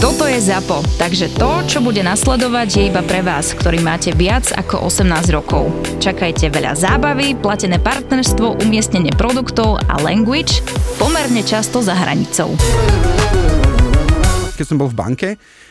Toto 0.00 0.24
je 0.24 0.40
ZAPO, 0.40 0.80
takže 0.96 1.28
to, 1.36 1.60
čo 1.68 1.84
bude 1.84 2.00
nasledovať, 2.00 2.68
je 2.72 2.82
iba 2.88 3.04
pre 3.04 3.20
vás, 3.20 3.52
ktorý 3.52 3.84
máte 3.84 4.16
viac 4.16 4.48
ako 4.48 4.88
18 4.88 5.28
rokov. 5.28 5.68
Čakajte 6.00 6.48
veľa 6.48 6.72
zábavy, 6.72 7.36
platené 7.36 7.76
partnerstvo, 7.76 8.64
umiestnenie 8.64 9.12
produktov 9.12 9.76
a 9.76 10.00
language 10.00 10.64
pomerne 10.96 11.44
často 11.44 11.84
za 11.84 11.92
hranicou. 11.92 12.56
Keď 14.56 14.64
som 14.64 14.80
bol 14.80 14.88
v 14.88 14.96
banke, 14.96 15.28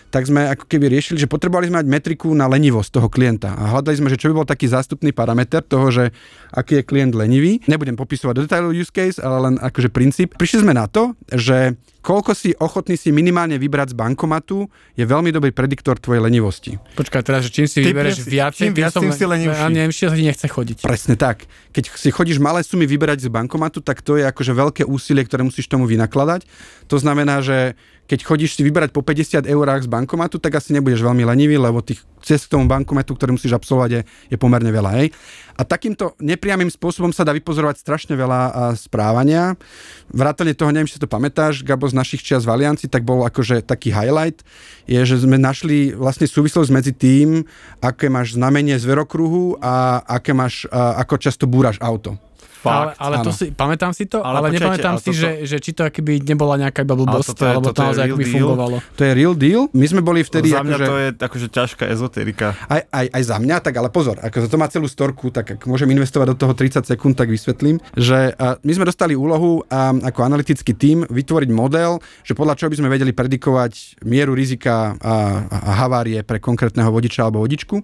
tak 0.09 0.25
sme 0.25 0.49
ako 0.49 0.65
keby 0.65 0.89
riešili, 0.89 1.21
že 1.21 1.29
potrebovali 1.29 1.69
sme 1.69 1.85
mať 1.85 1.87
metriku 1.89 2.29
na 2.33 2.49
lenivosť 2.49 3.01
toho 3.01 3.09
klienta. 3.09 3.53
A 3.53 3.77
hľadali 3.77 3.97
sme, 3.97 4.09
že 4.13 4.17
čo 4.17 4.29
by 4.33 4.41
bol 4.41 4.47
taký 4.49 4.65
zástupný 4.65 5.13
parameter 5.13 5.61
toho, 5.61 5.93
že 5.93 6.13
aký 6.51 6.81
je 6.81 6.83
klient 6.83 7.13
lenivý. 7.13 7.61
Nebudem 7.65 7.93
popisovať 7.93 8.33
do 8.33 8.41
detailov 8.45 8.73
use 8.73 8.89
case, 8.89 9.17
ale 9.21 9.37
len 9.49 9.53
akože 9.57 9.89
princíp. 9.89 10.35
Prišli 10.35 10.65
sme 10.65 10.73
na 10.73 10.89
to, 10.89 11.13
že 11.29 11.77
koľko 11.99 12.31
si 12.31 12.55
ochotný 12.57 12.95
si 12.95 13.11
minimálne 13.11 13.59
vybrať 13.59 13.91
z 13.91 13.95
bankomatu 13.99 14.65
je 14.95 15.03
veľmi 15.03 15.29
dobrý 15.35 15.51
prediktor 15.51 15.99
tvojej 15.99 16.23
lenivosti. 16.23 16.79
Počkaj, 16.95 17.21
teraz, 17.21 17.45
že 17.45 17.51
čím 17.51 17.67
si 17.67 17.83
Ty 17.83 17.91
vybereš 17.91 18.23
si- 18.23 18.29
viac, 18.31 18.53
čím 18.55 18.71
viac, 18.71 18.95
tým 18.95 19.11
si 19.11 19.25
lenivší. 19.27 19.59
A 19.59 19.67
neviem, 19.67 19.91
či 19.91 20.07
nechce 20.07 20.47
chodiť. 20.47 20.81
Presne 20.81 21.19
tak. 21.19 21.45
Keď 21.75 21.83
si 21.93 22.09
chodíš 22.09 22.39
malé 22.39 22.63
sumy 22.63 22.87
vyberať 22.87 23.27
z 23.27 23.29
bankomatu, 23.29 23.83
tak 23.83 24.01
to 24.01 24.15
je 24.15 24.23
akože 24.25 24.51
veľké 24.55 24.83
úsilie, 24.87 25.21
ktoré 25.27 25.43
musíš 25.43 25.67
tomu 25.67 25.85
vynakladať. 25.85 26.47
To 26.87 26.97
znamená, 26.97 27.43
že 27.43 27.77
keď 28.09 28.25
chodíš 28.25 28.57
si 28.57 28.65
vyberať 28.65 28.89
po 28.89 29.05
50 29.05 29.45
eurách 29.45 29.85
z 29.85 29.89
bankomatu, 29.93 30.41
tak 30.41 30.57
asi 30.57 30.73
nebudeš 30.73 31.05
veľmi 31.05 31.29
lenivý, 31.29 31.61
lebo 31.61 31.85
tých 31.85 32.01
cest 32.21 32.47
k 32.47 32.57
tomu 32.57 32.69
bankomatu, 32.69 33.15
ktorý 33.15 33.35
musíš 33.35 33.55
absolvovať, 33.57 33.89
je, 33.89 34.01
je 34.33 34.37
pomerne 34.37 34.69
veľa. 34.69 34.91
Hej. 35.01 35.15
A 35.59 35.67
takýmto 35.67 36.15
nepriamým 36.23 36.71
spôsobom 36.71 37.11
sa 37.11 37.27
dá 37.27 37.35
vypozorovať 37.35 37.83
strašne 37.83 38.15
veľa 38.15 38.71
správania. 38.79 39.59
Vrátane 40.07 40.55
toho, 40.55 40.71
neviem, 40.71 40.87
či 40.87 40.95
si 40.95 41.03
to 41.03 41.11
pamätáš, 41.11 41.67
Gabo, 41.67 41.83
z 41.91 41.99
našich 41.99 42.23
čias 42.23 42.47
v 42.47 42.55
Alianci, 42.55 42.87
tak 42.87 43.03
bol 43.03 43.27
akože 43.27 43.67
taký 43.67 43.91
highlight, 43.91 44.39
je, 44.87 45.03
že 45.03 45.19
sme 45.19 45.35
našli 45.35 45.91
vlastne 45.91 46.31
súvislosť 46.31 46.71
medzi 46.71 46.95
tým, 46.95 47.43
aké 47.83 48.07
máš 48.07 48.39
znamenie 48.39 48.79
zverokruhu 48.79 49.59
a 49.59 49.99
aké 50.07 50.31
máš, 50.31 50.63
ako 50.71 51.19
často 51.19 51.43
búraš 51.43 51.75
auto. 51.83 52.15
Ale, 52.59 52.91
Fakt, 52.91 52.99
ale 52.99 53.15
to 53.23 53.31
áno. 53.31 53.39
si, 53.39 53.45
pamätám 53.49 53.91
si 53.95 54.03
to, 54.03 54.19
ale, 54.19 54.35
Ale 54.35 54.47
počkajte, 54.49 54.59
nepamätám 54.59 54.93
ale 54.93 54.99
si, 54.99 55.09
toto- 55.09 55.19
že, 55.19 55.29
že 55.47 55.57
či 55.57 55.71
to 55.71 55.81
akoby 55.81 56.13
nebola 56.19 56.53
nejaká 56.59 56.83
iba 56.83 56.91
blbosť, 56.93 57.31
je- 57.33 57.47
alebo 57.47 57.71
to 57.71 57.79
naozaj 57.79 58.03
akoby 58.03 58.25
deal? 58.25 58.33
fungovalo. 58.35 58.77
To 58.93 59.01
je 59.01 59.11
real 59.13 59.33
deal. 59.33 59.61
My 59.71 59.85
sme 59.87 60.01
boli 60.01 60.19
vtedy 60.21 60.51
Za 60.51 60.61
mňa 60.61 60.75
akože... 60.75 60.85
to 60.85 60.95
je 60.97 61.07
akože 61.17 61.47
ťažká 61.49 61.83
ezoterika. 61.87 62.47
Aj, 62.67 62.83
aj, 62.83 63.05
aj 63.15 63.23
za 63.23 63.37
mňa, 63.39 63.55
tak 63.59 63.73
ale 63.73 63.87
pozor, 63.87 64.19
ako 64.19 64.43
to 64.43 64.57
má 64.57 64.67
celú 64.67 64.85
storku, 64.85 65.31
tak 65.31 65.55
ak 65.55 65.61
môžem 65.63 65.87
investovať 65.89 66.27
do 66.31 66.37
toho 66.37 66.51
30 66.51 66.83
sekúnd, 66.83 67.15
tak 67.15 67.31
vysvetlím, 67.31 67.79
že 67.95 68.35
my 68.35 68.71
sme 68.75 68.83
dostali 68.83 69.15
úlohu 69.15 69.63
a, 69.71 69.95
ako 69.95 70.19
analytický 70.21 70.75
tím 70.75 71.07
vytvoriť 71.07 71.49
model, 71.49 72.03
že 72.21 72.35
podľa 72.35 72.55
čoho 72.55 72.67
by 72.67 72.77
sme 72.77 72.91
vedeli 72.91 73.15
predikovať 73.15 74.03
mieru 74.03 74.35
rizika 74.35 74.99
a, 74.99 75.15
a 75.47 75.71
havárie 75.79 76.27
pre 76.27 76.43
konkrétneho 76.43 76.91
vodiča 76.91 77.23
alebo 77.23 77.39
vodičku. 77.39 77.79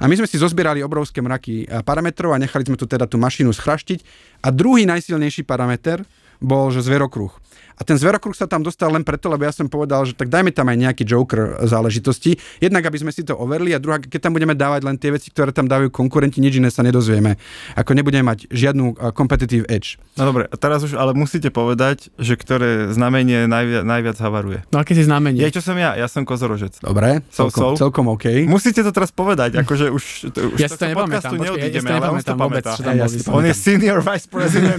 A 0.00 0.08
my 0.08 0.16
sme 0.16 0.24
si 0.24 0.40
zozbierali 0.40 0.80
obrovské 0.80 1.20
mraky 1.20 1.68
a, 1.68 1.84
parametrov 1.84 2.32
a 2.32 2.40
nechali 2.40 2.64
sme 2.64 2.80
tu 2.80 2.88
teda 2.88 3.04
tú 3.04 3.20
mašinu 3.20 3.52
schraštiť. 3.52 4.00
A 4.40 4.48
druhý 4.48 4.88
najsilnejší 4.88 5.44
parameter 5.44 6.00
bol, 6.40 6.72
že 6.72 6.80
zverokruh. 6.80 7.36
A 7.76 7.82
ten 7.82 7.96
zverokruh 7.96 8.36
sa 8.36 8.44
tam 8.44 8.60
dostal 8.60 8.92
len 8.92 9.00
preto, 9.00 9.32
lebo 9.32 9.42
ja 9.44 9.52
som 9.52 9.64
povedal, 9.66 10.04
že 10.04 10.12
tak 10.12 10.28
dajme 10.28 10.52
tam 10.52 10.68
aj 10.68 10.76
nejaký 10.76 11.02
joker 11.08 11.64
záležitosti. 11.64 12.36
Jednak, 12.60 12.84
aby 12.84 13.00
sme 13.00 13.12
si 13.12 13.24
to 13.24 13.32
overili 13.34 13.72
a 13.72 13.80
druhá, 13.80 13.96
keď 13.96 14.28
tam 14.28 14.36
budeme 14.36 14.52
dávať 14.52 14.84
len 14.84 15.00
tie 15.00 15.14
veci, 15.14 15.32
ktoré 15.32 15.54
tam 15.54 15.64
dávajú 15.64 15.88
konkurenti, 15.88 16.44
nič 16.44 16.60
iné 16.60 16.68
sa 16.68 16.84
nedozvieme. 16.84 17.40
Ako 17.80 17.96
nebudeme 17.96 18.26
mať 18.26 18.52
žiadnu 18.52 19.00
competitive 19.16 19.64
edge. 19.72 19.96
No 20.20 20.28
dobre, 20.28 20.44
a 20.44 20.56
teraz 20.60 20.84
už 20.84 21.00
ale 21.00 21.16
musíte 21.16 21.48
povedať, 21.48 22.12
že 22.20 22.36
ktoré 22.36 22.92
znamenie 22.92 23.48
najviac, 23.48 23.82
najviac 23.88 24.16
havaruje. 24.20 24.60
No 24.68 24.80
a 24.80 24.84
keď 24.84 24.94
si 25.00 25.04
znamenie. 25.08 25.40
Je, 25.40 25.56
čo 25.56 25.64
som 25.64 25.76
ja? 25.80 25.96
Ja 25.96 26.04
som 26.10 26.28
kozorožec. 26.28 26.76
Dobre, 26.84 27.24
So, 27.30 27.46
celkom, 27.48 27.78
so. 27.78 27.88
celkom 27.88 28.04
OK. 28.12 28.44
Musíte 28.44 28.82
to 28.82 28.90
teraz 28.92 29.14
povedať, 29.14 29.56
akože 29.62 29.88
už, 29.88 30.04
to, 30.34 30.38
už 30.52 30.58
Ja 30.58 30.68
si 30.68 30.76
to 30.76 30.84
nepamätám, 30.84 31.08
podcastu 31.08 31.34
počkaj, 31.36 31.46
ja 31.46 31.50
si 31.50 31.60
neodídeme, 31.60 31.88
to 31.88 31.94
ale 31.94 32.00
on 32.00 32.02
to 32.02 32.10
nepamätám 32.10 32.36
vôbec, 32.36 32.64
pamätá. 32.64 32.76
čo 32.76 32.82
tam 32.82 32.94
Ja 32.98 33.06
to 33.06 33.30
On 33.30 33.44
je 33.46 33.54
senior 33.54 33.98
vice 34.02 34.26
president? 34.26 34.78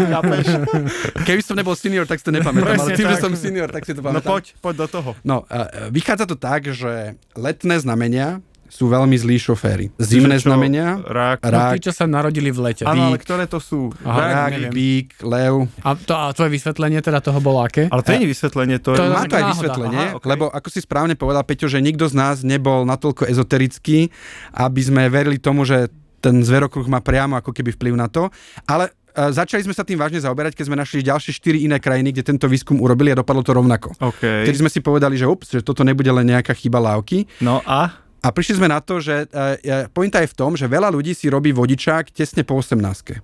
Keby 1.28 1.42
som 1.42 1.56
nebol 1.56 1.76
senior, 1.78 2.04
tak 2.06 2.20
si 2.20 2.26
to 2.28 2.32
nepamätám, 2.34 2.71
Presne 2.74 2.92
tým, 2.94 3.08
že 3.08 3.16
tak. 3.16 3.24
som 3.24 3.34
senior, 3.34 3.68
tak 3.68 3.84
si 3.84 3.92
to 3.92 4.00
No 4.00 4.08
pamätám. 4.12 4.32
poď, 4.32 4.44
poď 4.58 4.76
do 4.78 4.88
toho. 4.90 5.10
No, 5.22 5.44
uh, 5.44 5.48
vychádza 5.88 6.26
to 6.26 6.36
tak, 6.36 6.66
že 6.66 6.92
letné 7.34 7.76
znamenia 7.78 8.40
sú 8.68 8.88
veľmi 8.88 9.12
zlí 9.14 9.36
šoféry. 9.36 9.92
Zimné 9.98 10.40
čo, 10.40 10.48
znamenia, 10.48 10.96
Rák. 10.98 11.44
No, 11.44 11.52
rák, 11.52 11.72
tí, 11.74 11.84
čo 11.84 11.92
sa 11.92 12.08
narodili 12.08 12.50
v 12.50 12.72
lete. 12.72 12.88
Áno, 12.88 13.12
ale 13.12 13.20
ktoré 13.20 13.44
to 13.44 13.60
sú? 13.60 13.92
Aha, 14.00 14.16
Rák, 14.16 14.32
rák, 14.32 14.52
neviem. 14.54 14.72
bík, 14.72 15.08
lev. 15.22 15.68
A, 15.82 15.92
to, 15.94 16.14
a 16.14 16.32
tvoje 16.32 16.56
vysvetlenie 16.56 17.00
teda 17.00 17.20
toho 17.20 17.36
bolo 17.38 17.60
aké? 17.60 17.92
Ale 17.92 18.00
to 18.00 18.16
nie 18.16 18.24
je 18.24 18.32
vysvetlenie, 18.32 18.80
to, 18.80 18.96
To 18.96 19.04
je... 19.04 19.12
Má 19.12 19.28
to 19.28 19.36
aj 19.36 19.44
náhoda. 19.44 19.52
vysvetlenie, 19.52 20.06
Aha, 20.06 20.16
okej. 20.16 20.28
lebo 20.32 20.48
ako 20.48 20.68
si 20.72 20.80
správne 20.80 21.14
povedal 21.14 21.44
Peťo, 21.44 21.68
že 21.68 21.78
nikto 21.78 22.08
z 22.08 22.16
nás 22.16 22.36
nebol 22.42 22.88
natoľko 22.88 23.28
ezoterický, 23.28 24.08
aby 24.54 24.80
sme 24.80 25.12
verili 25.12 25.36
tomu, 25.36 25.68
že 25.68 25.92
ten 26.22 26.38
zverokruh 26.40 26.86
má 26.86 27.02
priamo 27.02 27.34
ako 27.36 27.50
keby 27.50 27.74
vplyv 27.74 27.98
na 27.98 28.06
to. 28.06 28.30
Ale 28.64 28.88
e, 28.88 28.92
začali 29.16 29.62
sme 29.66 29.76
sa 29.76 29.84
tým 29.84 30.00
vážne 30.00 30.20
zaoberať, 30.24 30.56
keď 30.56 30.66
sme 30.68 30.78
našli 30.80 31.06
ďalšie 31.06 31.32
štyri 31.36 31.58
iné 31.66 31.78
krajiny, 31.78 32.16
kde 32.16 32.24
tento 32.34 32.48
výskum 32.48 32.80
urobili 32.80 33.12
a 33.12 33.20
dopadlo 33.20 33.44
to 33.44 33.52
rovnako. 33.56 33.94
OK. 34.00 34.48
Vtedy 34.48 34.58
sme 34.62 34.72
si 34.72 34.80
povedali, 34.80 35.20
že 35.20 35.28
ups, 35.28 35.54
že 35.54 35.62
toto 35.62 35.84
nebude 35.84 36.10
len 36.10 36.28
nejaká 36.28 36.56
chyba 36.56 36.80
lávky. 36.80 37.28
No 37.44 37.60
a? 37.68 38.02
A 38.22 38.28
prišli 38.30 38.62
sme 38.62 38.70
na 38.70 38.78
to, 38.78 39.02
že 39.02 39.26
uh, 39.34 39.90
pointa 39.90 40.22
je 40.22 40.30
v 40.30 40.36
tom, 40.38 40.54
že 40.54 40.70
veľa 40.70 40.94
ľudí 40.94 41.18
si 41.18 41.26
robí 41.26 41.50
vodičák 41.50 42.14
tesne 42.14 42.46
po 42.46 42.62
18. 42.62 42.78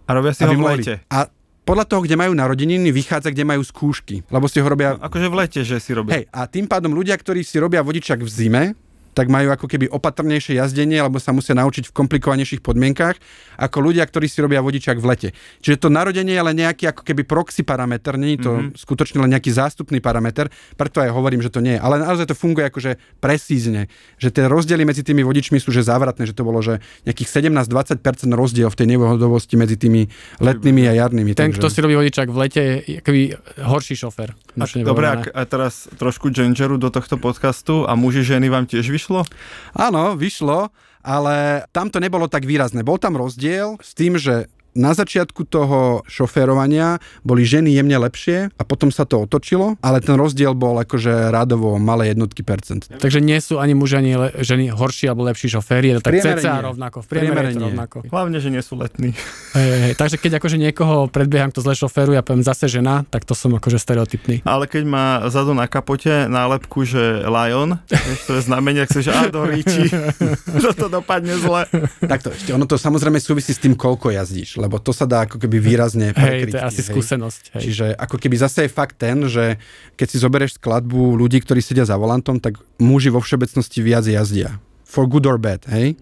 A 0.09 0.11
robia 0.17 0.33
si 0.33 0.41
ho 0.41 0.53
v 0.57 0.65
lete. 0.65 1.05
A 1.13 1.29
podľa 1.67 1.85
toho, 1.85 2.01
kde 2.07 2.15
majú 2.15 2.31
narodeniny, 2.31 2.89
vychádza, 2.95 3.29
kde 3.29 3.43
majú 3.43 3.59
skúšky. 3.59 4.23
Lebo 4.31 4.47
si 4.47 4.63
ho 4.63 4.65
robia... 4.65 4.95
Akože 4.97 5.27
v 5.27 5.35
lete, 5.35 5.61
že 5.67 5.83
si 5.83 5.91
robia. 5.91 6.15
Hej, 6.15 6.31
a 6.31 6.47
tým 6.47 6.63
pádom 6.63 6.95
ľudia, 6.95 7.13
ktorí 7.19 7.43
si 7.43 7.59
robia 7.59 7.83
vodičak 7.83 8.23
v 8.23 8.29
zime, 8.31 8.63
tak 9.17 9.33
majú 9.33 9.49
ako 9.49 9.65
keby 9.65 9.89
opatrnejšie 9.89 10.61
jazdenie, 10.61 11.01
alebo 11.01 11.17
sa 11.17 11.33
musia 11.33 11.57
naučiť 11.57 11.89
v 11.89 11.95
komplikovanejších 11.97 12.61
podmienkách, 12.61 13.17
ako 13.57 13.77
ľudia, 13.81 14.05
ktorí 14.05 14.29
si 14.29 14.45
robia 14.45 14.61
vodičak 14.61 15.01
v 15.01 15.05
lete. 15.09 15.29
Čiže 15.65 15.81
to 15.81 15.89
narodenie 15.89 16.37
je 16.37 16.43
len 16.45 16.53
nejaký 16.53 16.93
ako 16.93 17.01
keby 17.01 17.25
proxy 17.25 17.65
parameter, 17.65 18.13
nie 18.21 18.37
je 18.37 18.45
to 18.45 18.53
mm-hmm. 18.53 18.77
skutočne 18.77 19.17
len 19.25 19.33
nejaký 19.33 19.49
zástupný 19.49 19.97
parameter, 19.97 20.53
preto 20.77 21.01
aj 21.01 21.09
hovorím, 21.09 21.41
že 21.41 21.49
to 21.49 21.65
nie 21.65 21.73
je. 21.73 21.81
Ale 21.81 21.97
naozaj 21.97 22.29
to 22.29 22.37
funguje 22.37 22.69
akože 22.69 23.01
presízne, 23.17 23.89
že 24.21 24.29
tie 24.29 24.45
rozdiely 24.45 24.85
medzi 24.85 25.01
tými 25.01 25.25
vodičmi 25.25 25.57
sú 25.57 25.73
že 25.73 25.81
závratné, 25.81 26.29
že 26.29 26.37
to 26.37 26.45
bolo 26.45 26.61
že 26.61 26.77
nejakých 27.09 27.41
17-20% 27.41 27.97
rozdiel 28.37 28.69
v 28.69 28.77
tej 28.77 28.87
nevhodovosti 28.93 29.57
medzi 29.57 29.81
tými 29.81 30.05
letnými 30.37 30.85
a 30.85 30.93
jarnými. 30.93 31.33
Ten, 31.33 31.49
takže... 31.49 31.57
kto 31.57 31.67
si 31.73 31.79
robí 31.81 31.97
vodičák 31.97 32.29
v 32.29 32.37
lete, 32.37 32.63
je 32.85 32.99
horší 33.65 33.97
šofér. 34.65 34.81
A, 34.81 34.89
dobre, 34.89 35.05
a, 35.11 35.15
a 35.21 35.41
teraz 35.45 35.85
trošku 35.99 36.33
genderu 36.33 36.81
do 36.81 36.89
tohto 36.89 37.19
podcastu 37.21 37.85
a 37.85 37.93
muži, 37.93 38.25
ženy 38.25 38.49
vám 38.49 38.65
tiež 38.65 38.89
vyšlo? 38.89 39.27
Áno, 39.77 40.17
vyšlo, 40.17 40.73
ale 41.05 41.67
tam 41.69 41.93
to 41.93 42.01
nebolo 42.01 42.25
tak 42.25 42.49
výrazné. 42.49 42.81
Bol 42.81 42.97
tam 42.97 43.19
rozdiel 43.19 43.77
s 43.83 43.93
tým, 43.93 44.17
že 44.17 44.49
na 44.77 44.93
začiatku 44.93 45.49
toho 45.49 46.05
šoférovania 46.05 47.01
boli 47.25 47.41
ženy 47.43 47.73
jemne 47.73 47.97
lepšie 47.97 48.53
a 48.53 48.63
potom 48.63 48.93
sa 48.93 49.09
to 49.09 49.25
otočilo, 49.25 49.75
ale 49.81 49.99
ten 49.99 50.13
rozdiel 50.13 50.53
bol 50.53 50.77
akože 50.77 51.33
rádovo 51.33 51.81
malé 51.81 52.13
jednotky 52.13 52.45
percent. 52.45 52.85
Takže 52.85 53.17
nie 53.17 53.41
sú 53.41 53.57
ani 53.57 53.73
muži, 53.73 53.97
ani 53.97 54.11
le, 54.13 54.27
ženy 54.37 54.69
horší 54.69 55.09
alebo 55.09 55.25
lepší 55.25 55.49
šoféry, 55.49 55.91
je 55.91 55.95
to 55.97 56.01
tak 56.05 56.13
nie. 56.21 56.61
rovnako. 56.61 56.97
V 57.01 57.07
priemere 57.09 57.49
je 57.49 57.57
to 57.57 57.65
rovnako. 57.73 57.97
Hlavne, 58.07 58.37
že 58.37 58.53
nie 58.53 58.61
sú 58.61 58.77
letní. 58.77 59.17
Hej, 59.57 59.69
hej. 59.81 59.93
Takže 59.97 60.21
keď 60.21 60.31
akože 60.37 60.57
niekoho 60.61 61.09
predbieham, 61.09 61.49
kto 61.49 61.65
zle 61.65 61.73
šoféruje 61.73 62.21
a 62.21 62.23
poviem 62.23 62.45
zase 62.45 62.69
žena, 62.69 63.01
tak 63.09 63.25
to 63.25 63.33
som 63.33 63.57
akože 63.57 63.81
stereotypný. 63.81 64.45
Ale 64.45 64.69
keď 64.69 64.83
má 64.85 65.05
zadu 65.33 65.57
na 65.57 65.65
kapote 65.65 66.29
nálepku, 66.29 66.85
že 66.85 67.25
Lion, 67.25 67.81
to 68.29 68.31
je 68.37 68.41
znamenie, 68.45 68.85
ak 68.85 68.93
chceš, 68.93 69.09
a 69.09 69.31
do 69.31 69.41
ríči, 69.47 69.89
že 70.63 70.69
to 70.77 70.91
dopadne 70.91 71.33
zle. 71.39 71.65
Takto 72.03 72.29
ešte, 72.35 72.53
ono 72.53 72.69
to 72.69 72.77
samozrejme 72.77 73.17
súvisí 73.17 73.55
s 73.55 73.59
tým, 73.63 73.73
koľko 73.73 74.13
jazdíš, 74.13 74.59
lebo 74.67 74.83
to 74.83 74.91
sa 74.91 75.07
dá 75.07 75.23
ako 75.23 75.39
keby 75.39 75.57
výrazne 75.63 76.11
Hej, 76.11 76.19
prekryť. 76.19 76.53
to 76.53 76.59
je 76.59 76.67
asi 76.67 76.81
skúsenosť. 76.83 77.43
Hej. 77.55 77.61
Čiže 77.63 77.85
ako 77.95 78.15
keby 78.19 78.35
zase 78.35 78.67
je 78.67 78.71
fakt 78.71 78.99
ten, 78.99 79.23
že 79.25 79.55
keď 79.95 80.07
si 80.11 80.17
zoberieš 80.19 80.59
skladbu 80.59 81.15
ľudí, 81.15 81.39
ktorí 81.39 81.63
sedia 81.63 81.87
za 81.87 81.95
volantom, 81.95 82.37
tak 82.43 82.59
muži 82.77 83.09
vo 83.09 83.23
všeobecnosti 83.23 83.79
viac 83.79 84.03
jazdia. 84.03 84.59
For 84.83 85.07
good 85.07 85.23
or 85.23 85.39
bad, 85.39 85.63
hej? 85.71 85.95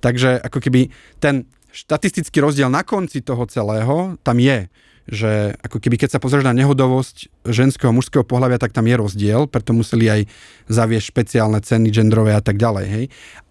Takže 0.00 0.40
ako 0.40 0.58
keby 0.64 0.88
ten 1.20 1.44
štatistický 1.76 2.40
rozdiel 2.40 2.72
na 2.72 2.80
konci 2.80 3.20
toho 3.20 3.44
celého 3.44 4.16
tam 4.24 4.40
je 4.40 4.72
že 5.06 5.54
ako 5.62 5.78
keby 5.78 6.02
keď 6.02 6.18
sa 6.18 6.22
pozrieš 6.22 6.42
na 6.42 6.50
nehodovosť 6.50 7.46
ženského 7.46 7.94
a 7.94 7.96
mužského 7.96 8.26
pohľavia, 8.26 8.58
tak 8.58 8.74
tam 8.74 8.90
je 8.90 8.98
rozdiel, 8.98 9.46
preto 9.46 9.70
museli 9.70 10.10
aj 10.10 10.20
zaviesť 10.66 11.06
špeciálne 11.14 11.62
ceny 11.62 11.94
genderové 11.94 12.34
a 12.34 12.42
tak 12.42 12.58
ďalej. 12.58 12.86
Hej. 12.90 13.04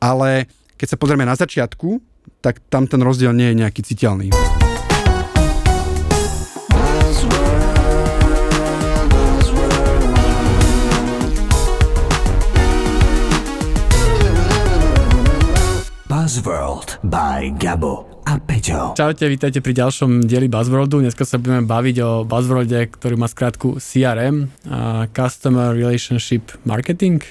Ale 0.03 0.51
keď 0.75 0.87
sa 0.91 0.99
pozrieme 0.99 1.23
na 1.23 1.39
začiatku, 1.39 2.03
tak 2.41 2.61
tam 2.69 2.85
ten 2.85 3.01
rozdiel 3.01 3.33
nie 3.33 3.51
je 3.51 3.55
nejaký 3.61 3.81
citeľný. 3.81 4.29
Buzzworld 16.05 16.99
by 17.05 17.53
Gabo 17.61 18.09
a 18.25 18.41
Peťo. 18.41 18.97
Čaute, 18.97 19.29
vítajte 19.29 19.61
pri 19.61 19.77
ďalšom 19.77 20.25
dieli 20.25 20.49
Buzzworldu. 20.49 21.05
Dneska 21.05 21.21
sa 21.21 21.37
budeme 21.37 21.61
baviť 21.61 21.95
o 22.01 22.09
Buzzworlde, 22.25 22.89
ktorý 22.97 23.13
má 23.13 23.29
skrátku 23.29 23.77
CRM, 23.77 24.49
a 24.65 25.05
Customer 25.13 25.77
Relationship 25.77 26.49
Marketing. 26.65 27.21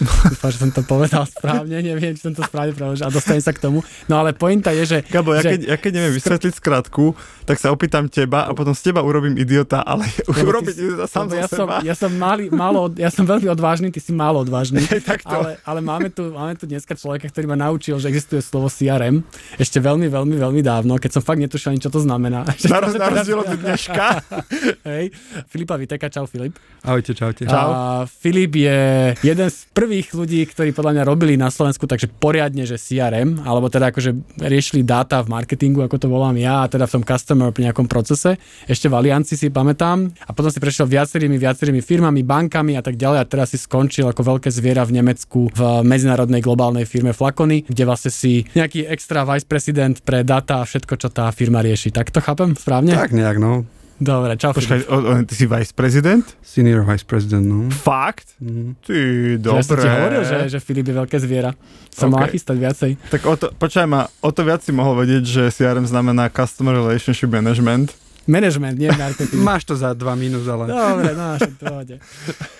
Dúfam, 0.00 0.50
že 0.50 0.58
som 0.58 0.70
to 0.70 0.82
povedal 0.82 1.22
správne, 1.26 1.76
neviem, 1.78 2.14
či 2.14 2.24
som 2.24 2.32
to 2.32 2.40
správne 2.42 2.72
preložil 2.72 3.04
a 3.04 3.12
dostanem 3.12 3.42
sa 3.42 3.52
k 3.52 3.60
tomu. 3.60 3.84
No 4.06 4.18
ale 4.18 4.32
pointa 4.32 4.72
je, 4.72 4.84
že... 4.86 4.98
Gabo, 5.04 5.36
ja, 5.36 5.42
že, 5.44 5.56
keď, 5.56 5.60
ja 5.68 5.76
keď 5.76 5.92
neviem 5.92 6.12
vysvetliť 6.16 6.52
skratku, 6.54 7.12
tak 7.44 7.58
sa 7.58 7.70
opýtam 7.70 8.06
teba 8.06 8.46
a 8.46 8.54
potom 8.54 8.72
z 8.72 8.90
teba 8.90 9.02
urobím 9.02 9.34
idiota, 9.36 9.82
ale 9.82 10.06
urobiť 10.48 10.74
idiota 10.74 11.06
sám 11.06 11.26
lebo 11.26 11.34
ja 11.36 11.46
som, 11.46 11.58
seba. 11.66 11.76
ja 11.82 11.94
som, 11.94 12.10
mali, 12.14 12.48
málo, 12.48 12.88
od- 12.88 12.98
ja 12.98 13.10
som 13.10 13.26
veľmi 13.26 13.50
odvážny, 13.50 13.90
ty 13.90 13.98
si 13.98 14.14
málo 14.14 14.42
odvážny. 14.42 14.80
Ale, 15.22 15.56
ale 15.64 15.80
máme, 15.80 16.08
tu, 16.10 16.28
máme 16.34 16.54
tu 16.58 16.66
dneska 16.66 16.92
človeka, 16.94 17.30
ktorý 17.30 17.46
ma 17.48 17.56
naučil, 17.56 17.96
že 17.96 18.10
existuje 18.10 18.42
slovo 18.42 18.68
CRM. 18.68 19.22
Ešte 19.56 19.78
veľmi, 19.78 20.10
veľmi, 20.10 20.36
veľmi 20.36 20.60
dávno, 20.60 20.98
keď 20.98 21.18
som 21.18 21.22
fakt 21.22 21.38
netušil 21.40 21.72
ani, 21.72 21.80
čo 21.80 21.88
to 21.88 22.02
znamená. 22.02 22.44
Na, 22.72 22.78
roz, 22.80 22.94
na 22.96 23.08
rozdiel 23.08 23.38
od 23.38 23.48
dneška. 23.48 24.06
Hej, 24.86 25.04
Filipa 25.48 25.74
Viteka, 25.76 26.08
čau 26.08 26.26
Filip. 26.26 26.56
Ahojte, 26.82 27.12
čaute. 27.14 27.44
A 27.48 28.02
Filip 28.06 28.52
je 28.56 28.80
jeden 29.22 29.48
z 29.48 29.58
prvých 29.82 30.14
ľudí, 30.14 30.46
ktorí 30.46 30.70
podľa 30.70 30.94
mňa 30.94 31.04
robili 31.10 31.34
na 31.34 31.50
Slovensku 31.50 31.90
takže 31.90 32.06
poriadne, 32.06 32.62
že 32.62 32.78
CRM, 32.78 33.42
alebo 33.42 33.66
teda 33.66 33.90
akože 33.90 34.38
riešili 34.38 34.86
dáta 34.86 35.18
v 35.26 35.34
marketingu, 35.34 35.82
ako 35.82 35.98
to 35.98 36.06
volám 36.06 36.38
ja, 36.38 36.62
a 36.62 36.70
teda 36.70 36.86
v 36.86 36.94
tom 36.94 37.02
customer 37.02 37.50
pri 37.50 37.66
nejakom 37.66 37.90
procese. 37.90 38.38
Ešte 38.70 38.86
v 38.86 38.94
Alianci 38.94 39.34
si 39.34 39.50
pamätám. 39.50 40.06
A 40.22 40.30
potom 40.30 40.54
si 40.54 40.62
prešiel 40.62 40.86
viacerými, 40.86 41.34
viacerými 41.34 41.82
firmami, 41.82 42.22
bankami 42.22 42.78
a 42.78 42.82
tak 42.86 42.94
ďalej 42.94 43.18
a 43.18 43.26
teraz 43.26 43.50
si 43.50 43.58
skončil 43.58 44.06
ako 44.06 44.22
veľké 44.38 44.54
zviera 44.54 44.86
v 44.86 45.02
Nemecku 45.02 45.50
v 45.50 45.82
medzinárodnej 45.82 46.38
globálnej 46.38 46.86
firme 46.86 47.10
Flacony, 47.10 47.66
kde 47.66 47.82
vlastne 47.82 48.14
si 48.14 48.46
nejaký 48.54 48.86
extra 48.86 49.26
vice 49.26 49.50
president 49.50 49.98
pre 50.06 50.22
data 50.22 50.62
a 50.62 50.68
všetko, 50.68 50.94
čo 50.94 51.10
tá 51.10 51.26
firma 51.34 51.58
rieši. 51.58 51.90
Tak 51.90 52.14
to 52.14 52.22
chápem 52.22 52.54
správne? 52.54 52.94
Tak 52.94 53.10
nejak, 53.10 53.42
no. 53.42 53.66
Dobre, 54.02 54.34
čau 54.34 54.50
Počkaj, 54.50 54.90
o, 54.90 54.96
o, 54.98 55.12
ty 55.22 55.34
si 55.38 55.46
vice 55.46 55.70
prezident? 55.70 56.26
Senior 56.42 56.82
vice 56.82 57.06
president, 57.06 57.46
no. 57.46 57.70
Fakt? 57.70 58.34
Mhm. 58.42 58.74
Ty, 58.82 58.96
Že 59.38 59.46
Ja 59.48 59.62
som 59.62 59.70
dobre. 59.70 59.78
ti 59.78 59.88
hovoril, 59.88 60.22
že, 60.26 60.36
že 60.50 60.58
Filip 60.58 60.86
je 60.90 60.94
veľké 60.98 61.16
zviera. 61.22 61.54
Sa 61.88 62.10
má 62.10 62.26
OK. 62.26 62.34
chystať 62.34 62.56
viacej. 62.58 62.90
Tak 63.08 63.22
o 63.22 63.34
to, 63.36 63.54
počkaj 63.54 63.86
ma, 63.86 64.10
o 64.18 64.30
to 64.30 64.42
viac 64.42 64.58
si 64.58 64.74
mohol 64.74 64.98
vedieť, 64.98 65.22
že 65.22 65.42
CRM 65.48 65.86
znamená 65.86 66.26
Customer 66.28 66.74
Relationship 66.74 67.30
Management. 67.30 67.94
Management, 68.26 68.78
nie 68.78 68.90
marketing. 68.94 69.42
Máš 69.48 69.66
to 69.66 69.74
za 69.74 69.98
dva 69.98 70.14
minút, 70.14 70.46
ale... 70.46 70.70
Dobre, 70.70 71.10
no, 71.18 71.34
pohode. 71.58 71.96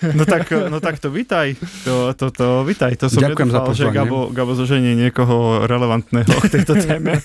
No 0.03 0.27
tak, 0.27 0.51
no 0.51 0.83
tak 0.83 0.99
to 0.99 1.07
vitaj. 1.07 1.55
To, 1.87 2.11
to, 2.11 2.27
to 2.27 2.67
vitaj. 2.67 2.91
To 2.99 3.07
som 3.07 3.23
Ďakujem 3.23 3.49
za 3.49 3.63
nedúfal, 3.63 3.71
že 3.71 3.83
pozvanie. 3.87 3.97
Gabo, 4.03 4.19
Gabo 4.35 4.51
zoženie 4.51 4.93
niekoho 4.99 5.63
relevantného 5.63 6.27
k 6.27 6.47
tejto 6.59 6.75
téme. 6.85 7.23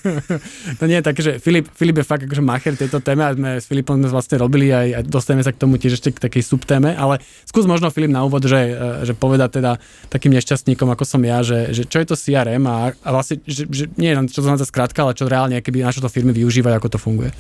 No 0.78 0.84
nie, 0.86 1.02
takže 1.02 1.42
Filip, 1.42 1.66
Filip 1.74 1.98
je 1.98 2.06
fakt 2.06 2.22
akože 2.22 2.38
macher 2.38 2.78
tejto 2.78 3.02
téme 3.02 3.26
a 3.26 3.34
sme 3.34 3.50
s 3.58 3.66
Filipom 3.66 3.98
sme 3.98 4.08
vlastne 4.14 4.38
robili 4.38 4.70
aj, 4.70 4.86
a 4.94 5.00
dostaneme 5.02 5.42
sa 5.42 5.50
k 5.50 5.58
tomu 5.58 5.74
tiež 5.74 5.98
ešte 5.98 6.14
k 6.14 6.22
takej 6.22 6.42
subtéme, 6.46 6.94
ale 6.94 7.18
skús 7.42 7.66
možno 7.66 7.90
Filip 7.90 8.14
na 8.14 8.22
úvod, 8.22 8.46
že, 8.46 8.78
e, 8.78 9.02
že 9.02 9.12
povedať 9.18 9.58
teda 9.58 9.82
takým 10.06 10.30
nešťastníkom, 10.38 10.86
ako 10.94 11.02
som 11.02 11.20
ja, 11.26 11.42
že, 11.42 11.74
že 11.74 11.82
čo 11.82 11.98
je 11.98 12.06
to 12.06 12.14
CRM 12.14 12.62
a, 12.70 12.94
a 12.94 13.08
vlastne, 13.10 13.42
že, 13.42 13.66
že 13.66 13.90
nie 13.98 14.14
len 14.14 14.30
čo 14.30 14.40
to 14.40 14.46
znamená 14.46 14.62
skrátka, 14.62 15.02
ale 15.02 15.18
čo 15.18 15.26
reálne, 15.26 15.58
keby 15.58 15.82
na 15.82 15.90
čo 15.90 15.98
to 15.98 16.06
firmy 16.06 16.30
využívajú, 16.30 16.74
ako 16.78 16.88
to 16.94 16.98
funguje. 17.02 17.30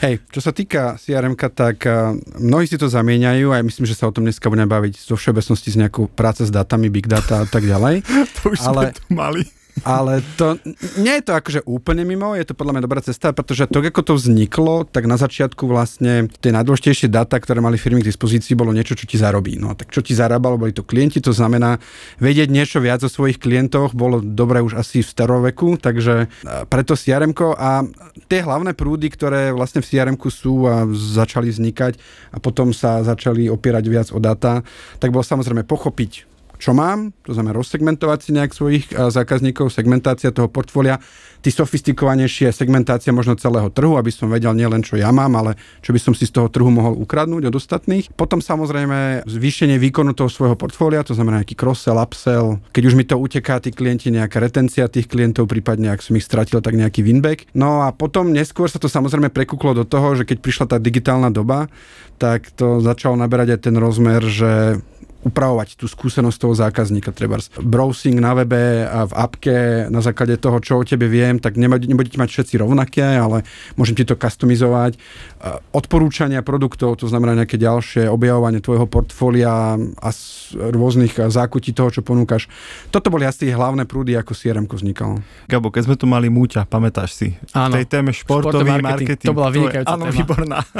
Hej, 0.00 0.24
čo 0.32 0.40
sa 0.46 0.54
týka 0.54 0.94
crm 0.94 1.34
tak 1.34 1.82
uh, 1.90 2.14
mnohí 2.38 2.70
si 2.70 2.78
to 2.78 2.86
zamieňajú 2.86 3.50
a 3.50 3.58
ja 3.58 3.64
myslím, 3.66 3.82
že 3.82 3.98
sa 3.98 4.06
o 4.06 4.14
tom 4.14 4.22
dneska 4.22 4.46
budeme 4.46 4.70
baviť 4.70 4.94
zo 5.02 5.18
všeobecnosti 5.18 5.74
z 5.74 5.82
nejakou 5.82 6.06
práce 6.06 6.46
s 6.46 6.54
dátami, 6.54 6.86
big 6.86 7.10
data 7.10 7.42
a 7.42 7.46
tak 7.50 7.66
ďalej. 7.66 8.06
To 8.42 8.54
už 8.54 8.58
Ale- 8.62 8.94
sme 8.94 8.94
tu 8.94 9.02
mali. 9.10 9.42
Ale 9.84 10.24
to 10.40 10.56
nie 10.96 11.20
je 11.20 11.24
to 11.28 11.32
akože 11.36 11.60
úplne 11.68 12.08
mimo, 12.08 12.32
je 12.32 12.48
to 12.48 12.56
podľa 12.56 12.78
mňa 12.78 12.84
dobrá 12.88 13.00
cesta, 13.04 13.36
pretože 13.36 13.68
to, 13.68 13.84
ako 13.84 14.02
to 14.02 14.14
vzniklo, 14.16 14.88
tak 14.88 15.04
na 15.04 15.20
začiatku 15.20 15.68
vlastne 15.68 16.32
tie 16.40 16.48
najdôležitejšie 16.54 17.12
dáta, 17.12 17.36
ktoré 17.36 17.60
mali 17.60 17.76
firmy 17.76 18.00
k 18.00 18.08
dispozícii, 18.08 18.56
bolo 18.56 18.72
niečo, 18.72 18.96
čo 18.96 19.04
ti 19.04 19.20
zarobí. 19.20 19.60
No 19.60 19.76
tak 19.76 19.92
čo 19.92 20.00
ti 20.00 20.16
zarábalo, 20.16 20.56
boli 20.56 20.72
to 20.72 20.80
klienti, 20.80 21.20
to 21.20 21.36
znamená 21.36 21.76
vedieť 22.16 22.48
niečo 22.48 22.78
viac 22.80 23.04
o 23.04 23.12
svojich 23.12 23.36
klientoch, 23.36 23.92
bolo 23.92 24.24
dobré 24.24 24.64
už 24.64 24.80
asi 24.80 25.04
v 25.04 25.12
staroveku, 25.12 25.76
takže 25.76 26.14
e, 26.24 26.66
preto 26.72 26.96
crm 26.96 27.36
a 27.56 27.84
tie 28.32 28.40
hlavné 28.40 28.72
prúdy, 28.72 29.12
ktoré 29.12 29.52
vlastne 29.52 29.84
v 29.84 29.88
crm 29.92 30.16
sú 30.26 30.64
a 30.64 30.88
začali 30.92 31.52
vznikať 31.52 31.98
a 32.32 32.40
potom 32.40 32.72
sa 32.72 33.04
začali 33.04 33.46
opierať 33.52 33.84
viac 33.86 34.08
o 34.10 34.18
data, 34.18 34.64
tak 34.98 35.12
bolo 35.12 35.22
samozrejme 35.22 35.62
pochopiť 35.68 36.35
čo 36.56 36.72
mám, 36.72 37.12
to 37.24 37.32
znamená 37.36 37.56
rozsegmentovať 37.56 38.18
si 38.20 38.30
nejak 38.36 38.52
svojich 38.52 38.84
a, 38.92 39.08
zákazníkov, 39.12 39.72
segmentácia 39.72 40.32
toho 40.32 40.48
portfólia, 40.48 41.00
tí 41.46 41.54
sofistikovanejšie 41.54 42.50
segmentácia 42.50 43.14
možno 43.14 43.38
celého 43.38 43.70
trhu, 43.70 43.94
aby 43.94 44.10
som 44.10 44.26
vedel 44.26 44.50
nielen 44.56 44.82
čo 44.82 44.98
ja 44.98 45.14
mám, 45.14 45.38
ale 45.38 45.54
čo 45.78 45.94
by 45.94 46.00
som 46.02 46.12
si 46.16 46.26
z 46.26 46.34
toho 46.34 46.50
trhu 46.50 46.66
mohol 46.72 46.98
ukradnúť 46.98 47.46
od 47.46 47.54
ostatných. 47.54 48.10
Potom 48.18 48.42
samozrejme 48.42 49.22
zvýšenie 49.28 49.78
výkonu 49.78 50.16
toho 50.16 50.26
svojho 50.26 50.58
portfólia, 50.58 51.06
to 51.06 51.14
znamená 51.14 51.46
nejaký 51.46 51.54
cross-sell, 51.54 52.02
upsell, 52.02 52.58
keď 52.74 52.82
už 52.90 52.94
mi 52.98 53.04
to 53.06 53.14
uteká 53.14 53.62
tí 53.62 53.70
klienti, 53.70 54.10
nejaká 54.10 54.42
retencia 54.42 54.90
tých 54.90 55.06
klientov, 55.06 55.46
prípadne 55.46 55.92
ak 55.94 56.02
som 56.02 56.18
ich 56.18 56.26
stratil, 56.26 56.58
tak 56.58 56.74
nejaký 56.74 57.06
winback. 57.06 57.46
No 57.54 57.86
a 57.86 57.94
potom 57.94 58.34
neskôr 58.34 58.66
sa 58.66 58.82
to 58.82 58.90
samozrejme 58.90 59.30
prekúklo 59.30 59.76
do 59.76 59.84
toho, 59.86 60.18
že 60.18 60.26
keď 60.26 60.38
prišla 60.42 60.66
tá 60.66 60.76
digitálna 60.82 61.30
doba, 61.30 61.70
tak 62.16 62.48
to 62.56 62.80
začalo 62.80 63.14
naberať 63.14 63.54
aj 63.54 63.60
ten 63.68 63.76
rozmer, 63.76 64.24
že 64.24 64.80
upravovať 65.24 65.80
tú 65.80 65.88
skúsenosť 65.88 66.38
toho 66.38 66.54
zákazníka. 66.54 67.10
Treba 67.10 67.40
browsing 67.58 68.20
na 68.20 68.36
webe 68.36 68.84
a 68.84 69.08
v 69.08 69.12
appke 69.16 69.56
na 69.88 70.04
základe 70.04 70.36
toho, 70.36 70.60
čo 70.60 70.78
o 70.78 70.84
tebe 70.84 71.08
viem, 71.08 71.40
tak 71.40 71.56
nebudete 71.56 72.20
mať 72.20 72.28
všetci 72.30 72.54
rovnaké, 72.60 73.16
ale 73.16 73.42
môžem 73.74 73.96
ti 73.96 74.04
to 74.04 74.14
customizovať. 74.14 75.00
A 75.42 75.58
Odporúčania 75.72 76.40
produktov, 76.42 77.00
to 77.00 77.06
znamená 77.06 77.36
nejaké 77.36 77.56
ďalšie 77.56 78.08
objavovanie 78.08 78.60
tvojho 78.60 78.86
portfólia 78.86 79.76
a 79.78 80.08
z 80.10 80.54
rôznych 80.56 81.16
zákutí 81.16 81.72
toho, 81.72 81.90
čo 81.92 82.00
ponúkaš. 82.02 82.48
Toto 82.90 83.12
boli 83.12 83.26
asi 83.28 83.48
hlavné 83.50 83.84
prúdy, 83.86 84.16
ako 84.16 84.32
CRM 84.32 84.66
vznikalo. 84.66 85.20
Gabo, 85.46 85.70
keď 85.70 85.82
sme 85.90 85.96
tu 85.96 86.04
mali 86.08 86.26
Múťa, 86.28 86.66
pamätáš 86.66 87.14
si? 87.14 87.28
Áno. 87.52 87.76
V 87.76 87.82
tej 87.82 87.88
téme 87.88 88.10
športový, 88.10 88.62
Športový 88.66 88.70
marketing. 88.82 89.08
marketing. 89.12 89.28
To 89.28 89.36
bola 89.36 89.50
vynikajúca 89.52 89.92
Áno, 89.92 90.04
téma. 90.08 90.16
výborná. 90.16 90.58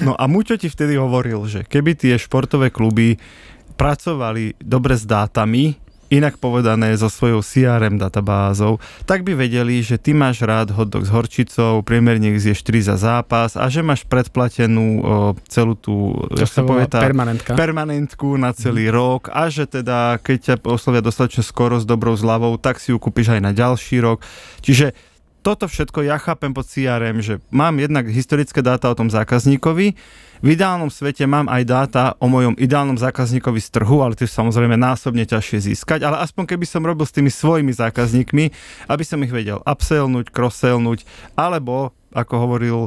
No 0.00 0.16
a 0.16 0.24
Múťo 0.24 0.56
ti 0.56 0.72
vtedy 0.72 0.96
hovoril, 0.96 1.44
že 1.44 1.60
keby 1.68 1.92
tie 1.92 2.16
športové 2.16 2.72
kluby 2.72 3.20
pracovali 3.80 4.60
dobre 4.60 4.92
s 4.92 5.08
dátami, 5.08 5.72
inak 6.10 6.42
povedané 6.42 6.92
so 6.98 7.06
svojou 7.06 7.38
CRM 7.40 7.96
databázou, 7.96 8.82
tak 9.06 9.22
by 9.22 9.38
vedeli, 9.38 9.78
že 9.78 9.94
ty 9.94 10.10
máš 10.10 10.42
rád 10.42 10.74
hotdog 10.74 11.06
s 11.06 11.10
horčicou, 11.14 11.86
priemerne 11.86 12.34
ich 12.34 12.42
zješ 12.42 12.66
3 12.66 12.90
za 12.92 12.96
zápas 12.98 13.54
a 13.54 13.70
že 13.70 13.80
máš 13.80 14.02
predplatenú 14.04 14.86
o, 15.00 15.00
celú 15.46 15.78
tú, 15.78 16.12
sa 16.34 16.66
povie 16.66 16.90
tá, 16.90 16.98
permanentka. 16.98 17.54
permanentku 17.54 18.34
na 18.36 18.50
celý 18.50 18.90
rok 18.90 19.30
a 19.30 19.46
že 19.48 19.70
teda 19.70 20.18
keď 20.18 20.38
ťa 20.42 20.54
oslovia 20.66 21.00
dostatočne 21.00 21.46
skoro 21.46 21.78
s 21.78 21.86
dobrou 21.86 22.18
zľavou, 22.18 22.58
tak 22.58 22.82
si 22.82 22.90
ju 22.90 22.98
kúpiš 22.98 23.38
aj 23.38 23.40
na 23.40 23.54
ďalší 23.54 24.02
rok. 24.02 24.20
Čiže 24.66 24.92
toto 25.40 25.66
všetko 25.66 26.04
ja 26.04 26.20
chápem 26.20 26.52
pod 26.52 26.68
CRM, 26.68 27.24
že 27.24 27.40
mám 27.48 27.80
jednak 27.80 28.08
historické 28.08 28.60
dáta 28.60 28.92
o 28.92 28.96
tom 28.96 29.08
zákazníkovi, 29.08 29.96
v 30.40 30.56
ideálnom 30.56 30.88
svete 30.88 31.28
mám 31.28 31.52
aj 31.52 31.62
dáta 31.68 32.02
o 32.16 32.24
mojom 32.24 32.56
ideálnom 32.56 32.96
zákazníkovi 32.96 33.60
z 33.60 33.68
trhu, 33.76 34.00
ale 34.00 34.16
to 34.16 34.24
je 34.24 34.32
samozrejme 34.32 34.72
násobne 34.72 35.28
ťažšie 35.28 35.72
získať, 35.72 36.00
ale 36.00 36.24
aspoň 36.24 36.56
keby 36.56 36.64
som 36.64 36.80
robil 36.80 37.04
s 37.04 37.12
tými 37.12 37.28
svojimi 37.28 37.76
zákazníkmi, 37.76 38.44
aby 38.88 39.04
som 39.04 39.20
ich 39.20 39.28
vedel 39.28 39.60
upsellnúť, 39.68 40.32
crosselnúť, 40.32 41.04
alebo 41.36 41.92
ako 42.16 42.34
hovoril 42.40 42.78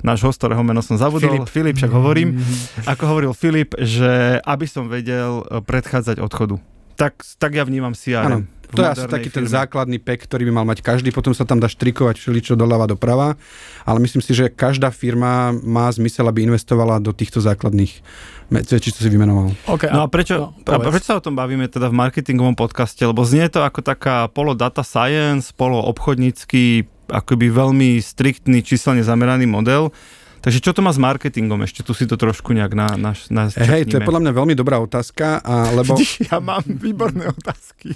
náš 0.00 0.24
host, 0.24 0.40
ktorého 0.40 0.64
meno 0.64 0.80
som 0.80 0.96
zabudol, 0.96 1.44
Filip. 1.44 1.52
Filip 1.52 1.76
však 1.78 1.92
hovorím, 1.92 2.40
ako 2.88 3.04
hovoril 3.04 3.32
Filip, 3.36 3.76
že 3.76 4.40
aby 4.42 4.66
som 4.66 4.88
vedel 4.90 5.44
e, 5.46 5.62
predchádzať 5.62 6.18
odchodu. 6.18 6.58
Tak, 6.96 7.22
tak 7.38 7.52
ja 7.54 7.62
vnímam 7.62 7.94
CRM. 7.94 8.26
Áno, 8.26 8.38
v 8.48 8.61
to 8.72 8.82
je 8.82 8.88
asi 8.88 9.06
taký 9.06 9.28
ten 9.28 9.44
firme. 9.44 9.56
základný 9.60 9.98
pek, 10.00 10.24
ktorý 10.24 10.48
by 10.48 10.52
mal 10.52 10.66
mať 10.66 10.80
každý, 10.80 11.12
potom 11.12 11.36
sa 11.36 11.44
tam 11.44 11.60
dá 11.60 11.68
štrikovať 11.68 12.16
všeličo 12.18 12.56
doľava 12.56 12.88
doprava, 12.88 13.36
ale 13.84 13.98
myslím 14.00 14.24
si, 14.24 14.32
že 14.32 14.48
každá 14.48 14.88
firma 14.88 15.52
má 15.52 15.92
zmysel, 15.92 16.24
aby 16.26 16.48
investovala 16.48 16.98
do 16.98 17.12
týchto 17.12 17.44
základných 17.44 17.92
vecí, 18.52 18.92
čo 18.92 19.00
si 19.00 19.08
vymenoval. 19.08 19.52
Okay, 19.68 19.88
No 19.88 20.04
a 20.04 20.08
prečo, 20.08 20.52
a 20.52 20.76
povedz. 20.76 21.00
prečo 21.00 21.08
sa 21.12 21.20
o 21.20 21.24
tom 21.24 21.36
bavíme 21.36 21.68
teda 21.68 21.88
v 21.88 21.96
marketingovom 21.96 22.52
podcaste? 22.52 23.00
Lebo 23.04 23.24
znie 23.24 23.48
to 23.48 23.64
ako 23.64 23.80
taká 23.80 24.28
polo 24.28 24.52
data 24.52 24.84
science, 24.84 25.52
polo 25.56 25.80
obchodnícky, 25.88 26.84
akoby 27.08 27.52
veľmi 27.52 27.90
striktný, 28.00 28.60
číselne 28.64 29.00
zameraný 29.00 29.48
model. 29.48 29.92
Takže 30.42 30.58
čo 30.58 30.74
to 30.74 30.82
má 30.82 30.90
s 30.90 30.98
marketingom? 30.98 31.62
Ešte 31.62 31.86
tu 31.86 31.94
si 31.94 32.02
to 32.02 32.18
trošku 32.18 32.50
nejak 32.50 32.74
na, 32.74 32.98
na, 32.98 33.14
na 33.30 33.46
Hej, 33.46 33.86
to 33.86 34.02
je 34.02 34.02
podľa 34.02 34.26
mňa 34.26 34.32
veľmi 34.34 34.54
dobrá 34.58 34.82
otázka, 34.82 35.38
a, 35.38 35.70
lebo... 35.70 35.94
Ja 36.30 36.42
mám 36.42 36.66
výborné 36.66 37.30
otázky. 37.30 37.94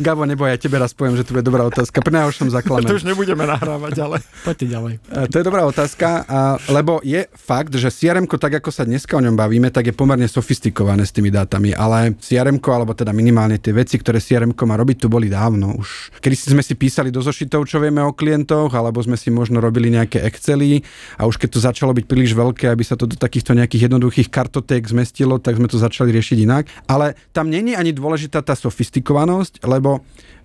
Gabo, 0.00 0.24
neboj, 0.24 0.48
ja 0.48 0.56
tebe 0.56 0.80
raz 0.80 0.96
poviem, 0.96 1.18
že 1.20 1.26
to 1.26 1.36
bude 1.36 1.44
dobrá 1.44 1.68
otázka. 1.68 2.00
Pri 2.00 2.14
najhoršom 2.16 2.48
zaklame. 2.48 2.88
To 2.88 2.96
už 2.96 3.04
nebudeme 3.04 3.44
nahrávať, 3.44 3.92
ale... 4.00 4.16
Poďte 4.46 4.66
ďalej. 4.72 4.94
E, 5.12 5.28
To 5.28 5.36
je 5.36 5.44
dobrá 5.44 5.62
otázka, 5.68 6.24
lebo 6.72 7.00
je 7.04 7.28
fakt, 7.32 7.72
že 7.76 7.92
crm 7.92 8.24
tak 8.28 8.62
ako 8.62 8.70
sa 8.72 8.88
dneska 8.88 9.16
o 9.16 9.22
ňom 9.24 9.36
bavíme, 9.36 9.68
tak 9.68 9.90
je 9.90 9.94
pomerne 9.94 10.24
sofistikované 10.28 11.04
s 11.04 11.12
tými 11.12 11.28
dátami, 11.28 11.76
ale 11.76 12.16
crm 12.16 12.62
alebo 12.72 12.96
teda 12.96 13.12
minimálne 13.12 13.60
tie 13.60 13.74
veci, 13.74 14.00
ktoré 14.00 14.22
crm 14.22 14.54
má 14.62 14.78
robiť, 14.78 15.04
tu 15.04 15.06
boli 15.10 15.26
dávno 15.26 15.74
už. 15.76 16.22
Kedy 16.22 16.36
si 16.38 16.46
sme 16.54 16.62
si 16.62 16.78
písali 16.78 17.10
do 17.10 17.18
zošitov, 17.18 17.66
čo 17.66 17.82
vieme 17.82 18.00
o 18.00 18.14
klientoch, 18.14 18.72
alebo 18.72 19.02
sme 19.02 19.18
si 19.18 19.28
možno 19.28 19.58
robili 19.58 19.90
nejaké 19.90 20.22
Excely 20.22 20.80
a 21.18 21.26
už 21.26 21.36
keď 21.36 21.48
to 21.52 21.60
začalo 21.60 21.90
byť 21.92 22.04
príliš 22.06 22.32
veľké, 22.32 22.70
aby 22.70 22.84
sa 22.86 22.94
to 22.94 23.10
do 23.10 23.18
takýchto 23.18 23.58
nejakých 23.58 23.90
jednoduchých 23.90 24.30
kartoték 24.30 24.86
zmestilo, 24.86 25.42
tak 25.42 25.58
sme 25.58 25.66
to 25.66 25.76
začali 25.76 26.14
riešiť 26.14 26.38
inak. 26.46 26.64
Ale 26.86 27.18
tam 27.34 27.50
není 27.50 27.74
ani 27.74 27.90
dôležitá 27.90 28.40
tá 28.40 28.54
sofistikovanosť, 28.54 29.66
lebo 29.66 29.81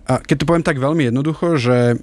a 0.08 0.24
keď 0.24 0.36
to 0.40 0.48
poviem 0.48 0.64
tak 0.64 0.80
veľmi 0.80 1.12
jednoducho, 1.12 1.60
že 1.60 2.00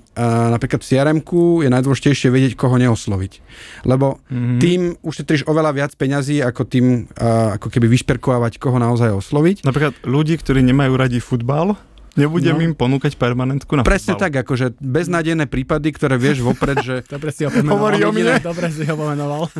napríklad 0.54 0.86
v 0.86 0.90
crm 0.94 1.20
je 1.66 1.70
najdôležitejšie 1.74 2.30
vedieť, 2.30 2.54
koho 2.54 2.78
neosloviť. 2.78 3.34
Lebo 3.82 4.22
mm-hmm. 4.30 4.60
tým 4.62 4.94
ušetríš 5.02 5.50
oveľa 5.50 5.72
viac 5.74 5.92
peňazí, 5.98 6.38
ako 6.46 6.62
tým 6.70 7.10
ako 7.58 7.66
keby 7.66 7.90
vyšperkovať, 7.90 8.62
koho 8.62 8.78
naozaj 8.78 9.10
osloviť. 9.10 9.66
Napríklad 9.66 9.98
ľudí, 10.06 10.38
ktorí 10.38 10.62
nemajú 10.62 10.94
radi 10.94 11.18
futbal, 11.18 11.82
Nebudem 12.16 12.56
No. 12.56 12.62
im 12.62 12.72
ponúkať 12.72 13.14
permanentku 13.14 13.72
na 13.72 13.82
Presne 13.82 14.14
futbal. 14.14 14.24
tak, 14.24 14.34
akože 14.42 14.66
beznádejné 14.78 15.46
prípady, 15.46 15.92
ktoré 15.92 16.16
vieš 16.16 16.40
vopred, 16.42 16.80
že 16.80 16.96
Dobre 17.12 17.30
si 17.30 17.44
ho 17.44 17.50
pomenoval. 17.50 17.76
Hovorí 17.76 18.00
o 18.02 18.12
mne. 18.12 18.40
Dobre 18.40 18.68
si 18.70 18.84
ho 18.84 18.96
pomenoval. 18.96 19.52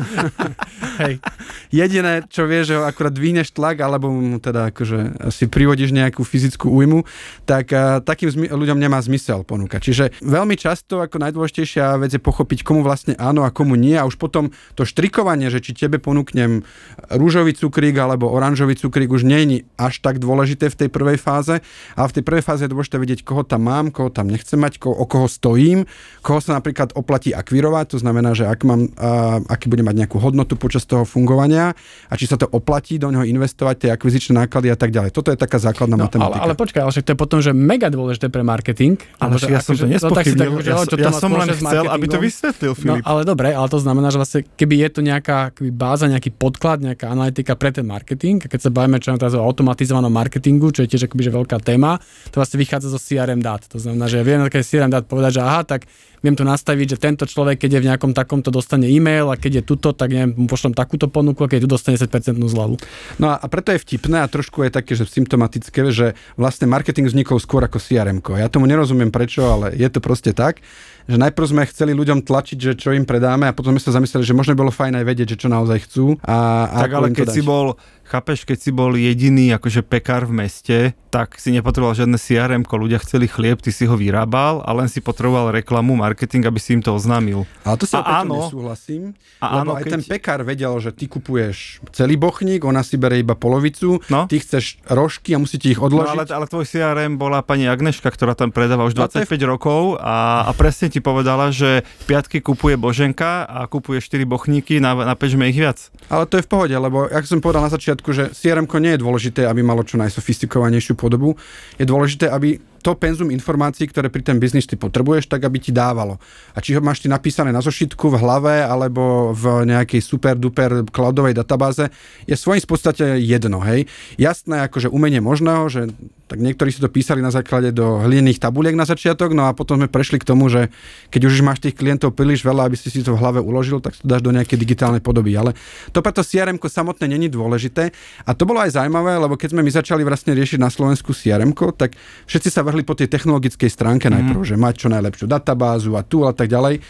Hej. 0.98 1.20
jediné, 1.68 2.24
čo 2.24 2.44
vieš, 2.44 2.64
že 2.66 2.74
ho 2.74 2.84
akurát 2.84 3.10
dvihneš 3.10 3.52
tlak, 3.52 3.76
alebo 3.78 4.08
mu 4.08 4.38
teda 4.38 4.70
akože 4.70 4.98
si 5.28 5.44
privodíš 5.46 5.90
nejakú 5.90 6.22
fyzickú 6.22 6.70
újmu, 6.70 7.04
tak 7.42 7.68
a, 7.70 8.00
takým 8.00 8.28
zmi- 8.28 8.48
ľuďom 8.48 8.78
nemá 8.78 8.96
zmysel 8.98 9.42
ponúkať. 9.42 9.80
Čiže 9.82 10.04
veľmi 10.20 10.54
často 10.54 10.98
ako 10.98 11.20
najdôležitejšia 11.20 11.98
vec 11.98 12.10
je 12.10 12.18
pochopiť, 12.18 12.62
komu 12.62 12.80
vlastne 12.80 13.12
áno 13.14 13.42
a 13.42 13.50
komu 13.50 13.74
nie 13.74 13.92
a 13.92 14.02
už 14.02 14.16
potom 14.16 14.48
to 14.72 14.82
štrikovanie, 14.82 15.46
že 15.46 15.60
či 15.60 15.76
tebe 15.76 15.98
ponúknem 15.98 16.64
rúžový 17.10 17.52
cukrík 17.52 17.92
alebo 17.94 18.28
oranžový 18.28 18.74
cukrík 18.74 19.10
už 19.10 19.22
nie 19.22 19.38
je 19.38 19.46
až 19.76 20.00
tak 20.00 20.16
dôležité 20.16 20.66
v 20.66 20.78
tej 20.78 20.88
prvej 20.88 21.18
fáze, 21.18 21.60
ale 21.92 22.06
v 22.06 22.14
tej 22.14 22.24
prvej 22.24 22.44
fáze 22.46 22.62
je 22.62 22.70
dôležité 22.70 22.96
vedieť, 22.96 23.20
koho 23.20 23.42
tam 23.42 23.66
mám, 23.66 23.90
koho 23.90 24.06
tam 24.08 24.26
nechcem 24.26 24.54
mať, 24.56 24.78
ko- 24.78 24.94
o 24.94 25.02
koho 25.04 25.26
stojím, 25.26 25.82
koho 26.20 26.38
sa 26.38 26.54
napríklad 26.54 26.94
oplatí 26.94 27.30
akvirovať, 27.32 27.84
to 27.90 27.98
znamená, 27.98 28.30
že 28.32 28.46
ak 28.46 28.62
mám, 28.62 28.86
a, 28.94 29.42
aký 29.44 29.66
bude 29.66 29.82
mať 29.82 29.98
nejakú 29.98 30.16
hodnotu 30.16 30.54
počas 30.54 30.84
toho 30.84 31.02
fungovania 31.02 31.74
a 32.06 32.14
či 32.14 32.24
sa 32.24 32.36
to 32.36 32.46
oplatí 32.46 32.96
do 32.96 33.10
neho 33.10 33.26
investovať, 33.26 33.74
tie 33.76 33.90
akvizičné 33.90 34.38
náklady 34.38 34.70
a 34.70 34.76
tak 34.76 34.90
ďalej. 34.90 35.10
Toto 35.10 35.28
je 35.28 35.36
taká 35.36 35.58
základná 35.58 35.96
No, 35.96 36.04
ale, 36.04 36.12
matematika. 36.12 36.40
ale 36.40 36.54
počkaj, 36.54 36.80
ale 36.80 36.90
však 36.92 37.04
to 37.04 37.10
je 37.10 37.18
potom, 37.18 37.38
že 37.40 37.50
mega 37.50 37.88
dôležité 37.88 38.28
pre 38.28 38.44
marketing. 38.44 38.94
Ale 39.18 39.34
ja 39.42 39.58
som 39.58 39.72
akože- 39.72 39.82
to 39.82 39.86
no, 39.86 39.92
nespochybnil. 39.96 40.50
Ja, 40.60 40.74
ale 40.76 40.86
ja 40.94 41.10
som 41.10 41.30
len 41.32 41.48
chcel, 41.50 41.84
aby 41.86 42.06
to 42.06 42.18
vysvetlil, 42.18 42.72
No 42.76 42.78
Filip. 42.78 43.02
ale 43.02 43.20
dobre, 43.22 43.48
ale 43.50 43.66
to 43.66 43.78
znamená, 43.78 44.08
že 44.08 44.18
vlastne 44.18 44.40
keby 44.46 44.74
je 44.78 44.88
to 44.90 45.00
nejaká 45.00 45.50
keby 45.50 45.72
báza, 45.72 46.06
nejaký 46.06 46.30
podklad, 46.30 46.78
nejaká 46.78 47.08
analytika 47.08 47.56
pre 47.56 47.72
ten 47.72 47.82
marketing, 47.82 48.38
a 48.38 48.46
keď 48.46 48.60
sa 48.60 48.70
bavíme 48.70 48.98
čo 48.98 49.16
teraz 49.16 49.32
o 49.32 49.40
automatizovanom 49.40 50.12
marketingu, 50.12 50.68
čo 50.68 50.84
je 50.84 50.92
tiež 50.92 51.06
akoby, 51.06 51.22
že 51.22 51.32
veľká 51.32 51.56
téma, 51.58 51.96
to 52.36 52.44
vlastne 52.44 52.60
vychádza 52.60 52.92
zo 52.92 53.00
CRM 53.00 53.40
dát. 53.40 53.64
To 53.72 53.80
znamená, 53.80 54.12
že 54.12 54.20
viem 54.20 54.36
na 54.36 54.52
také 54.52 54.60
CRM 54.60 54.92
dát 54.92 55.08
povedať, 55.08 55.40
že 55.40 55.42
aha, 55.42 55.64
tak 55.64 55.88
viem 56.20 56.36
to 56.36 56.44
nastaviť, 56.44 56.86
že 56.92 56.98
tento 57.00 57.24
človek, 57.24 57.64
keď 57.64 57.80
je 57.80 57.80
v 57.80 57.88
nejakom 57.88 58.12
takomto, 58.12 58.52
dostane 58.52 58.92
e-mail 58.92 59.32
a 59.32 59.40
keď 59.40 59.64
je 59.64 59.72
tuto, 59.72 59.96
tak 59.96 60.12
neviem, 60.12 60.36
mu 60.36 60.44
pošlem 60.44 60.76
takúto 60.76 61.08
ponuku 61.08 61.40
a 61.40 61.48
keď 61.48 61.64
tu 61.64 61.68
dostane 61.72 61.96
10% 61.96 62.36
zľavu. 62.36 62.76
No 63.16 63.32
a 63.32 63.40
preto 63.48 63.72
je 63.72 63.80
vtipné 63.80 64.20
a 64.20 64.28
trošku 64.28 64.68
je 64.68 64.70
také, 64.74 64.92
že 64.92 65.08
symptomatické, 65.08 65.88
že 65.88 66.12
vlastne 66.36 66.68
marketing 66.68 67.08
vznikol 67.08 67.40
skôr 67.40 67.64
ako 67.64 67.80
CRM. 67.80 68.20
Ja 68.36 68.52
tomu 68.52 68.68
nerozumiem 68.68 69.08
prečo, 69.08 69.48
ale 69.48 69.72
je 69.72 69.88
to 69.88 70.04
proste 70.04 70.36
tak, 70.36 70.60
že 71.06 71.16
najprv 71.16 71.46
sme 71.46 71.62
chceli 71.64 71.92
ľuďom 71.92 72.20
tlačiť, 72.20 72.58
že 72.58 72.72
čo 72.74 72.90
im 72.90 73.02
predáme 73.02 73.46
a 73.46 73.54
potom 73.54 73.72
sme 73.72 73.80
sa 73.80 73.94
zamysleli, 73.94 74.22
že 74.22 74.32
možno 74.32 74.54
bolo 74.54 74.68
fajn 74.68 74.98
aj 74.98 75.04
vedieť, 75.04 75.28
že 75.32 75.40
čo 75.40 75.48
naozaj 75.48 75.86
chcú. 75.86 76.04
A, 76.20 76.66
a 76.66 76.78
Tak 76.82 76.92
ale 76.92 77.06
keď 77.10 77.28
si 77.30 77.40
bol, 77.40 77.78
chápeš, 78.02 78.42
keď 78.42 78.58
si 78.58 78.70
bol 78.70 78.92
jediný 78.92 79.50
akože 79.52 79.82
pekár 79.82 80.24
v 80.24 80.34
meste, 80.36 80.78
tak 81.08 81.36
si 81.36 81.48
nepotreboval 81.48 81.94
žiadne 81.94 82.16
crm 82.16 82.62
ľudia 82.66 83.00
chceli 83.00 83.24
chlieb, 83.24 83.58
ty 83.58 83.70
si 83.70 83.82
ho 83.82 83.94
vyrábal 83.94 84.60
a 84.60 84.70
len 84.72 84.84
si 84.84 85.00
potreboval 85.00 85.48
reklamu, 85.50 85.96
marketing, 85.96 86.44
aby 86.44 86.58
si 86.58 86.74
im 86.74 86.82
to 86.82 86.92
oznámil. 86.92 87.48
Ale 87.62 87.76
to 87.76 87.86
si 87.86 87.96
A 87.96 88.20
áno. 88.20 88.36
nesúhlasím, 88.42 89.16
A 89.40 89.62
áno, 89.62 89.72
aj 89.74 89.82
keď- 89.82 89.92
ten 89.94 90.02
pekár 90.04 90.40
vedel, 90.42 90.76
že 90.76 90.90
ty 90.90 91.06
kupuješ 91.06 91.80
celý 91.90 92.14
bochník, 92.14 92.62
ona 92.62 92.82
si 92.82 92.96
bere 92.96 93.16
iba 93.16 93.32
polovicu, 93.32 93.96
No. 94.06 94.26
ty 94.26 94.36
chceš 94.36 94.76
rožky 94.86 95.32
a 95.32 95.38
musíte 95.38 95.66
ich 95.66 95.78
No 95.78 95.88
odložiť. 95.88 96.12
ale, 96.12 96.22
ale 96.28 96.46
tvoj 96.46 96.64
CRM 96.64 97.16
bola 97.16 97.40
pani 97.40 97.64
Agneška, 97.64 98.06
ktorá 98.06 98.34
tam 98.34 98.50
predáva 98.50 98.84
už 98.84 98.92
No 98.92 99.08
to 99.08 99.16
je 99.16 99.24
25 99.24 99.40
rokov 99.46 99.96
a, 99.96 100.44
a 100.44 100.52
presne 100.52 100.88
ti 100.88 100.95
povedala, 101.00 101.50
že 101.54 101.82
piatky 102.06 102.44
kupuje 102.44 102.76
Boženka 102.76 103.48
a 103.48 103.66
kupuje 103.66 104.02
4 104.02 104.22
bochníky, 104.28 104.78
na, 104.78 104.94
napežme 104.94 105.48
ich 105.48 105.58
viac. 105.58 105.90
Ale 106.12 106.28
to 106.28 106.38
je 106.38 106.46
v 106.46 106.50
pohode, 106.50 106.76
lebo 106.76 107.08
jak 107.08 107.24
som 107.26 107.40
povedal 107.40 107.66
na 107.66 107.72
začiatku, 107.72 108.08
že 108.12 108.30
crm 108.32 108.68
nie 108.78 108.94
je 108.94 109.02
dôležité, 109.02 109.48
aby 109.48 109.64
malo 109.64 109.82
čo 109.82 109.96
najsofistikovanejšiu 109.98 110.94
podobu. 110.94 111.34
Je 111.80 111.86
dôležité, 111.88 112.28
aby 112.28 112.60
to 112.86 112.94
penzum 112.94 113.34
informácií, 113.34 113.90
ktoré 113.90 114.06
pri 114.06 114.22
ten 114.22 114.38
biznis 114.38 114.62
ty 114.62 114.78
potrebuješ, 114.78 115.26
tak 115.26 115.42
aby 115.42 115.58
ti 115.58 115.74
dávalo. 115.74 116.22
A 116.54 116.62
či 116.62 116.78
ho 116.78 116.78
máš 116.78 117.02
ty 117.02 117.10
napísané 117.10 117.50
na 117.50 117.58
zošitku, 117.58 118.14
v 118.14 118.22
hlave 118.22 118.62
alebo 118.62 119.34
v 119.34 119.66
nejakej 119.66 119.98
super 119.98 120.38
duper 120.38 120.86
cloudovej 120.94 121.34
databáze, 121.34 121.90
je 122.30 122.38
svojím 122.38 122.62
v 122.62 122.70
podstate 122.70 123.04
jedno, 123.18 123.58
hej. 123.66 123.90
Jasné, 124.14 124.70
akože 124.70 124.86
umenie 124.86 125.18
možného, 125.18 125.66
že 125.66 125.90
tak 126.26 126.42
niektorí 126.42 126.74
si 126.74 126.82
to 126.82 126.90
písali 126.90 127.22
na 127.22 127.30
základe 127.30 127.70
do 127.70 128.02
hlinených 128.02 128.42
tabuliek 128.42 128.74
na 128.74 128.82
začiatok, 128.82 129.30
no 129.30 129.46
a 129.46 129.54
potom 129.54 129.78
sme 129.78 129.86
prešli 129.86 130.18
k 130.18 130.26
tomu, 130.26 130.50
že 130.50 130.74
keď 131.14 131.30
už 131.30 131.46
máš 131.46 131.62
tých 131.62 131.78
klientov 131.78 132.18
príliš 132.18 132.42
veľa, 132.42 132.66
aby 132.66 132.74
si 132.74 132.90
si 132.90 133.06
to 133.06 133.14
v 133.14 133.22
hlave 133.22 133.38
uložil, 133.38 133.78
tak 133.78 133.94
to 133.94 134.02
dáš 134.02 134.26
do 134.26 134.34
nejakej 134.34 134.58
digitálnej 134.58 134.98
podoby. 134.98 135.38
Ale 135.38 135.54
to 135.94 136.02
preto 136.02 136.26
crm 136.26 136.58
samotné 136.58 137.06
není 137.06 137.30
dôležité. 137.30 137.94
A 138.26 138.34
to 138.34 138.42
bolo 138.42 138.58
aj 138.58 138.74
zaujímavé, 138.74 139.22
lebo 139.22 139.38
keď 139.38 139.54
sme 139.54 139.62
my 139.62 139.70
začali 139.70 140.02
vlastne 140.02 140.34
riešiť 140.34 140.58
na 140.58 140.66
Slovensku 140.66 141.14
crm 141.14 141.54
tak 141.78 141.94
všetci 142.26 142.50
sa 142.50 142.66
vrhli 142.66 142.75
po 142.82 142.98
tej 142.98 143.08
technologickej 143.08 143.70
stránke 143.70 144.10
najprv, 144.10 144.42
že 144.42 144.56
mať 144.58 144.74
čo 144.84 144.88
najlepšiu 144.90 145.26
databázu 145.30 145.94
a 145.94 146.02
tu 146.02 146.26
a 146.26 146.34
tak 146.34 146.50
ďalej. 146.50 146.82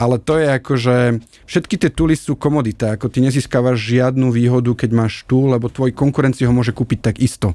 Ale 0.00 0.16
to 0.16 0.40
je 0.40 0.48
ako, 0.48 0.72
že 0.80 0.96
všetky 1.44 1.76
tie 1.76 1.92
tooly 1.92 2.16
sú 2.16 2.32
komodita, 2.32 2.96
ako 2.96 3.12
ty 3.12 3.20
nezískavaš 3.20 3.76
žiadnu 3.76 4.32
výhodu, 4.32 4.72
keď 4.72 4.90
máš 4.96 5.28
tool, 5.28 5.52
lebo 5.52 5.68
tvoj 5.68 5.92
konkurent 5.92 6.32
si 6.32 6.48
ho 6.48 6.52
môže 6.56 6.72
kúpiť 6.72 7.12
tak 7.12 7.14
isto. 7.20 7.52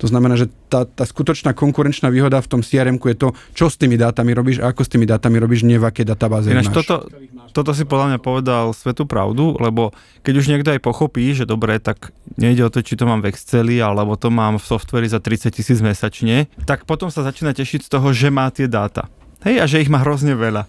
To 0.00 0.08
znamená, 0.08 0.40
že 0.40 0.48
tá, 0.72 0.88
tá 0.88 1.04
skutočná 1.04 1.52
konkurenčná 1.52 2.08
výhoda 2.08 2.40
v 2.40 2.48
tom 2.48 2.60
crm 2.64 2.96
je 2.96 3.16
to, 3.20 3.28
čo 3.52 3.68
s 3.68 3.76
tými 3.76 4.00
dátami 4.00 4.32
robíš 4.32 4.64
a 4.64 4.72
ako 4.72 4.88
s 4.88 4.92
tými 4.96 5.04
dátami 5.04 5.36
robíš, 5.36 5.68
nie 5.68 5.76
v 5.76 5.84
akej 5.84 6.08
databáze 6.08 6.48
Ináč 6.48 6.72
máš. 6.72 6.80
toto, 6.80 7.12
toto 7.52 7.76
si 7.76 7.84
podľa 7.84 8.16
mňa 8.16 8.18
povedal 8.24 8.72
svetú 8.72 9.04
pravdu, 9.04 9.60
lebo 9.60 9.92
keď 10.24 10.34
už 10.40 10.48
niekto 10.48 10.72
aj 10.72 10.80
pochopí, 10.80 11.28
že 11.36 11.44
dobre, 11.44 11.76
tak 11.76 12.16
nejde 12.40 12.64
o 12.64 12.72
to, 12.72 12.80
či 12.80 12.96
to 12.96 13.04
mám 13.04 13.20
v 13.20 13.36
Exceli, 13.36 13.84
alebo 13.84 14.16
to 14.16 14.32
mám 14.32 14.56
v 14.56 14.64
softveri 14.64 15.12
za 15.12 15.20
30 15.20 15.52
tisíc 15.52 15.84
mesačne, 15.84 16.48
tak 16.64 16.88
potom 16.88 17.12
sa 17.12 17.20
začína 17.20 17.52
tešiť 17.52 17.84
z 17.84 17.92
toho, 17.92 18.16
že 18.16 18.32
má 18.32 18.48
tie 18.48 18.64
dáta. 18.64 19.12
Hej, 19.42 19.56
a 19.58 19.64
že 19.66 19.82
ich 19.82 19.90
má 19.90 20.00
hrozne 20.00 20.34
veľa. 20.34 20.64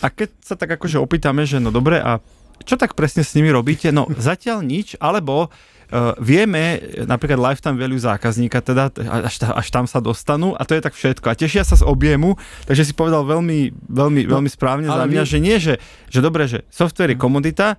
A 0.00 0.06
keď 0.06 0.30
sa 0.38 0.54
tak 0.54 0.70
akože 0.70 1.00
opýtame, 1.00 1.42
že 1.44 1.58
no 1.58 1.68
dobre, 1.68 1.98
a 1.98 2.22
čo 2.62 2.78
tak 2.78 2.94
presne 2.94 3.26
s 3.26 3.34
nimi 3.34 3.50
robíte? 3.50 3.90
No 3.90 4.06
zatiaľ 4.18 4.62
nič, 4.62 4.94
alebo 4.98 5.48
uh, 5.48 6.14
vieme 6.22 6.78
napríklad 7.04 7.40
lifetime 7.42 7.74
value 7.74 7.98
zákazníka, 7.98 8.62
teda 8.62 8.94
až, 9.26 9.34
ta, 9.42 9.58
až 9.58 9.66
tam 9.68 9.84
sa 9.84 9.98
dostanú 9.98 10.54
a 10.54 10.62
to 10.62 10.78
je 10.78 10.82
tak 10.82 10.94
všetko. 10.94 11.26
A 11.26 11.34
tešia 11.34 11.66
sa 11.66 11.74
z 11.74 11.82
objemu, 11.82 12.38
takže 12.64 12.86
si 12.86 12.94
povedal 12.94 13.26
veľmi, 13.26 13.74
veľmi, 13.90 14.20
No, 14.30 14.38
veľmi 14.38 14.50
správne 14.50 14.86
za 14.86 15.04
mňa, 15.04 15.22
vy- 15.24 15.30
že 15.30 15.38
nie, 15.42 15.56
že, 15.58 15.74
že 16.06 16.20
dobre, 16.22 16.46
že 16.46 16.62
software 16.70 17.12
je 17.12 17.18
komodita, 17.18 17.74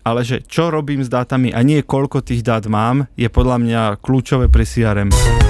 ale 0.00 0.24
že 0.24 0.40
čo 0.46 0.72
robím 0.72 1.04
s 1.04 1.10
dátami 1.12 1.52
a 1.52 1.60
nie 1.60 1.82
koľko 1.84 2.24
tých 2.24 2.40
dát 2.40 2.64
mám, 2.70 3.04
je 3.18 3.28
podľa 3.28 3.56
mňa 3.60 3.82
kľúčové 4.00 4.48
pre 4.48 4.64
CRM. 4.64 5.49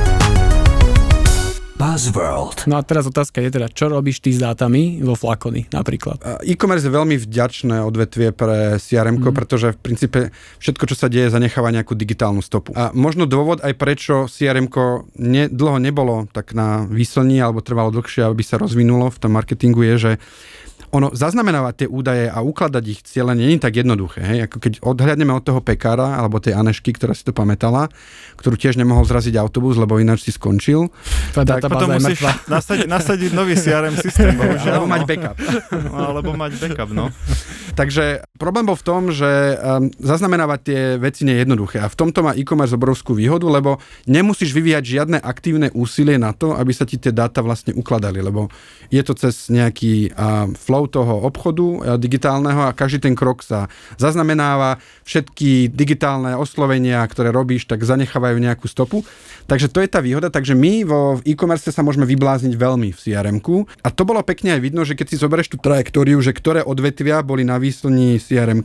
Buzzworld. 1.80 2.68
No 2.68 2.76
a 2.76 2.84
teraz 2.84 3.08
otázka 3.08 3.40
je 3.40 3.56
teda, 3.56 3.72
čo 3.72 3.88
robíš 3.88 4.20
ty 4.20 4.36
s 4.36 4.44
dátami 4.44 5.00
vo 5.00 5.16
Flakony 5.16 5.64
napríklad? 5.72 6.20
A 6.20 6.30
E-commerce 6.44 6.84
je 6.84 6.92
veľmi 6.92 7.16
vďačné 7.16 7.80
odvetvie 7.80 8.36
pre 8.36 8.76
crm 8.76 9.16
mm. 9.16 9.32
pretože 9.32 9.72
v 9.72 9.78
princípe 9.80 10.20
všetko, 10.60 10.84
čo 10.92 10.96
sa 11.00 11.08
deje, 11.08 11.32
zanecháva 11.32 11.72
nejakú 11.72 11.96
digitálnu 11.96 12.44
stopu. 12.44 12.76
A 12.76 12.92
možno 12.92 13.24
dôvod 13.24 13.64
aj 13.64 13.72
prečo 13.80 14.28
crm 14.28 14.68
ne, 15.16 15.48
dlho 15.48 15.80
nebolo 15.80 16.28
tak 16.28 16.52
na 16.52 16.84
výslní 16.84 17.40
alebo 17.40 17.64
trvalo 17.64 17.88
dlhšie, 17.96 18.28
aby 18.28 18.44
sa 18.44 18.60
rozvinulo 18.60 19.08
v 19.08 19.16
tom 19.16 19.32
marketingu 19.32 19.80
je, 19.80 19.94
že 19.96 20.12
ono 20.90 21.14
zaznamenávať 21.14 21.74
tie 21.84 21.88
údaje 21.88 22.26
a 22.26 22.42
ukladať 22.42 22.84
ich 22.90 23.00
cieľe 23.06 23.38
nie 23.38 23.54
je 23.54 23.62
tak 23.62 23.78
jednoduché. 23.78 24.20
Hej? 24.26 24.38
Ako 24.50 24.56
keď 24.58 24.72
odhľadneme 24.82 25.30
od 25.30 25.44
toho 25.46 25.62
pekára 25.62 26.18
alebo 26.18 26.42
tej 26.42 26.58
Anešky, 26.58 26.90
ktorá 26.94 27.14
si 27.14 27.22
to 27.22 27.30
pamätala, 27.30 27.86
ktorú 28.38 28.58
tiež 28.58 28.74
nemohol 28.74 29.06
zraziť 29.06 29.38
autobus, 29.38 29.78
lebo 29.78 30.02
ináč 30.02 30.26
si 30.26 30.34
skončil. 30.34 30.90
Tvoja 31.30 31.46
Tak 31.58 31.70
Potom 31.70 31.94
musíš 31.94 32.20
nasadiť, 32.50 32.86
nasadiť 32.90 33.30
nový 33.30 33.54
CRM 33.54 33.94
systém, 34.02 34.34
bohužiaľ. 34.38 34.82
Alebo 34.82 34.88
mať 34.90 35.02
no. 35.02 35.08
backup. 35.08 35.36
No, 35.70 35.94
alebo 35.94 36.30
mať 36.34 36.52
backup, 36.58 36.90
no. 36.90 37.06
Takže 37.70 38.26
problém 38.36 38.66
bol 38.66 38.74
v 38.74 38.86
tom, 38.86 39.02
že 39.14 39.26
um, 39.26 39.88
zaznamenávať 40.02 40.60
tie 40.64 40.80
veci 40.98 41.22
nie 41.22 41.38
je 41.38 41.42
jednoduché. 41.46 41.78
A 41.78 41.86
v 41.86 41.98
tomto 41.98 42.26
má 42.26 42.34
e-commerce 42.34 42.74
obrovskú 42.74 43.14
výhodu, 43.14 43.46
lebo 43.46 43.78
nemusíš 44.10 44.50
vyvíjať 44.50 44.84
žiadne 44.84 45.18
aktívne 45.22 45.70
úsilie 45.70 46.18
na 46.18 46.34
to, 46.34 46.58
aby 46.58 46.72
sa 46.74 46.82
ti 46.82 46.98
tie 46.98 47.14
dáta 47.14 47.44
vlastne 47.46 47.70
ukladali, 47.76 48.18
lebo 48.18 48.50
je 48.90 49.02
to 49.06 49.14
cez 49.14 49.52
nejaký 49.54 50.10
uh, 50.10 50.50
flow 50.58 50.90
toho 50.90 51.22
obchodu 51.22 51.62
uh, 51.62 51.78
digitálneho 51.94 52.66
a 52.66 52.74
každý 52.74 53.06
ten 53.06 53.14
krok 53.14 53.46
sa 53.46 53.70
zaznamenáva. 54.00 54.82
Všetky 55.06 55.70
digitálne 55.70 56.34
oslovenia, 56.34 57.06
ktoré 57.06 57.30
robíš, 57.30 57.70
tak 57.70 57.86
zanechávajú 57.86 58.36
nejakú 58.42 58.66
stopu. 58.66 59.06
Takže 59.46 59.70
to 59.70 59.82
je 59.82 59.88
tá 59.90 60.02
výhoda. 60.02 60.30
Takže 60.30 60.54
my 60.54 60.86
vo 60.86 61.00
e-commerce 61.22 61.70
sa 61.70 61.82
môžeme 61.82 62.06
vyblázniť 62.06 62.54
veľmi 62.54 62.90
v 62.94 62.98
crm 62.98 63.38
A 63.82 63.88
to 63.90 64.02
bolo 64.06 64.22
pekne 64.22 64.54
aj 64.58 64.60
vidno, 64.62 64.82
že 64.86 64.94
keď 64.94 65.06
si 65.10 65.16
zoberieš 65.18 65.54
tú 65.54 65.58
trajektóriu, 65.58 66.18
že 66.22 66.34
ktoré 66.34 66.62
odvetvia 66.62 67.22
boli 67.26 67.42
na 67.42 67.59
výslni 67.60 68.16
crm 68.16 68.64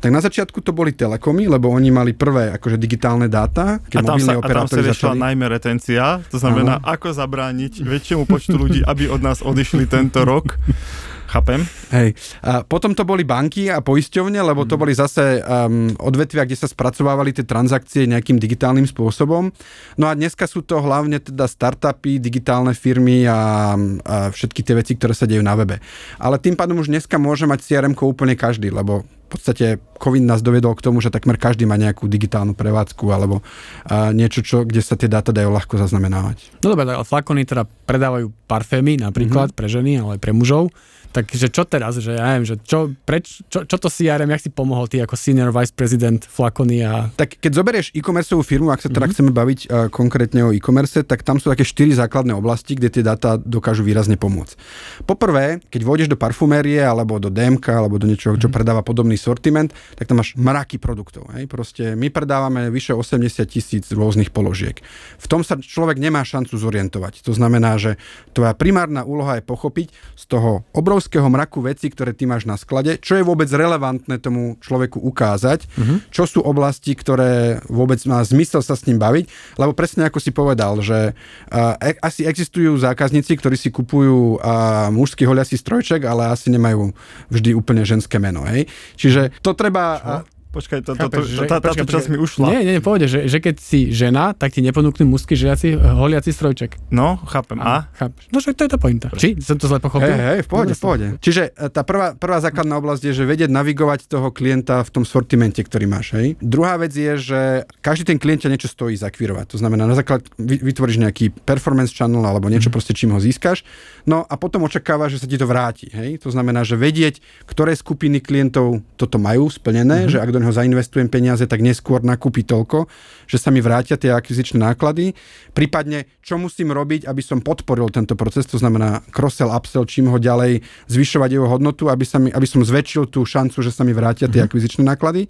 tak 0.00 0.16
na 0.16 0.24
začiatku 0.24 0.64
to 0.64 0.72
boli 0.72 0.96
telekomy, 0.96 1.44
lebo 1.44 1.68
oni 1.68 1.92
mali 1.92 2.16
prvé 2.16 2.56
akože 2.56 2.80
digitálne 2.80 3.28
dáta. 3.28 3.84
Keď 3.84 4.00
a 4.00 4.08
tam 4.08 4.16
sa, 4.16 4.32
a 4.40 4.48
tam 4.48 4.64
sa 4.64 4.80
riešila 4.80 5.12
začali... 5.12 5.24
najmä 5.28 5.44
retencia, 5.44 6.24
to 6.32 6.40
znamená, 6.40 6.80
Aha. 6.80 6.96
ako 6.96 7.12
zabrániť 7.12 7.84
väčšiemu 7.84 8.24
počtu 8.24 8.56
ľudí, 8.56 8.80
aby 8.80 9.12
od 9.12 9.20
nás 9.20 9.44
odišli 9.44 9.84
tento 9.84 10.24
rok. 10.24 10.56
Chápem. 11.30 11.62
Hej. 11.94 12.18
A 12.42 12.66
potom 12.66 12.90
to 12.90 13.06
boli 13.06 13.22
banky 13.22 13.70
a 13.70 13.78
poisťovne, 13.78 14.42
lebo 14.42 14.66
to 14.66 14.74
mhm. 14.74 14.80
boli 14.82 14.92
zase 14.98 15.38
um, 15.38 15.94
odvetvia, 16.02 16.42
kde 16.42 16.58
sa 16.58 16.66
spracovávali 16.66 17.30
tie 17.30 17.46
transakcie 17.46 18.10
nejakým 18.10 18.42
digitálnym 18.42 18.84
spôsobom. 18.90 19.54
No 19.94 20.04
a 20.10 20.18
dneska 20.18 20.50
sú 20.50 20.66
to 20.66 20.82
hlavne 20.82 21.22
teda 21.22 21.46
startupy, 21.46 22.18
digitálne 22.18 22.74
firmy 22.74 23.30
a, 23.30 23.78
a 24.02 24.34
všetky 24.34 24.66
tie 24.66 24.74
veci, 24.74 24.98
ktoré 24.98 25.14
sa 25.14 25.30
dejú 25.30 25.46
na 25.46 25.54
webe. 25.54 25.78
Ale 26.18 26.42
tým 26.42 26.58
pádom 26.58 26.82
už 26.82 26.90
dneska 26.90 27.14
môže 27.22 27.46
mať 27.46 27.62
crm 27.62 27.94
úplne 28.02 28.34
každý, 28.34 28.74
lebo 28.74 29.06
v 29.30 29.38
podstate 29.38 29.78
COVID 30.02 30.26
nás 30.26 30.42
dovedol 30.42 30.74
k 30.74 30.82
tomu, 30.82 30.98
že 30.98 31.14
takmer 31.14 31.38
každý 31.38 31.62
má 31.62 31.78
nejakú 31.78 32.10
digitálnu 32.10 32.58
prevádzku 32.58 33.06
alebo 33.14 33.38
uh, 33.38 34.10
niečo, 34.10 34.42
čo, 34.42 34.66
kde 34.66 34.82
sa 34.82 34.98
tie 34.98 35.06
dáta 35.06 35.30
dajú 35.30 35.54
ľahko 35.54 35.78
zaznamenávať. 35.78 36.58
No 36.66 36.74
dobre, 36.74 36.90
ale 36.90 37.06
flakony 37.06 37.46
teda 37.46 37.62
predávajú 37.86 38.34
parfémy 38.50 38.98
napríklad 38.98 39.54
mm-hmm. 39.54 39.58
pre 39.62 39.68
ženy, 39.70 39.92
ale 40.02 40.18
aj 40.18 40.20
pre 40.26 40.34
mužov. 40.34 40.74
Takže 41.10 41.50
čo 41.50 41.66
teraz, 41.66 41.98
že 41.98 42.14
ja 42.14 42.22
neviem, 42.34 42.46
že 42.46 42.56
čo, 42.62 42.94
preč, 43.02 43.42
čo, 43.50 43.66
čo 43.66 43.76
to 43.82 43.90
CRM, 43.90 44.30
jak 44.30 44.46
si 44.46 44.50
pomohol 44.54 44.86
ty 44.86 45.02
ako 45.02 45.18
senior 45.18 45.50
vice 45.50 45.74
president 45.74 46.22
Flakony 46.22 46.86
a... 46.86 47.10
Tak 47.18 47.42
keď 47.42 47.50
zoberieš 47.50 47.86
e-commerceovú 47.98 48.46
firmu, 48.46 48.70
ak 48.70 48.86
sa 48.86 48.86
teda 48.86 49.10
mm-hmm. 49.10 49.14
chceme 49.18 49.30
baviť 49.34 49.60
uh, 49.66 49.68
konkrétne 49.90 50.46
o 50.46 50.54
e-commerce, 50.54 51.02
tak 51.02 51.26
tam 51.26 51.42
sú 51.42 51.50
také 51.50 51.66
štyri 51.66 51.90
základné 51.98 52.30
oblasti, 52.30 52.78
kde 52.78 52.94
tie 52.94 53.02
dáta 53.02 53.34
dokážu 53.42 53.82
výrazne 53.82 54.14
pomôcť. 54.14 54.54
Poprvé, 55.02 55.58
keď 55.66 55.82
vôjdeš 55.82 56.08
do 56.14 56.14
parfumérie 56.14 56.78
alebo 56.78 57.18
do 57.18 57.26
DMK 57.26 57.66
alebo 57.74 57.98
do 57.98 58.06
niečoho, 58.06 58.38
čo 58.38 58.46
mm-hmm. 58.46 58.54
predáva 58.54 58.86
podobný 58.86 59.18
sortiment, 59.18 59.74
tak 59.98 60.06
tam 60.06 60.22
máš 60.22 60.38
mraky 60.38 60.78
produktov. 60.78 61.26
Hej? 61.34 61.50
Proste 61.50 61.98
my 61.98 62.06
predávame 62.14 62.70
vyše 62.70 62.94
80 62.94 63.50
tisíc 63.50 63.90
rôznych 63.90 64.30
položiek. 64.30 64.78
V 65.18 65.26
tom 65.26 65.42
sa 65.42 65.58
človek 65.58 65.98
nemá 65.98 66.22
šancu 66.22 66.54
zorientovať. 66.54 67.26
To 67.26 67.34
znamená, 67.34 67.82
že 67.82 67.98
tvoja 68.40 68.54
primárna 68.56 69.02
úloha 69.02 69.36
je 69.36 69.44
pochopiť 69.44 69.88
z 70.14 70.24
toho 70.30 70.62
obrov 70.70 71.00
obrovského 71.00 71.32
mraku 71.32 71.64
vecí, 71.64 71.88
ktoré 71.88 72.12
ty 72.12 72.28
máš 72.28 72.44
na 72.44 72.60
sklade, 72.60 73.00
čo 73.00 73.16
je 73.16 73.24
vôbec 73.24 73.48
relevantné 73.48 74.20
tomu 74.20 74.60
človeku 74.60 75.00
ukázať, 75.00 75.64
uh-huh. 75.64 76.04
čo 76.12 76.28
sú 76.28 76.44
oblasti, 76.44 76.92
ktoré 76.92 77.64
vôbec 77.72 77.96
má 78.04 78.20
zmysel 78.20 78.60
sa 78.60 78.76
s 78.76 78.84
ním 78.84 79.00
baviť, 79.00 79.56
lebo 79.56 79.72
presne 79.72 80.04
ako 80.04 80.20
si 80.20 80.28
povedal, 80.28 80.76
že 80.84 81.16
uh, 81.16 81.80
e- 81.80 81.96
asi 82.04 82.28
existujú 82.28 82.76
zákazníci, 82.76 83.32
ktorí 83.32 83.56
si 83.56 83.72
kupujú 83.72 84.42
uh, 84.44 84.92
mužský 84.92 85.24
holiací 85.24 85.56
strojček, 85.56 86.04
ale 86.04 86.28
asi 86.28 86.52
nemajú 86.52 86.92
vždy 87.32 87.56
úplne 87.56 87.80
ženské 87.88 88.20
meno. 88.20 88.44
Hej? 88.44 88.68
Čiže 89.00 89.40
to 89.40 89.56
treba... 89.56 89.84
Čo? 90.04 90.39
Počkaj, 90.50 90.82
to, 90.82 90.98
to, 90.98 91.06
to, 91.06 91.22
že, 91.22 91.46
tá, 91.46 91.62
táto 91.62 91.86
časť 91.86 92.10
mi 92.10 92.18
ušla. 92.18 92.50
Nie, 92.50 92.60
nie, 92.66 92.82
povede, 92.82 93.06
že, 93.06 93.30
že 93.30 93.38
keď 93.38 93.62
si 93.62 93.94
žena, 93.94 94.34
tak 94.34 94.50
ti 94.50 94.58
neponúknú 94.66 95.06
mužský 95.06 95.38
žiaci 95.38 95.78
holiaci 95.78 96.34
strojček. 96.34 96.90
No, 96.90 97.22
chápem. 97.30 97.62
A? 97.62 97.62
a? 97.62 97.76
Chápeš. 97.94 98.26
No, 98.34 98.42
že 98.42 98.58
to 98.58 98.66
je 98.66 98.70
tá 98.74 98.74
pointa. 98.74 99.14
Či? 99.14 99.38
Som 99.38 99.62
to 99.62 99.70
zle 99.70 99.78
pochopil? 99.78 100.10
Hej, 100.10 100.18
hej, 100.18 100.40
v 100.42 100.48
pohode, 100.50 100.74
v 100.74 100.82
pohode. 100.82 101.06
Čiže 101.22 101.54
e, 101.54 101.70
tá 101.70 101.86
prvá, 101.86 102.18
prvá 102.18 102.42
základná 102.42 102.82
oblasť 102.82 103.02
je, 103.06 103.12
že 103.22 103.24
vedieť 103.30 103.46
navigovať 103.46 104.10
toho 104.10 104.34
klienta 104.34 104.82
v 104.82 104.90
tom 104.90 105.06
sortimente, 105.06 105.62
ktorý 105.62 105.86
máš. 105.86 106.18
Hej. 106.18 106.34
Druhá 106.42 106.82
vec 106.82 106.90
je, 106.98 107.14
že 107.14 107.40
každý 107.78 108.10
ten 108.10 108.18
klient 108.18 108.42
ťa 108.42 108.50
niečo 108.50 108.66
stojí 108.66 108.98
zakvírovať. 108.98 109.54
To 109.54 109.58
znamená, 109.62 109.86
na 109.86 109.94
základ 109.94 110.26
vytvoríš 110.34 110.98
nejaký 110.98 111.30
performance 111.46 111.94
channel 111.94 112.26
alebo 112.26 112.50
niečo 112.50 112.68
mm. 112.70 112.74
proste, 112.74 112.90
čím 112.90 113.14
ho 113.14 113.22
získaš. 113.22 113.62
No 114.02 114.26
a 114.26 114.34
potom 114.34 114.66
očakávaš, 114.66 115.14
že 115.14 115.20
sa 115.22 115.30
ti 115.30 115.38
to 115.38 115.46
vráti. 115.46 115.94
Hej. 115.94 116.26
To 116.26 116.34
znamená, 116.34 116.66
že 116.66 116.74
vedieť, 116.74 117.22
ktoré 117.46 117.78
skupiny 117.78 118.18
klientov 118.18 118.82
toto 118.98 119.22
majú 119.22 119.46
splnené, 119.46 120.10
mm. 120.10 120.10
že 120.10 120.18
ak 120.18 120.39
do 120.40 120.48
neho 120.48 120.56
zainvestujem 120.56 121.12
peniaze, 121.12 121.44
tak 121.44 121.60
neskôr 121.60 122.00
nakúpi 122.00 122.48
toľko, 122.48 122.88
že 123.28 123.36
sa 123.36 123.52
mi 123.52 123.60
vrátia 123.60 124.00
tie 124.00 124.08
akvizičné 124.08 124.56
náklady. 124.56 125.12
Prípadne, 125.52 126.08
čo 126.24 126.40
musím 126.40 126.72
robiť, 126.72 127.04
aby 127.04 127.20
som 127.20 127.44
podporil 127.44 127.92
tento 127.92 128.16
proces, 128.16 128.48
to 128.48 128.56
znamená 128.56 129.04
cross-sell, 129.12 129.52
upsell, 129.52 129.84
čím 129.84 130.08
ho 130.08 130.16
ďalej 130.16 130.64
zvyšovať 130.88 131.30
jeho 131.36 131.44
hodnotu, 131.44 131.92
aby, 131.92 132.08
sa 132.08 132.16
mi, 132.16 132.32
aby 132.32 132.46
som 132.48 132.64
zväčšil 132.64 133.12
tú 133.12 133.28
šancu, 133.28 133.60
že 133.60 133.68
sa 133.68 133.84
mi 133.84 133.92
vrátia 133.92 134.32
tie 134.32 134.40
mm-hmm. 134.40 134.48
akvizičné 134.48 134.82
náklady. 134.88 135.28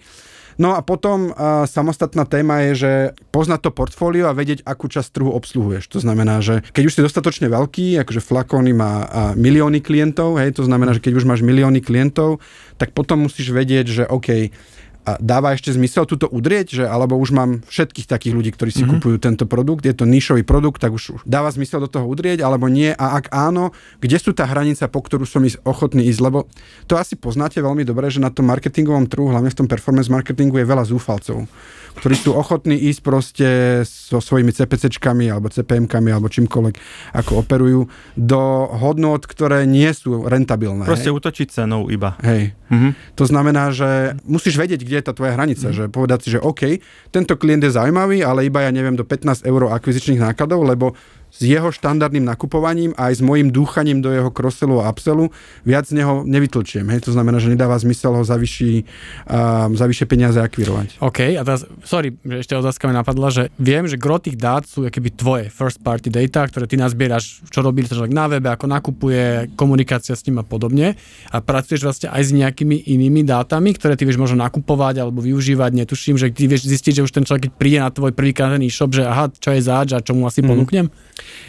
No 0.61 0.77
a 0.77 0.85
potom 0.85 1.33
uh, 1.33 1.64
samostatná 1.64 2.29
téma 2.29 2.61
je, 2.68 2.73
že 2.85 2.92
poznať 3.33 3.64
to 3.64 3.70
portfólio 3.73 4.29
a 4.29 4.37
vedieť, 4.37 4.61
akú 4.68 4.92
časť 4.92 5.09
trhu 5.16 5.33
obsluhuješ. 5.33 5.88
To 5.88 6.05
znamená, 6.05 6.44
že 6.44 6.61
keď 6.77 6.83
už 6.85 6.94
si 7.01 7.05
dostatočne 7.07 7.49
veľký, 7.49 7.96
akože 8.05 8.20
Flacony 8.20 8.77
má 8.77 9.09
milióny 9.40 9.81
klientov, 9.81 10.37
hej, 10.37 10.53
to 10.61 10.68
znamená, 10.68 10.92
že 10.92 11.01
keď 11.01 11.16
už 11.16 11.25
máš 11.25 11.40
milióny 11.40 11.81
klientov, 11.81 12.44
tak 12.77 12.92
potom 12.92 13.25
musíš 13.25 13.57
vedieť, 13.57 13.87
že 13.88 14.05
OK, 14.05 14.53
a 15.00 15.16
dáva 15.16 15.56
ešte 15.56 15.72
zmysel 15.72 16.04
túto 16.04 16.28
udrieť, 16.28 16.82
že 16.82 16.84
alebo 16.84 17.16
už 17.16 17.32
mám 17.32 17.64
všetkých 17.64 18.04
takých 18.04 18.36
ľudí, 18.36 18.50
ktorí 18.52 18.70
si 18.70 18.84
mm-hmm. 18.84 19.00
kupujú 19.00 19.16
tento 19.16 19.44
produkt, 19.48 19.88
je 19.88 19.96
to 19.96 20.04
nišový 20.04 20.44
produkt, 20.44 20.84
tak 20.84 20.92
už 20.92 21.24
dáva 21.24 21.48
zmysel 21.48 21.80
do 21.80 21.88
toho 21.88 22.04
udrieť, 22.04 22.44
alebo 22.44 22.68
nie 22.68 22.92
a 22.92 23.16
ak 23.16 23.32
áno, 23.32 23.72
kde 23.98 24.16
sú 24.20 24.36
tá 24.36 24.44
hranica, 24.44 24.86
po 24.92 25.00
ktorú 25.00 25.24
som 25.24 25.40
ísť 25.40 25.64
ochotný 25.64 26.04
ísť, 26.04 26.20
lebo 26.20 26.46
to 26.84 27.00
asi 27.00 27.16
poznáte 27.16 27.58
veľmi 27.64 27.82
dobre, 27.88 28.12
že 28.12 28.20
na 28.20 28.28
tom 28.28 28.52
marketingovom 28.52 29.08
trhu, 29.08 29.32
hlavne 29.32 29.48
v 29.48 29.58
tom 29.64 29.68
performance 29.68 30.12
marketingu 30.12 30.60
je 30.60 30.68
veľa 30.68 30.84
zúfalcov 30.84 31.48
ktorí 31.96 32.14
sú 32.14 32.30
ochotní 32.32 32.78
ísť 32.78 33.00
proste 33.02 33.48
so 33.84 34.22
svojimi 34.22 34.54
CPCčkami 34.54 35.26
alebo 35.26 35.50
CPMkami 35.50 36.14
alebo 36.14 36.30
čímkoľvek, 36.30 36.74
ako 37.16 37.32
operujú, 37.42 37.80
do 38.14 38.42
hodnot, 38.70 39.26
ktoré 39.26 39.66
nie 39.66 39.90
sú 39.90 40.24
rentabilné. 40.26 40.86
Proste 40.86 41.10
hej. 41.10 41.16
útočiť 41.18 41.46
cenou 41.50 41.90
iba. 41.90 42.14
Hej. 42.22 42.54
Mhm. 42.70 43.18
To 43.18 43.24
znamená, 43.26 43.74
že 43.74 44.14
musíš 44.22 44.54
vedieť, 44.56 44.86
kde 44.90 44.98
je 44.98 45.07
tá 45.07 45.14
tvoja 45.14 45.38
hranica, 45.38 45.70
mhm. 45.70 45.74
že 45.79 45.85
povedať 45.87 46.18
si, 46.26 46.29
že 46.35 46.42
OK, 46.42 46.83
tento 47.14 47.38
klient 47.38 47.62
je 47.62 47.79
zaujímavý, 47.79 48.26
ale 48.26 48.50
iba 48.50 48.66
ja 48.66 48.74
neviem 48.74 48.98
do 48.98 49.07
15 49.07 49.46
eur 49.46 49.70
akvizičných 49.70 50.18
nákladov, 50.18 50.66
lebo 50.66 50.98
s 51.31 51.40
jeho 51.40 51.71
štandardným 51.71 52.27
nakupovaním 52.27 52.93
a 52.99 53.11
aj 53.11 53.19
s 53.19 53.23
mojim 53.25 53.49
dúchaním 53.49 54.03
do 54.03 54.11
jeho 54.11 54.31
kroselu 54.31 54.83
a 54.83 54.90
upselu 54.90 55.33
viac 55.64 55.88
z 55.88 55.97
neho 55.97 56.23
nevytlčiem. 56.29 56.85
Hej? 56.93 57.09
To 57.09 57.16
znamená, 57.16 57.40
že 57.40 57.49
nedáva 57.49 57.79
zmysel 57.81 58.12
ho 58.12 58.23
za, 58.27 58.37
vyšší, 58.37 58.85
uh, 59.31 59.73
za 59.73 59.87
vyššie 59.88 60.07
peniaze 60.07 60.38
akvirovať. 60.43 61.01
OK, 61.01 61.38
a 61.38 61.43
teraz, 61.43 61.64
sorry, 61.87 62.12
že 62.21 62.45
ešte 62.45 62.55
otázka 62.59 62.90
mi 62.90 62.95
napadla, 62.95 63.33
že 63.33 63.43
viem, 63.57 63.88
že 63.88 63.97
gro 63.97 64.21
tých 64.21 64.37
dát 64.37 64.69
sú 64.69 64.85
keby 64.85 65.09
tvoje 65.16 65.45
first 65.49 65.81
party 65.81 66.12
data, 66.12 66.45
ktoré 66.45 66.69
ty 66.69 66.77
nazbieraš, 66.77 67.40
čo 67.49 67.64
robí 67.64 67.87
človek 67.87 68.12
na 68.12 68.29
webe, 68.29 68.53
ako 68.53 68.66
nakupuje, 68.69 69.55
komunikácia 69.57 70.12
s 70.12 70.27
ním 70.29 70.43
a 70.43 70.45
podobne. 70.45 70.99
A 71.33 71.40
pracuješ 71.40 71.87
vlastne 71.87 72.09
aj 72.12 72.23
s 72.29 72.31
nejakými 72.37 72.90
inými 72.90 73.25
dátami, 73.25 73.73
ktoré 73.73 73.97
ty 73.97 74.05
vieš 74.05 74.21
možno 74.21 74.43
nakupovať 74.43 75.01
alebo 75.01 75.23
využívať. 75.23 75.71
Netuším, 75.87 76.19
že 76.19 76.29
ty 76.35 76.51
vieš 76.51 76.66
zistiť, 76.66 77.01
že 77.01 77.05
už 77.07 77.12
ten 77.14 77.25
človek, 77.25 77.49
keď 77.49 77.53
príde 77.57 77.79
na 77.79 77.90
tvoj 77.95 78.12
prvýkrát 78.12 78.53
e-shop, 78.59 78.93
že 78.93 79.07
aha, 79.07 79.31
čo 79.31 79.55
je 79.55 79.61
záč 79.62 79.88
a 79.95 80.03
čo 80.03 80.12
mu 80.12 80.27
asi 80.27 80.43
mm. 80.43 80.49
ponúknem. 80.49 80.87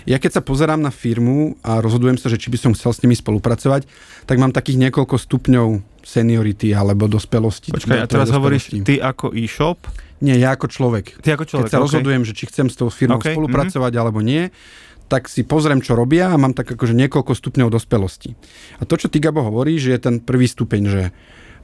Ja 0.10 0.18
keď 0.18 0.40
sa 0.40 0.42
pozerám 0.42 0.82
na 0.82 0.90
firmu 0.90 1.60
a 1.62 1.82
rozhodujem 1.84 2.18
sa, 2.18 2.28
že 2.32 2.42
či 2.42 2.50
by 2.50 2.58
som 2.58 2.72
chcel 2.74 2.92
s 2.94 3.02
nimi 3.06 3.14
spolupracovať, 3.14 3.86
tak 4.26 4.38
mám 4.42 4.56
takých 4.56 4.82
niekoľko 4.90 5.16
stupňov 5.18 5.68
seniority 6.02 6.74
alebo 6.74 7.06
dospelosti. 7.06 7.74
Počkaj, 7.74 8.00
a 8.02 8.08
teraz 8.10 8.34
hovoríš 8.34 8.82
ty 8.82 8.98
ako 8.98 9.34
e-shop? 9.38 9.86
Nie, 10.22 10.38
ja 10.38 10.54
ako 10.54 10.70
človek. 10.70 11.18
Ty 11.22 11.34
ako 11.34 11.46
človek, 11.50 11.66
Keď 11.66 11.74
sa 11.74 11.80
okay. 11.82 11.86
rozhodujem, 11.90 12.24
že 12.26 12.34
či 12.38 12.46
chcem 12.46 12.70
s 12.70 12.78
tou 12.78 12.94
firmou 12.94 13.18
okay. 13.18 13.34
spolupracovať 13.34 13.90
mm-hmm. 13.90 14.04
alebo 14.06 14.20
nie, 14.22 14.54
tak 15.10 15.28
si 15.28 15.44
pozriem, 15.44 15.84
čo 15.84 15.98
robia 15.98 16.32
a 16.32 16.40
mám 16.40 16.56
tak 16.56 16.72
akože 16.72 16.96
niekoľko 16.96 17.36
stupňov 17.36 17.68
dospelosti. 17.68 18.38
A 18.80 18.88
to, 18.88 18.96
čo 18.96 19.12
ty, 19.12 19.20
Gabo, 19.20 19.44
hovoríš, 19.44 19.92
je 19.92 19.98
ten 20.00 20.16
prvý 20.24 20.48
stupeň, 20.48 20.82
že 20.88 21.02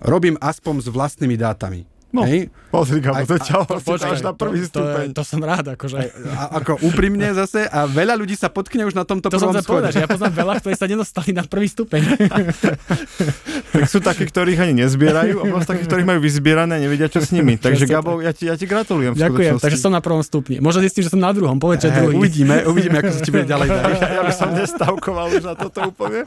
robím 0.04 0.36
aspoň 0.42 0.84
s 0.84 0.88
vlastnými 0.92 1.40
dátami. 1.40 1.88
No. 2.08 2.24
Hej? 2.24 2.48
Pozri, 2.68 3.00
Gabo, 3.00 3.20
Aj- 3.20 3.24
to 3.24 3.36
ťa 3.36 3.64
to- 3.64 3.80
počkaj, 3.80 4.12
až 4.12 4.22
na 4.24 4.32
prvý 4.32 4.64
to, 4.64 4.68
to, 4.68 4.80
stupeň. 4.80 5.08
je, 5.08 5.16
to 5.16 5.24
som 5.24 5.40
rád, 5.40 5.66
akože. 5.76 6.00
A, 6.32 6.60
ako 6.60 6.80
úprimne 6.84 7.32
zase 7.32 7.64
a 7.64 7.84
veľa 7.84 8.16
ľudí 8.16 8.36
sa 8.36 8.48
potkne 8.48 8.84
už 8.84 8.96
na 8.96 9.04
tomto 9.04 9.28
To 9.28 9.40
som 9.40 9.52
prvom 9.52 9.64
povedať, 9.64 9.92
že 9.92 10.00
schode. 10.00 10.08
ja 10.08 10.16
poznám 10.16 10.34
veľa, 10.36 10.54
ktorí 10.60 10.76
sa 10.76 10.88
nedostali 10.88 11.30
na 11.32 11.44
prvý 11.44 11.68
stupeň. 11.68 12.02
Tak 13.68 13.84
sú 13.92 14.00
takí, 14.00 14.26
ktorých 14.26 14.58
ani 14.58 14.74
nezbierajú 14.82 15.36
a 15.38 15.46
potom 15.46 15.68
takí, 15.68 15.84
ktorých 15.86 16.08
majú 16.08 16.20
vyzbierané 16.24 16.74
a 16.76 16.82
nevedia, 16.82 17.12
čo 17.12 17.22
s 17.22 17.30
nimi. 17.30 17.60
Takže 17.62 17.86
Gabo, 17.86 18.24
ja 18.24 18.32
ti, 18.32 18.48
ja 18.48 18.56
ti 18.56 18.66
gratulujem. 18.66 19.14
Ďakujem, 19.14 19.60
takže 19.60 19.78
som 19.78 19.92
na 19.92 20.02
prvom 20.02 20.24
stupni. 20.24 20.58
Možno 20.58 20.82
zistím, 20.82 21.06
že 21.06 21.14
som 21.14 21.22
na 21.22 21.30
druhom, 21.30 21.60
povedz, 21.60 21.86
že 21.86 21.92
Hej, 21.92 22.10
druhý. 22.10 22.16
uvidíme, 22.18 22.56
uvidíme, 22.72 23.04
ako 23.04 23.12
sa 23.12 23.22
ti 23.22 23.30
bude 23.30 23.46
ďalej 23.46 23.68
dať. 23.68 23.92
Ja 24.02 24.24
by 24.24 24.34
som 24.34 24.50
nestavkoval 24.56 25.26
už 25.36 25.44
na 25.46 25.54
toto 25.54 25.80
úplne. 25.86 26.26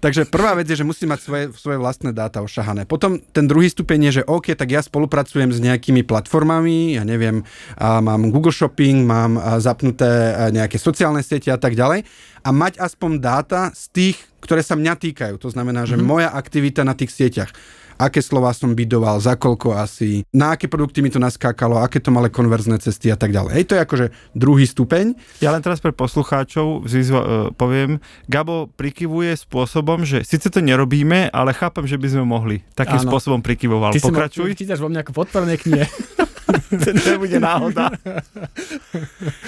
Takže 0.00 0.26
prvá 0.26 0.54
vec 0.54 0.66
je, 0.66 0.78
že 0.78 0.86
musí 0.86 1.04
mať 1.04 1.20
svoje, 1.22 1.44
svoje 1.54 1.78
vlastné 1.78 2.10
dáta 2.10 2.40
ošahané. 2.40 2.86
Potom 2.86 3.18
ten 3.20 3.44
druhý 3.44 3.66
stupeň 3.66 4.10
je, 4.10 4.20
že 4.20 4.22
OK, 4.24 4.53
tak 4.54 4.70
ja 4.72 4.80
spolupracujem 4.80 5.50
s 5.50 5.58
nejakými 5.60 6.06
platformami, 6.06 6.96
ja 6.96 7.02
neviem, 7.02 7.42
mám 7.78 8.30
Google 8.30 8.54
Shopping, 8.54 9.04
mám 9.04 9.36
zapnuté 9.60 10.34
nejaké 10.54 10.78
sociálne 10.80 11.20
siete 11.20 11.52
a 11.52 11.58
tak 11.58 11.74
ďalej 11.74 12.06
a 12.44 12.48
mať 12.54 12.80
aspoň 12.80 13.10
dáta 13.20 13.74
z 13.74 13.84
tých, 13.92 14.16
ktoré 14.40 14.64
sa 14.64 14.76
mňa 14.76 14.94
týkajú. 15.00 15.34
To 15.40 15.48
znamená, 15.52 15.84
že 15.84 15.96
mm-hmm. 15.96 16.08
moja 16.08 16.28
aktivita 16.32 16.84
na 16.84 16.92
tých 16.96 17.12
sieťach 17.12 17.52
aké 17.98 18.20
slova 18.20 18.50
som 18.52 18.72
bidoval, 18.72 19.18
za 19.22 19.38
koľko 19.38 19.74
asi, 19.76 20.26
na 20.34 20.54
aké 20.54 20.66
produkty 20.66 21.00
mi 21.00 21.10
to 21.10 21.22
naskákalo, 21.22 21.78
aké 21.78 21.98
to 22.00 22.10
mali 22.10 22.30
konverzné 22.30 22.80
cesty 22.82 23.10
a 23.10 23.18
tak 23.18 23.30
ďalej. 23.30 23.52
Hej, 23.54 23.64
to 23.70 23.74
je 23.78 23.84
akože 23.84 24.06
druhý 24.34 24.64
stupeň. 24.66 25.14
Ja 25.38 25.54
len 25.54 25.62
teraz 25.62 25.78
pre 25.78 25.94
poslucháčov 25.94 26.86
zizva, 26.88 27.20
uh, 27.20 27.28
poviem, 27.54 28.02
Gabo 28.26 28.70
prikyvuje 28.74 29.36
spôsobom, 29.38 30.02
že 30.02 30.24
síce 30.26 30.50
to 30.50 30.58
nerobíme, 30.64 31.30
ale 31.30 31.54
chápem, 31.54 31.84
že 31.86 32.00
by 32.00 32.08
sme 32.10 32.24
mohli. 32.26 32.56
Takým 32.74 33.02
Áno. 33.02 33.06
spôsobom 33.10 33.40
prikyvoval. 33.44 33.94
Ty 33.94 34.00
si 34.00 34.10
ma 34.10 34.24
Pokračuj. 34.24 34.56
čítaš 34.56 34.80
vo 34.80 34.88
mne 34.88 35.04
ako 35.04 35.12
podporné 35.12 35.60
knihe. 35.60 35.86
to 36.84 36.90
nebude 36.92 37.38
náhoda. 37.40 37.90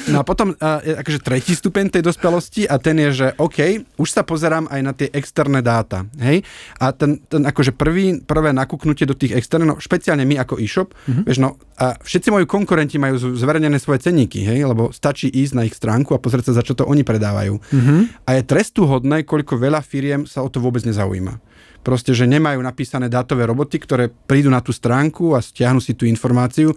No 0.09 0.23
a 0.23 0.25
potom 0.25 0.57
akože 0.61 1.21
tretí 1.21 1.53
stupeň 1.53 1.93
tej 1.93 2.03
dospelosti 2.03 2.65
a 2.65 2.81
ten 2.81 2.97
je, 3.09 3.11
že 3.25 3.27
OK, 3.37 3.85
už 4.01 4.09
sa 4.09 4.23
pozerám 4.25 4.69
aj 4.73 4.81
na 4.81 4.93
tie 4.97 5.09
externé 5.13 5.61
dáta, 5.61 6.09
hej? 6.21 6.43
A 6.81 6.93
ten, 6.97 7.21
ten 7.29 7.45
akože 7.45 7.77
prvý, 7.77 8.21
prvé 8.25 8.57
nakúknutie 8.57 9.05
do 9.05 9.17
tých 9.17 9.37
externých, 9.37 9.69
no 9.69 9.77
špeciálne 9.77 10.25
my 10.25 10.41
ako 10.41 10.57
e-shop, 10.61 10.93
mm-hmm. 10.93 11.25
vieš, 11.27 11.39
no 11.43 11.61
a 11.77 11.97
všetci 12.01 12.33
moji 12.33 12.47
konkurenti 12.49 12.97
majú 12.97 13.21
zverejnené 13.37 13.77
svoje 13.77 14.09
cenníky, 14.09 14.41
hej? 14.47 14.65
Lebo 14.65 14.91
stačí 14.95 15.29
ísť 15.29 15.53
na 15.53 15.69
ich 15.69 15.77
stránku 15.77 16.17
a 16.17 16.23
pozrieť 16.23 16.53
sa, 16.53 16.63
za 16.63 16.67
čo 16.67 16.73
to 16.73 16.89
oni 16.89 17.05
predávajú. 17.05 17.61
Mm-hmm. 17.61 18.01
A 18.25 18.31
je 18.41 18.43
trestu 18.49 18.89
hodné, 18.89 19.29
koľko 19.29 19.61
veľa 19.61 19.85
firiem 19.85 20.25
sa 20.25 20.41
o 20.41 20.49
to 20.49 20.63
vôbec 20.63 20.81
nezaujíma. 20.89 21.56
Proste, 21.87 22.19
že 22.19 22.27
nemajú 22.27 22.59
napísané 22.59 23.07
dátové 23.07 23.47
roboty, 23.47 23.79
ktoré 23.79 24.11
prídu 24.11 24.51
na 24.51 24.59
tú 24.59 24.75
stránku 24.75 25.39
a 25.39 25.41
stiahnu 25.41 25.79
si 25.79 25.95
tú 25.95 26.03
informáciu, 26.03 26.75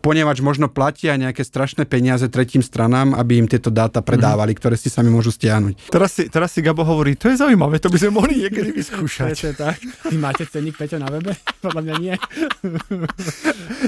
ponieważ 0.00 0.40
možno 0.40 0.66
platia 0.66 1.14
nejaké 1.14 1.40
strašné 1.40 1.84
peniaze 1.84 2.26
tretím 2.26 2.60
stranám, 2.60 3.12
aby 3.12 3.36
im 3.36 3.46
tieto 3.46 3.68
dáta 3.68 4.00
predávali, 4.00 4.50
ktoré 4.50 4.74
si 4.74 4.88
sami 4.88 5.08
môžu 5.08 5.30
stiahnuť. 5.30 5.88
Teraz 5.88 6.10
si, 6.12 6.26
teraz 6.26 6.50
si 6.50 6.60
Gabo 6.60 6.82
hovorí, 6.82 7.14
to 7.14 7.28
je 7.28 7.36
zaujímavé, 7.36 7.76
to 7.76 7.86
by 7.86 7.98
sme 7.98 8.10
mohli 8.12 8.34
niekedy 8.42 8.72
vyskúšať. 8.72 9.30
Presne 9.30 9.52
tak. 9.54 9.76
Vy 10.06 10.16
máte 10.16 10.42
cenník 10.42 10.74
Peťo 10.74 10.96
na 10.96 11.06
webe? 11.06 11.36
Podľa 11.64 11.80
mňa 11.82 11.94
nie. 11.98 12.14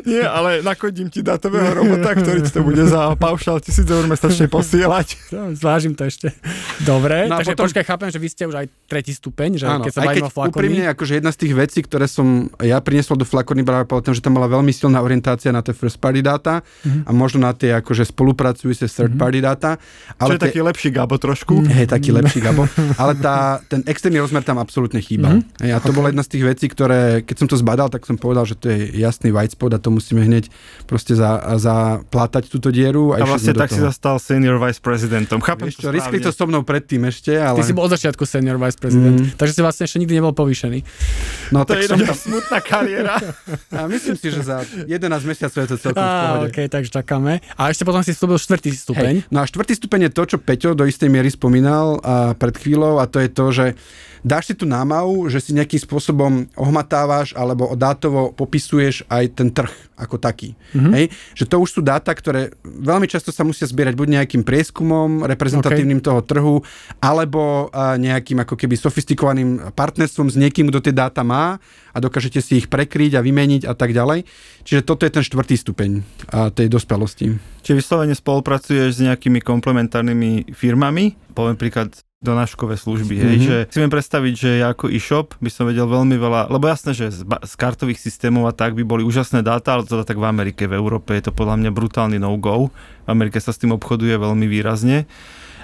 Nie, 0.04 0.24
ale 0.24 0.60
nakodím 0.60 1.08
ti 1.08 1.20
datového 1.20 1.72
robota, 1.74 2.12
ktorý 2.12 2.40
ti 2.40 2.50
to 2.50 2.60
bude 2.60 2.82
za 2.82 3.12
paušal 3.14 3.58
tisíc 3.58 3.84
eur 3.84 4.04
mesačne 4.04 4.46
posielať. 4.46 5.16
Zvážim 5.52 5.92
to 5.92 6.04
ešte. 6.04 6.32
Dobre, 6.80 7.26
No 7.26 7.38
takže 7.38 7.52
potom- 7.52 7.64
počkaj, 7.66 7.84
chápem, 7.84 8.08
že 8.08 8.18
vy 8.18 8.28
ste 8.28 8.42
už 8.44 8.56
aj 8.56 8.66
tretí 8.86 9.12
stupeň, 9.12 9.50
že 9.56 9.64
Áno, 9.64 9.82
keď 9.82 9.92
sa 9.92 10.02
bavíme 10.02 10.26
o 10.26 10.32
flakoni. 10.32 10.50
úprimne, 10.50 10.84
akože 10.90 11.12
jedna 11.14 11.30
z 11.30 11.38
tých 11.38 11.54
vecí, 11.54 11.78
ktoré 11.80 12.04
som 12.04 12.26
ja 12.58 12.78
priniesol 12.78 13.14
do 13.14 13.24
flakony 13.24 13.62
práve 13.62 13.86
po 13.86 14.00
tom, 14.00 14.12
že 14.12 14.20
tam 14.20 14.34
bola 14.34 14.48
veľmi 14.48 14.70
silná 14.70 14.98
orientácia 14.98 15.48
na 15.48 15.60
tie 15.60 15.72
first 15.72 16.01
party 16.02 16.20
dáta 16.20 16.66
Mhm. 16.82 17.06
a 17.06 17.10
možno 17.12 17.38
na 17.40 17.52
tie 17.52 17.70
akože 17.72 18.02
spolupracujúce 18.04 18.82
third 18.84 19.14
party 19.14 19.38
dáta. 19.38 19.78
Čo 20.18 20.26
je 20.28 20.36
tie- 20.36 20.44
taký 20.44 20.60
lepší 20.60 20.88
Gabo 20.90 21.14
trošku. 21.16 21.62
Hej, 21.62 21.86
taký 21.86 22.10
lepší 22.10 22.42
Gabo. 22.42 22.66
Ale 22.96 23.14
tá, 23.16 23.36
ten 23.70 23.80
externý 23.84 24.18
rozmer 24.18 24.42
tam 24.42 24.58
absolútne 24.58 24.98
chýbal. 24.98 25.38
Mm-hmm. 25.38 25.62
Hej, 25.62 25.70
a 25.70 25.78
to 25.78 25.86
okay. 25.86 25.94
bola 25.94 26.06
jedna 26.08 26.20
z 26.20 26.30
tých 26.30 26.44
vecí, 26.44 26.66
ktoré, 26.66 27.00
keď 27.20 27.36
som 27.36 27.46
to 27.46 27.54
zbadal, 27.54 27.86
tak 27.86 28.02
som 28.02 28.16
povedal, 28.16 28.42
že 28.42 28.54
to 28.54 28.66
je 28.66 28.98
jasný 28.98 29.30
white 29.30 29.52
spot 29.52 29.70
a 29.70 29.78
to 29.78 29.88
musíme 29.88 30.18
hneď 30.20 30.50
proste 30.84 31.14
za, 31.14 31.38
zaplátať 31.56 32.48
túto 32.48 32.68
dieru. 32.68 33.12
A 33.12 33.18
išli 33.18 33.28
vlastne 33.28 33.54
tak 33.54 33.68
si 33.68 33.78
toho. 33.78 33.86
zastal 33.86 34.16
senior 34.16 34.56
vice 34.58 34.80
prezidentom. 34.80 35.38
Chápem 35.38 35.68
Vieš 35.68 35.76
to 35.76 35.82
čo, 35.82 35.90
riskli 35.92 36.18
to 36.18 36.28
správne. 36.28 36.38
so 36.38 36.50
mnou 36.50 36.62
predtým 36.62 37.02
ešte, 37.04 37.32
ale... 37.34 37.54
Ty 37.54 37.62
si 37.62 37.72
bol 37.72 37.84
od 37.84 37.92
začiatku 37.92 38.24
senior 38.24 38.56
vice 38.56 38.74
prezident, 38.74 39.14
Mm. 39.14 39.34
takže 39.34 39.52
si 39.52 39.60
vlastne 39.60 39.84
ešte 39.84 39.98
nikdy 39.98 40.14
nebol 40.14 40.32
povýšený. 40.32 40.78
no, 41.50 41.60
To 41.60 41.68
tak 41.68 41.78
je 41.78 41.86
som 41.86 41.98
tam, 41.98 42.16
smutná 42.16 42.58
kariéra. 42.60 43.14
a 43.76 43.84
myslím 43.86 44.16
si, 44.16 44.26
že 44.28 44.40
za 44.40 44.56
11 44.64 44.88
mesiacov 45.22 45.58
je 45.58 45.68
to 45.68 45.76
celkom 45.78 45.91
v 45.92 46.00
Á, 46.00 46.08
pohode. 46.08 46.48
OK, 46.50 46.58
takže 46.68 46.90
čakáme. 46.90 47.44
A 47.56 47.68
ešte 47.68 47.84
potom 47.84 48.00
si 48.00 48.16
vstúpil 48.16 48.40
štvrtý 48.40 48.70
stupeň. 48.72 49.14
Hej. 49.22 49.30
No 49.30 49.40
a 49.40 49.48
štvrtý 49.48 49.72
stupeň 49.76 50.08
je 50.08 50.10
to, 50.12 50.22
čo 50.34 50.36
Peťo 50.40 50.72
do 50.72 50.88
istej 50.88 51.08
miery 51.12 51.28
spomínal 51.28 52.00
a 52.02 52.32
pred 52.36 52.56
chvíľou 52.56 52.98
a 52.98 53.08
to 53.08 53.20
je 53.20 53.28
to, 53.28 53.46
že 53.52 53.66
dáš 54.22 54.50
si 54.50 54.54
tú 54.54 54.64
námahu, 54.64 55.26
že 55.28 55.42
si 55.42 55.50
nejakým 55.50 55.82
spôsobom 55.82 56.46
ohmatávaš 56.54 57.34
alebo 57.34 57.74
dátovo 57.74 58.30
popisuješ 58.30 59.02
aj 59.10 59.24
ten 59.34 59.50
trh 59.50 59.70
ako 59.98 60.18
taký. 60.18 60.54
Mm-hmm. 60.74 60.92
Hej? 60.94 61.04
Že 61.38 61.44
to 61.46 61.56
už 61.62 61.70
sú 61.78 61.80
dáta, 61.82 62.10
ktoré 62.14 62.54
veľmi 62.62 63.06
často 63.06 63.30
sa 63.30 63.46
musia 63.46 63.66
zbierať 63.66 63.94
buď 63.94 64.08
nejakým 64.18 64.42
prieskumom 64.42 65.26
reprezentatívnym 65.26 66.02
okay. 66.02 66.08
toho 66.10 66.20
trhu, 66.26 66.56
alebo 66.98 67.70
a, 67.70 67.94
nejakým 67.98 68.42
ako 68.42 68.58
keby 68.58 68.74
sofistikovaným 68.78 69.74
partnerstvom 69.74 70.30
s 70.30 70.38
niekým, 70.38 70.70
kto 70.70 70.90
tie 70.90 70.94
dáta 70.94 71.22
má 71.22 71.62
a 71.92 71.98
dokážete 71.98 72.42
si 72.42 72.62
ich 72.62 72.66
prekryť 72.66 73.18
a 73.18 73.24
vymeniť 73.24 73.62
a 73.68 73.74
tak 73.78 73.94
ďalej. 73.94 74.26
Čiže 74.66 74.82
toto 74.82 75.06
je 75.06 75.14
ten 75.14 75.22
štvrtý 75.22 75.54
stupeň 75.54 75.90
a, 76.30 76.50
tej 76.50 76.66
dospelosti. 76.70 77.38
Čiže 77.62 77.78
vyslovene 77.78 78.14
spolupracuješ 78.18 78.98
s 78.98 79.04
nejakými 79.06 79.38
komplementárnymi 79.38 80.50
firmami, 80.50 81.14
poviem 81.34 81.54
príklad 81.54 81.94
donáškové 82.22 82.74
služby, 82.74 83.14
hej, 83.16 83.36
Mhm. 83.36 83.42
že 83.42 83.56
si 83.66 83.76
viem 83.76 83.90
predstaviť, 83.90 84.32
že 84.32 84.50
ja 84.56 84.70
ako 84.70 84.86
e-shop 84.88 85.34
by 85.36 85.48
som 85.48 85.66
vedel 85.66 85.84
veľmi 85.84 86.14
veľa, 86.14 86.46
lebo 86.48 86.64
jasné, 86.64 86.92
že 86.92 87.10
z, 87.10 87.22
ba- 87.22 87.38
z 87.38 87.52
kartových 87.52 87.98
systémov 87.98 88.46
a 88.46 88.52
tak 88.52 88.72
by 88.72 88.82
boli 88.82 89.02
úžasné 89.02 89.40
dáta, 89.40 89.74
ale 89.74 89.82
to 89.82 90.00
tak 90.00 90.14
v 90.14 90.24
Amerike, 90.24 90.64
v 90.64 90.74
Európe 90.74 91.12
je 91.12 91.24
to 91.24 91.32
podľa 91.32 91.58
mňa 91.58 91.70
brutálny 91.70 92.16
no-go. 92.16 92.70
V 93.02 93.08
Amerike 93.08 93.36
sa 93.36 93.50
s 93.50 93.58
tým 93.58 93.70
obchoduje 93.72 94.14
veľmi 94.14 94.46
výrazne, 94.46 95.10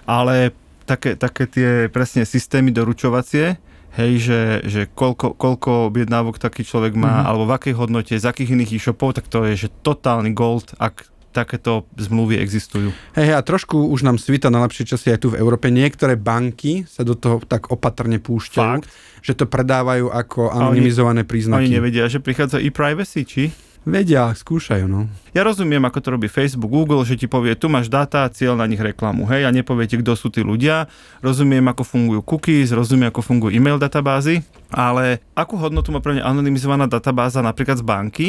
ale 0.05 0.51
také, 0.85 1.15
také 1.15 1.45
tie 1.45 1.71
presne 1.87 2.25
systémy 2.25 2.69
doručovacie, 2.69 3.55
hej, 3.95 4.13
že, 4.19 4.41
že 4.65 4.81
koľko, 4.89 5.35
koľko 5.35 5.71
objednávok 5.87 6.37
taký 6.37 6.63
človek 6.63 6.93
má, 6.93 7.23
Mhm. 7.23 7.25
alebo 7.25 7.45
v 7.45 7.55
akej 7.55 7.75
hodnote, 7.75 8.15
z 8.15 8.25
akých 8.25 8.53
iných 8.53 8.73
e-shopov, 8.75 9.15
tak 9.15 9.27
to 9.27 9.45
je, 9.45 9.55
že 9.57 9.75
totálny 9.81 10.33
gold, 10.33 10.75
ak 10.77 11.07
takéto 11.31 11.87
zmluvy 11.95 12.39
existujú. 12.39 12.91
Hej, 13.13 13.37
a 13.37 13.41
trošku 13.41 13.77
už 13.89 14.03
nám 14.03 14.17
svita 14.17 14.49
na 14.49 14.65
lepšie 14.65 14.89
časy 14.89 15.13
aj 15.13 15.21
tu 15.21 15.29
v 15.31 15.39
Európe. 15.39 15.69
Niektoré 15.69 16.17
banky 16.17 16.89
sa 16.89 17.05
do 17.05 17.13
toho 17.13 17.39
tak 17.43 17.69
opatrne 17.69 18.19
púšťajú, 18.19 18.83
Fakt? 18.83 18.89
že 19.21 19.35
to 19.35 19.45
predávajú 19.45 20.09
ako 20.09 20.49
A 20.49 20.69
oni- 20.69 20.81
anonymizované 20.81 21.23
príznaky. 21.23 21.69
Oni 21.69 21.77
nevedia, 21.77 22.07
že 22.07 22.19
prichádza 22.19 22.59
e-privacy, 22.59 23.23
či? 23.23 23.45
Vedia, 23.89 24.29
skúšajú, 24.37 24.85
no. 24.85 25.09
Ja 25.33 25.47
rozumiem, 25.49 25.81
ako 25.81 25.99
to 26.03 26.09
robí 26.13 26.29
Facebook, 26.29 26.69
Google, 26.69 27.09
že 27.09 27.17
ti 27.17 27.25
povie, 27.25 27.57
tu 27.57 27.73
máš 27.73 27.89
dáta, 27.89 28.29
cieľ 28.29 28.59
na 28.59 28.69
nich 28.69 28.77
reklamu, 28.77 29.25
hej, 29.33 29.49
a 29.49 29.55
nepovie 29.55 29.89
ti, 29.89 29.97
kto 29.97 30.13
sú 30.13 30.29
tí 30.29 30.45
ľudia. 30.45 30.91
Rozumiem, 31.25 31.65
ako 31.73 31.89
fungujú 31.89 32.21
cookies, 32.21 32.69
rozumiem, 32.69 33.09
ako 33.09 33.25
fungujú 33.25 33.55
e-mail 33.55 33.81
databázy, 33.81 34.45
ale 34.69 35.25
akú 35.33 35.57
hodnotu 35.57 35.89
má 35.89 36.05
pre 36.05 36.21
mňa 36.21 36.27
anonymizovaná 36.27 36.85
databáza 36.85 37.41
napríklad 37.41 37.81
z 37.81 37.85
banky, 37.87 38.29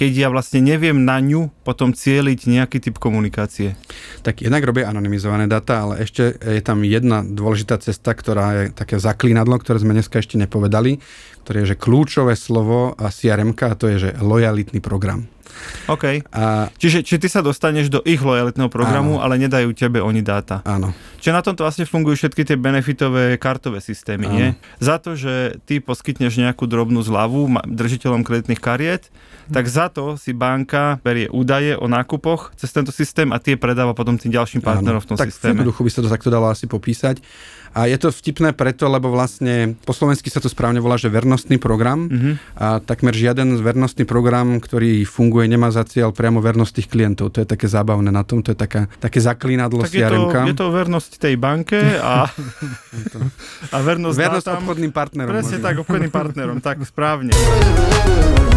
keď 0.00 0.12
ja 0.16 0.28
vlastne 0.32 0.64
neviem 0.64 0.96
na 1.04 1.20
ňu 1.20 1.52
potom 1.60 1.92
cieliť 1.92 2.48
nejaký 2.48 2.80
typ 2.80 2.96
komunikácie. 2.96 3.76
Tak 4.24 4.40
jednak 4.40 4.64
robia 4.64 4.88
anonymizované 4.88 5.44
dáta, 5.44 5.84
ale 5.84 6.08
ešte 6.08 6.40
je 6.40 6.62
tam 6.64 6.80
jedna 6.88 7.20
dôležitá 7.20 7.76
cesta, 7.76 8.16
ktorá 8.16 8.46
je 8.56 8.64
také 8.72 8.96
zaklínadlo, 8.96 9.60
ktoré 9.60 9.76
sme 9.76 9.92
dneska 9.92 10.24
ešte 10.24 10.40
nepovedali, 10.40 11.04
ktoré 11.44 11.68
je, 11.68 11.76
že 11.76 11.80
kľúčové 11.84 12.32
slovo 12.32 12.96
a 12.96 13.12
CRM, 13.12 13.52
a 13.52 13.76
to 13.76 13.92
je, 13.92 14.08
že 14.08 14.10
lojalitný 14.24 14.80
program. 14.80 15.28
OK. 15.86 16.22
A 16.30 16.70
Čiže 16.72 17.02
či 17.02 17.16
ty 17.16 17.26
sa 17.26 17.40
dostaneš 17.40 17.88
do 17.88 18.00
ich 18.02 18.18
lojalitného 18.18 18.66
programu, 18.66 19.18
Áno. 19.18 19.22
ale 19.22 19.36
nedajú 19.36 19.72
tebe 19.72 19.98
oni 19.98 20.20
dáta. 20.20 20.62
áno, 20.62 20.94
Čiže 21.18 21.32
na 21.32 21.42
tomto 21.42 21.62
vlastne 21.62 21.84
fungujú 21.84 22.16
všetky 22.16 22.42
tie 22.44 22.56
benefitové 22.56 23.36
kartové 23.36 23.78
systémy, 23.78 24.24
Áno. 24.24 24.34
nie? 24.34 24.48
Za 24.78 24.96
to, 24.96 25.14
že 25.14 25.58
ty 25.64 25.78
poskytneš 25.78 26.38
nejakú 26.38 26.64
drobnú 26.64 27.00
zľavu 27.00 27.50
držiteľom 27.66 28.22
kreditných 28.22 28.58
kariet, 28.58 29.10
tak 29.50 29.66
za 29.66 29.90
to 29.90 30.14
si 30.14 30.30
banka 30.30 31.02
berie 31.02 31.26
údaje 31.26 31.74
o 31.74 31.90
nákupoch 31.90 32.54
cez 32.54 32.70
tento 32.70 32.94
systém 32.94 33.34
a 33.34 33.42
tie 33.42 33.58
predáva 33.58 33.92
potom 33.92 34.14
tým 34.14 34.30
ďalším 34.30 34.62
partnerom 34.62 35.02
v 35.02 35.08
tom 35.10 35.18
tak 35.18 35.34
systéme. 35.34 35.66
v 35.66 35.74
duchu 35.74 35.82
by 35.82 35.90
sa 35.90 36.00
to 36.00 36.08
takto 36.08 36.30
dalo 36.30 36.46
asi 36.46 36.70
popísať. 36.70 37.18
A 37.70 37.86
je 37.86 37.94
to 37.96 38.10
vtipné 38.10 38.50
preto, 38.50 38.90
lebo 38.90 39.14
vlastne 39.14 39.78
po 39.86 39.94
slovensky 39.94 40.26
sa 40.26 40.42
to 40.42 40.50
správne 40.50 40.82
volá, 40.82 40.98
že 40.98 41.06
vernostný 41.06 41.62
program. 41.62 42.10
Mhm. 42.10 42.30
A 42.58 42.82
takmer 42.82 43.14
žiaden 43.14 43.54
vernostný 43.62 44.02
program, 44.04 44.58
ktorý 44.58 45.06
funguje, 45.06 45.46
nemá 45.46 45.70
za 45.70 45.86
cieľ 45.86 46.10
priamo 46.10 46.42
vernosť 46.42 46.72
tých 46.82 46.88
klientov. 46.90 47.30
To 47.34 47.42
je 47.42 47.46
také 47.46 47.70
zábavné 47.70 48.10
na 48.10 48.26
tom, 48.26 48.42
to 48.42 48.50
je 48.50 48.58
taká, 48.58 48.90
také 48.98 49.22
zaklínadlo 49.22 49.86
Tak 49.86 49.94
je 49.94 50.02
to, 50.02 50.22
je 50.34 50.56
to 50.58 50.66
vernosť 50.74 51.10
tej 51.22 51.34
banke 51.38 51.78
a, 51.98 52.26
a 53.74 53.76
vernosť, 53.78 54.16
Vernosť 54.18 54.46
dátam. 54.46 54.62
obchodným 54.66 54.92
partnerom. 54.92 55.30
Presne 55.30 55.56
možno. 55.62 55.66
tak, 55.66 55.74
obchodným 55.86 56.12
partnerom, 56.12 56.58
tak 56.58 56.76
správne. 56.82 57.30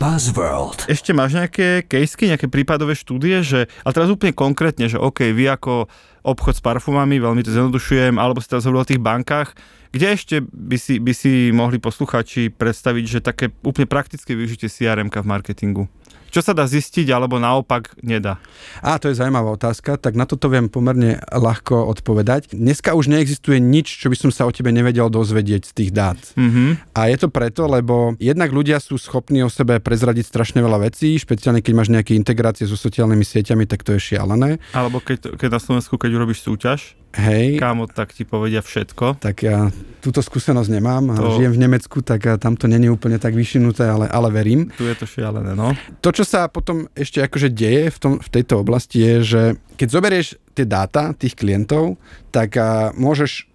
Buzzworld. 0.00 0.88
Ešte 0.88 1.12
máš 1.12 1.36
nejaké 1.36 1.84
caseky, 1.84 2.32
nejaké 2.32 2.48
prípadové 2.48 2.96
štúdie, 2.96 3.44
že, 3.44 3.68
ale 3.84 3.92
teraz 3.92 4.08
úplne 4.08 4.32
konkrétne, 4.32 4.88
že 4.88 4.96
OK, 4.96 5.28
vy 5.36 5.52
ako 5.52 5.92
obchod 6.24 6.56
s 6.56 6.64
parfumami, 6.64 7.20
veľmi 7.20 7.44
to 7.44 7.52
zjednodušujem, 7.52 8.16
alebo 8.16 8.40
si 8.40 8.48
teraz 8.48 8.64
hovoril 8.64 8.88
o 8.88 8.90
tých 8.96 9.04
bankách, 9.04 9.52
kde 9.92 10.06
ešte 10.08 10.36
by 10.40 10.76
si, 10.80 10.96
by 10.96 11.12
si 11.12 11.52
mohli 11.52 11.76
posluchači 11.76 12.48
predstaviť, 12.48 13.04
že 13.04 13.20
také 13.20 13.52
úplne 13.60 13.84
praktické 13.84 14.32
využitie 14.32 14.72
CRM 14.72 15.12
v 15.12 15.28
marketingu? 15.28 15.84
Čo 16.30 16.40
sa 16.46 16.54
dá 16.54 16.64
zistiť, 16.64 17.10
alebo 17.10 17.42
naopak 17.42 17.98
nedá? 18.06 18.38
Á, 18.78 19.02
to 19.02 19.10
je 19.10 19.18
zaujímavá 19.18 19.50
otázka, 19.58 19.98
tak 19.98 20.14
na 20.14 20.24
toto 20.24 20.46
viem 20.46 20.70
pomerne 20.70 21.18
ľahko 21.26 21.90
odpovedať. 21.90 22.54
Dneska 22.54 22.94
už 22.94 23.10
neexistuje 23.10 23.58
nič, 23.58 23.98
čo 23.98 24.06
by 24.08 24.16
som 24.16 24.30
sa 24.30 24.46
o 24.46 24.54
tebe 24.54 24.70
nevedel 24.70 25.10
dozvedieť 25.10 25.62
z 25.66 25.72
tých 25.74 25.90
dát. 25.90 26.20
Mhm. 26.38 26.94
A 26.94 27.10
je 27.10 27.16
to 27.18 27.28
preto, 27.28 27.66
lebo 27.66 28.14
jednak 28.22 28.54
ľudia 28.54 28.78
sú 28.78 28.94
schopní 28.94 29.42
o 29.42 29.50
sebe 29.50 29.82
prezradiť 29.82 30.30
strašne 30.30 30.62
veľa 30.62 30.86
vecí, 30.86 31.18
špeciálne 31.18 31.60
keď 31.60 31.72
máš 31.74 31.90
nejaké 31.90 32.14
integrácie 32.14 32.64
so 32.64 32.78
sociálnymi 32.78 33.26
sieťami, 33.26 33.66
tak 33.66 33.82
to 33.82 33.98
je 33.98 34.14
šialené. 34.14 34.62
Alebo 34.70 35.02
keď, 35.02 35.34
keď 35.34 35.58
na 35.58 35.60
Slovensku, 35.60 35.98
keď 35.98 36.14
urobíš 36.14 36.46
súťaž, 36.46 36.94
Hej. 37.10 37.58
kámo, 37.58 37.90
tak 37.90 38.14
ti 38.14 38.22
povedia 38.22 38.62
všetko. 38.62 39.18
Tak 39.18 39.36
ja 39.42 39.74
túto 39.98 40.22
skúsenosť 40.22 40.70
nemám. 40.70 41.10
To-. 41.18 41.34
Žijem 41.42 41.52
v 41.58 41.62
Nemecku, 41.66 41.98
tak 42.06 42.22
tam 42.38 42.54
to 42.54 42.70
není 42.70 42.86
úplne 42.86 43.18
tak 43.18 43.34
vyšinuté, 43.34 43.90
ale, 43.90 44.06
ale 44.06 44.30
verím. 44.30 44.70
Tu 44.78 44.86
je 44.86 44.94
to 44.94 45.10
šialené, 45.10 45.58
no. 45.58 45.74
To, 46.00 46.08
čo 46.14 46.22
sa 46.22 46.46
potom 46.46 46.86
ešte 46.94 47.18
akože 47.18 47.50
deje 47.50 47.90
v, 47.90 47.98
tom, 47.98 48.12
v 48.22 48.28
tejto 48.30 48.62
oblasti 48.62 49.02
je, 49.02 49.14
že 49.26 49.42
keď 49.74 49.88
zoberieš 49.90 50.26
tie 50.54 50.62
dáta 50.62 51.10
tých 51.18 51.34
klientov, 51.34 51.98
tak 52.30 52.54
a, 52.54 52.94
môžeš 52.94 53.49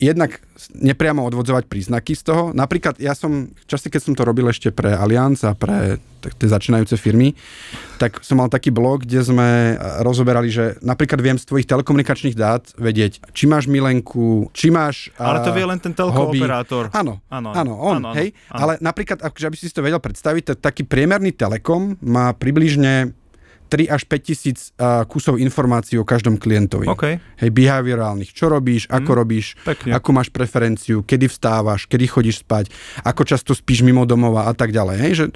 jednak 0.00 0.40
nepriamo 0.74 1.20
odvodzovať 1.28 1.68
príznaky 1.68 2.16
z 2.16 2.22
toho. 2.24 2.42
Napríklad 2.56 2.96
ja 2.96 3.12
som, 3.12 3.52
čase, 3.68 3.92
keď 3.92 4.00
som 4.00 4.14
to 4.16 4.24
robil 4.24 4.48
ešte 4.48 4.72
pre 4.72 4.96
Allianz 4.96 5.44
a 5.44 5.52
pre 5.52 6.00
tie 6.20 6.48
začínajúce 6.52 7.00
firmy, 7.00 7.32
tak 7.96 8.20
som 8.20 8.36
mal 8.36 8.52
taký 8.52 8.68
blog, 8.68 9.08
kde 9.08 9.24
sme 9.24 9.80
rozoberali, 10.04 10.52
že 10.52 10.76
napríklad 10.84 11.16
viem 11.20 11.40
z 11.40 11.48
tvojich 11.48 11.64
telekomunikačných 11.64 12.36
dát 12.36 12.60
vedieť, 12.76 13.24
či 13.32 13.48
máš 13.48 13.64
milenku, 13.64 14.52
či 14.52 14.68
máš... 14.68 15.08
a, 15.16 15.32
Ale 15.32 15.40
to 15.48 15.52
vie 15.56 15.64
len 15.64 15.80
ten 15.80 15.96
telkooperátor. 15.96 16.92
Áno, 16.92 17.24
Áno, 17.32 17.56
áno, 17.56 17.72
on, 17.80 18.04
áno, 18.04 18.10
hej. 18.16 18.36
áno. 18.52 18.60
Ale 18.60 18.72
napríklad, 18.84 19.24
akože, 19.24 19.48
aby 19.48 19.56
si 19.56 19.68
si 19.68 19.72
to 19.72 19.80
vedel 19.80 20.00
predstaviť, 20.00 20.52
tak 20.52 20.72
taký 20.72 20.82
priemerný 20.84 21.32
telekom 21.32 21.96
má 22.04 22.36
približne 22.36 23.16
3 23.70 23.86
až 23.86 24.02
5 24.02 24.18
tisíc 24.26 24.74
uh, 24.76 25.06
kusov 25.06 25.38
informácií 25.38 25.94
o 25.94 26.04
každom 26.04 26.34
klientovi. 26.34 26.90
OK, 26.90 27.22
Hej, 27.38 27.50
behaviorálnych. 27.54 28.34
Čo 28.34 28.50
robíš, 28.50 28.90
ako 28.90 29.10
robíš, 29.14 29.54
pekne. 29.62 29.94
ako 29.94 30.10
máš 30.10 30.28
preferenciu, 30.34 31.06
kedy 31.06 31.30
vstávaš, 31.30 31.86
kedy 31.86 32.04
chodíš 32.10 32.42
spať, 32.42 32.74
ako 33.06 33.22
často 33.22 33.54
spíš 33.54 33.86
mimo 33.86 34.02
domova 34.02 34.50
a 34.50 34.52
tak 34.52 34.74
ďalej. 34.74 34.96
Hej, 34.98 35.12
že, 35.14 35.26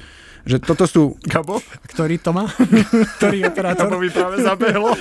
že 0.44 0.60
toto 0.60 0.84
sú... 0.84 1.16
Gabo? 1.24 1.60
Ktorý 1.88 2.20
to 2.20 2.36
má? 2.36 2.44
Ktorý 3.16 3.48
operátor? 3.48 3.88
Gabovi 3.88 4.08
práve 4.12 4.44
zabehlo. 4.44 4.92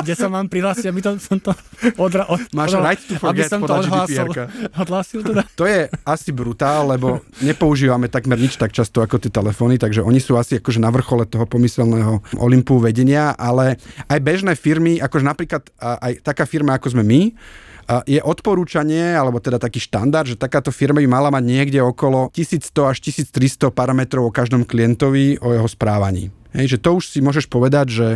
Kde 0.00 0.14
sa 0.16 0.32
mám 0.32 0.48
prihlásiť, 0.48 0.88
aby 0.88 1.00
to, 1.04 1.10
som 1.20 1.36
to 1.36 1.52
odra, 2.00 2.24
od, 2.32 2.40
Máš 2.56 2.80
odra- 2.80 2.84
right 2.92 3.00
to 3.04 3.14
aby 3.20 3.42
som 3.44 3.60
to 3.60 3.72
odhlásil, 3.76 4.26
odhlásil 4.72 5.20
teda. 5.20 5.44
To 5.60 5.68
je 5.68 5.92
asi 6.08 6.30
brutál, 6.32 6.88
lebo 6.88 7.20
nepoužívame 7.44 8.08
takmer 8.08 8.40
nič 8.40 8.56
tak 8.56 8.72
často 8.72 9.04
ako 9.04 9.20
tie 9.20 9.28
telefóny, 9.28 9.76
takže 9.76 10.00
oni 10.00 10.16
sú 10.16 10.40
asi 10.40 10.56
akože 10.58 10.80
na 10.80 10.88
vrchole 10.88 11.28
toho 11.28 11.44
pomyselného 11.44 12.24
Olympu 12.40 12.80
vedenia, 12.80 13.36
ale 13.36 13.76
aj 14.08 14.18
bežné 14.24 14.56
firmy, 14.56 14.96
akože 14.96 15.24
napríklad 15.28 15.62
a, 15.76 16.00
aj 16.08 16.24
taká 16.24 16.48
firma 16.48 16.80
ako 16.80 16.96
sme 16.96 17.04
my, 17.04 17.20
je 18.06 18.18
odporúčanie, 18.18 19.14
alebo 19.14 19.38
teda 19.38 19.62
taký 19.62 19.78
štandard, 19.78 20.26
že 20.26 20.34
takáto 20.34 20.74
firma 20.74 20.98
by 20.98 21.08
mala 21.08 21.28
mať 21.30 21.44
niekde 21.46 21.78
okolo 21.78 22.34
1100 22.34 22.92
až 22.92 22.98
1300 23.30 23.70
parametrov 23.70 24.26
o 24.26 24.34
každom 24.34 24.66
klientovi, 24.66 25.38
o 25.38 25.54
jeho 25.54 25.68
správaní. 25.70 26.34
Hej, 26.56 26.76
že 26.76 26.78
to 26.80 26.96
už 26.96 27.12
si 27.12 27.20
môžeš 27.20 27.52
povedať, 27.52 27.86
že 27.92 28.08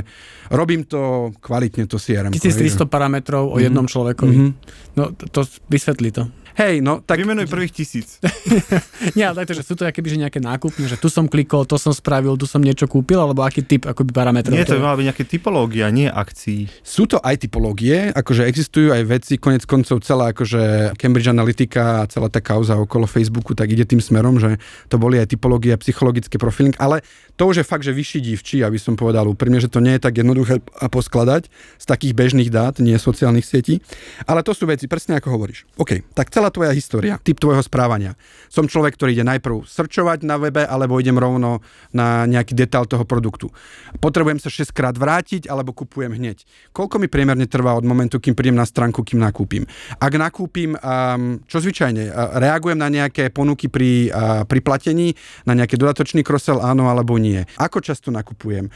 robím 0.49 0.83
to 0.89 1.29
kvalitne, 1.45 1.85
to 1.85 2.01
CRM. 2.01 2.33
1300 2.33 2.89
parametrov 2.89 3.53
o 3.53 3.61
jednom 3.61 3.85
človekovi. 3.85 4.37
Mhm. 4.37 4.51
No 4.97 5.13
to, 5.13 5.25
to 5.29 5.41
vysvetlí 5.69 6.11
to. 6.11 6.25
Hej, 6.59 6.83
no 6.83 6.99
tak... 7.05 7.23
Vymenuj 7.23 7.47
prvých 7.47 7.73
tisíc. 7.75 8.19
Nie, 9.17 9.31
ale 9.31 9.45
takto, 9.45 9.55
že 9.55 9.63
sú 9.63 9.79
to 9.79 9.87
akéby, 9.87 10.11
že 10.11 10.19
nejaké 10.19 10.41
nákupne, 10.43 10.87
že 10.91 10.99
tu 10.99 11.07
som 11.07 11.31
klikol, 11.31 11.69
to 11.69 11.79
som 11.79 11.95
spravil, 11.95 12.35
tu 12.35 12.49
som 12.49 12.59
niečo 12.59 12.91
kúpil, 12.91 13.19
alebo 13.19 13.47
aký 13.47 13.63
typ 13.63 13.87
akoby 13.87 14.11
parametrov. 14.11 14.55
Nie, 14.55 14.67
to 14.67 14.79
by 14.79 14.83
mala 14.83 14.99
byť 14.99 15.07
nejaké 15.13 15.25
typológia, 15.29 15.87
nie 15.95 16.11
akcií. 16.11 16.67
Sú 16.83 17.07
to 17.07 17.23
aj 17.23 17.47
typológie, 17.47 18.11
akože 18.11 18.47
existujú 18.47 18.91
aj 18.91 19.03
veci, 19.07 19.39
konec 19.39 19.63
koncov 19.69 20.03
celá 20.03 20.35
akože 20.35 20.95
Cambridge 20.99 21.31
Analytica 21.31 22.05
a 22.05 22.09
celá 22.11 22.27
tá 22.27 22.43
kauza 22.43 22.75
okolo 22.75 23.07
Facebooku, 23.07 23.55
tak 23.55 23.71
ide 23.71 23.87
tým 23.87 24.03
smerom, 24.03 24.41
že 24.43 24.59
to 24.91 24.97
boli 24.99 25.21
aj 25.21 25.31
typológie, 25.31 25.77
psychologické 25.79 26.37
profiling, 26.37 26.75
ale 26.81 27.05
to 27.41 27.49
už 27.49 27.65
je 27.65 27.71
fakt, 27.73 27.89
že 27.89 27.97
vyšší 27.97 28.21
divčí, 28.21 28.61
aby 28.61 28.77
som 28.77 29.01
povedal 29.01 29.25
úprimne, 29.25 29.57
že 29.57 29.73
to 29.73 29.81
nie 29.81 29.97
je 29.97 30.05
tak 30.05 30.21
jednoduché 30.21 30.61
poskladať 30.93 31.49
z 31.81 31.85
takých 31.89 32.13
bežných 32.13 32.53
dát, 32.53 32.77
nie 32.85 32.93
sociálnych 33.01 33.49
sietí, 33.49 33.81
ale 34.29 34.45
to 34.45 34.53
sú 34.53 34.69
veci, 34.69 34.85
presne 34.85 35.17
ako 35.17 35.41
hovoríš. 35.41 35.65
OK, 35.81 36.05
tak 36.13 36.29
celá 36.29 36.53
tvoja 36.53 36.77
história, 36.77 37.17
typ 37.17 37.41
tvojho 37.41 37.65
správania. 37.65 38.13
Som 38.53 38.69
človek, 38.69 38.93
ktorý 38.93 39.17
ide 39.17 39.25
najprv 39.25 39.65
srčovať 39.65 40.21
na 40.29 40.37
webe, 40.37 40.69
alebo 40.69 41.01
idem 41.01 41.17
rovno 41.17 41.65
na 41.97 42.29
nejaký 42.29 42.53
detail 42.53 42.85
toho 42.85 43.09
produktu. 43.09 43.49
Potrebujem 44.05 44.37
sa 44.37 44.53
6 44.53 44.77
krát 44.77 45.01
vrátiť, 45.01 45.49
alebo 45.49 45.73
kupujem 45.73 46.13
hneď. 46.13 46.45
Koľko 46.77 47.01
mi 47.01 47.09
priemerne 47.09 47.49
trvá 47.49 47.73
od 47.73 47.89
momentu, 47.89 48.21
kým 48.21 48.37
prídem 48.37 48.61
na 48.61 48.69
stránku, 48.69 49.01
kým 49.01 49.17
nakúpim? 49.17 49.65
Ak 49.97 50.13
nakúpim, 50.13 50.77
čo 51.49 51.57
zvyčajne, 51.57 52.37
reagujem 52.37 52.77
na 52.77 52.93
nejaké 52.93 53.33
ponuky 53.33 53.73
pri, 53.73 54.13
pri 54.45 54.61
platení, 54.61 55.17
na 55.49 55.57
nejaký 55.57 55.81
dodatočný 55.81 56.21
krosel, 56.21 56.61
áno 56.61 56.91
alebo 56.91 57.17
nie. 57.17 57.30
Ako 57.59 57.79
často 57.79 58.11
nakupujem? 58.11 58.69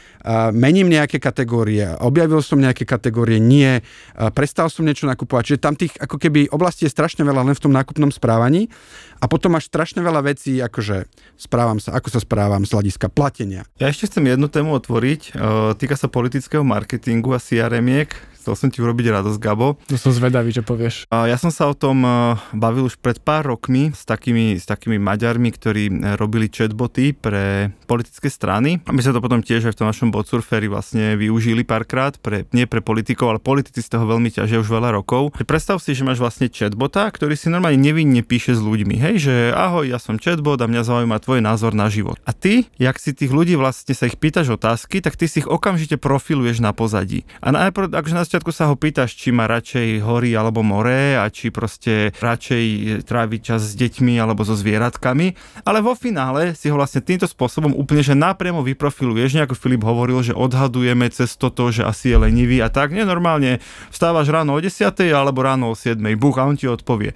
Mením 0.55 0.87
nejaké 0.87 1.19
kategórie, 1.19 1.83
objavil 1.99 2.39
som 2.39 2.59
nejaké 2.61 2.87
kategórie, 2.87 3.41
nie, 3.41 3.83
prestal 4.31 4.71
som 4.71 4.87
niečo 4.87 5.09
nakupovať. 5.09 5.43
Čiže 5.53 5.59
tam 5.59 5.75
tých 5.75 5.93
ako 5.99 6.15
keby 6.15 6.51
oblastí 6.51 6.87
je 6.87 6.93
strašne 6.93 7.25
veľa 7.27 7.45
len 7.47 7.55
v 7.55 7.63
tom 7.63 7.73
nákupnom 7.73 8.11
správaní 8.13 8.71
a 9.19 9.25
potom 9.31 9.55
máš 9.55 9.71
strašne 9.71 10.03
veľa 10.03 10.21
vecí, 10.21 10.59
akože 10.59 11.07
správam 11.39 11.79
sa, 11.79 11.95
ako 11.95 12.07
sa 12.11 12.19
správam 12.21 12.67
z 12.67 12.71
hľadiska 12.75 13.07
platenia. 13.09 13.63
Ja 13.79 13.89
ešte 13.89 14.11
chcem 14.11 14.27
jednu 14.27 14.51
tému 14.51 14.75
otvoriť. 14.77 15.21
E, 15.33 15.41
Týka 15.79 15.95
sa 15.95 16.11
politického 16.11 16.61
marketingu 16.61 17.33
a 17.33 17.39
CRM-iek. 17.39 18.34
Chcel 18.45 18.61
som 18.61 18.69
ti 18.69 18.77
urobiť 18.77 19.09
radosť, 19.09 19.41
Gabo. 19.41 19.73
To 19.89 19.97
som 19.97 20.13
zvedavý, 20.13 20.53
že 20.53 20.61
povieš. 20.61 21.09
Ja 21.09 21.33
som 21.41 21.49
sa 21.49 21.65
o 21.65 21.73
tom 21.73 22.05
e, 22.05 22.37
bavil 22.53 22.85
už 22.85 23.01
pred 23.01 23.17
pár 23.17 23.49
rokmi 23.49 23.89
s 23.89 24.05
takými, 24.05 24.61
s 24.61 24.69
takými 24.69 25.01
Maďarmi, 25.01 25.49
ktorí 25.49 25.89
e, 25.89 26.13
robili 26.13 26.45
chatboty 26.45 27.17
pre 27.17 27.73
politické 27.89 28.29
strany. 28.29 28.85
A 28.85 28.93
my 28.93 29.01
sme 29.01 29.17
to 29.17 29.25
potom 29.25 29.41
tiež 29.41 29.65
aj 29.65 29.73
v 29.73 29.79
tom 29.81 29.89
našom 29.89 30.13
botsurferi 30.13 30.69
vlastne 30.69 31.17
využili 31.17 31.65
párkrát, 31.65 32.21
pre, 32.21 32.45
nie 32.53 32.69
pre 32.69 32.85
politikov, 32.85 33.33
ale 33.33 33.41
politici 33.41 33.81
z 33.81 33.97
toho 33.97 34.05
veľmi 34.05 34.29
ťažia 34.29 34.61
už 34.61 34.69
veľa 34.69 34.93
rokov. 34.93 35.33
Predstav 35.41 35.81
si, 35.81 35.97
že 35.97 36.05
máš 36.05 36.21
vlastne 36.21 36.45
chatbota, 36.45 37.09
ktorý 37.09 37.33
si 37.33 37.49
normálne 37.49 37.81
nevinne 37.81 38.21
píše 38.21 38.53
s 38.53 38.61
ľuďmi. 38.61 38.93
Hej, 39.01 39.25
že 39.25 39.33
ahoj, 39.57 39.89
ja 39.89 39.97
som 39.97 40.21
chatbot 40.21 40.61
a 40.61 40.69
mňa 40.69 40.85
zaujíma 40.85 41.17
tvoj 41.17 41.41
názor 41.41 41.73
na 41.73 41.89
život. 41.89 42.21
A 42.29 42.33
ty, 42.37 42.69
jak 42.77 43.01
si 43.01 43.09
tých 43.17 43.33
ľudí 43.33 43.57
vlastne 43.57 43.97
sa 43.97 44.05
ich 44.05 44.21
pýtaš 44.21 44.53
otázky, 44.53 45.01
tak 45.01 45.17
ty 45.17 45.25
si 45.25 45.41
ich 45.41 45.49
okamžite 45.49 45.97
profiluješ 45.97 46.61
na 46.61 46.77
pozadí. 46.77 47.25
A 47.41 47.49
najprv, 47.49 47.89
akože 47.89 48.13
na 48.13 48.34
začiatku 48.35 48.51
sa 48.51 48.67
ho 48.67 48.75
pýtaš, 48.75 49.15
či 49.15 49.31
má 49.31 49.47
radšej 49.47 50.03
hory 50.03 50.35
alebo 50.35 50.59
more 50.59 51.15
a 51.15 51.31
či 51.31 51.55
proste 51.55 52.11
radšej 52.19 52.63
trávi 53.07 53.39
čas 53.39 53.63
s 53.63 53.79
deťmi 53.79 54.19
alebo 54.19 54.43
so 54.43 54.59
zvieratkami, 54.59 55.39
ale 55.63 55.79
vo 55.79 55.95
finále 55.95 56.51
si 56.51 56.67
ho 56.67 56.75
vlastne 56.75 56.99
týmto 56.99 57.31
spôsobom 57.31 57.71
úplne, 57.71 58.03
že 58.03 58.11
napriamo 58.11 58.59
vyprofiluješ, 58.59 59.39
nejako 59.39 59.55
Filip 59.55 59.87
hovoril, 59.87 60.19
že 60.19 60.35
odhadujeme 60.35 61.07
cez 61.15 61.39
toto, 61.39 61.71
že 61.71 61.87
asi 61.87 62.11
je 62.11 62.19
lenivý 62.19 62.59
a 62.59 62.67
tak, 62.67 62.91
nenormálne 62.91 63.63
vstávaš 63.87 64.27
ráno 64.27 64.51
o 64.51 64.59
10 64.59 64.83
alebo 65.15 65.39
ráno 65.39 65.71
o 65.71 65.75
7, 65.79 65.95
buch 66.19 66.35
a 66.35 66.43
on 66.43 66.59
ti 66.59 66.67
odpovie. 66.67 67.15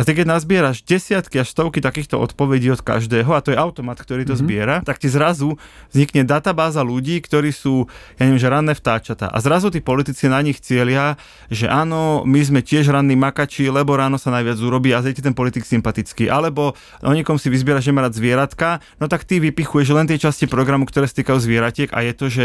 A 0.00 0.04
ty 0.08 0.16
keď 0.16 0.32
nazbieraš 0.32 0.80
desiatky 0.80 1.44
až 1.44 1.52
stovky 1.52 1.84
takýchto 1.84 2.16
odpovedí 2.16 2.72
od 2.72 2.80
každého, 2.80 3.36
a 3.36 3.44
to 3.44 3.52
je 3.52 3.60
automat, 3.60 4.00
ktorý 4.00 4.24
to 4.24 4.32
mm-hmm. 4.32 4.48
zbiera, 4.48 4.76
tak 4.80 4.96
ti 4.96 5.12
zrazu 5.12 5.60
vznikne 5.92 6.24
databáza 6.24 6.80
ľudí, 6.80 7.20
ktorí 7.20 7.52
sú, 7.52 7.84
ja 8.16 8.24
neviem, 8.24 8.40
že 8.40 8.48
ranné 8.48 8.72
vtáčata. 8.72 9.28
A 9.28 9.36
zrazu 9.44 9.68
tí 9.68 9.84
politici 9.84 10.24
na 10.32 10.40
nich 10.40 10.56
cieľia, 10.64 11.20
že 11.52 11.68
áno, 11.68 12.24
my 12.24 12.40
sme 12.40 12.64
tiež 12.64 12.88
ranní 12.88 13.12
makači, 13.12 13.68
lebo 13.68 13.92
ráno 13.92 14.16
sa 14.16 14.32
najviac 14.32 14.56
urobí 14.64 14.96
a 14.96 15.04
je 15.04 15.12
ti 15.12 15.20
ten 15.20 15.36
politik 15.36 15.68
sympatický. 15.68 16.32
Alebo 16.32 16.72
o 17.04 17.12
niekom 17.12 17.36
si 17.36 17.52
vyzbiera, 17.52 17.84
že 17.84 17.92
má 17.92 18.00
rád 18.00 18.16
zvieratka, 18.16 18.80
no 19.04 19.04
tak 19.04 19.28
ty 19.28 19.36
vypichuješ 19.36 19.92
len 19.92 20.08
tie 20.08 20.16
časti 20.16 20.48
programu, 20.48 20.88
ktoré 20.88 21.12
stýkajú 21.12 21.36
zvieratiek 21.44 21.92
a 21.92 22.00
je 22.08 22.12
to, 22.16 22.26
že 22.32 22.44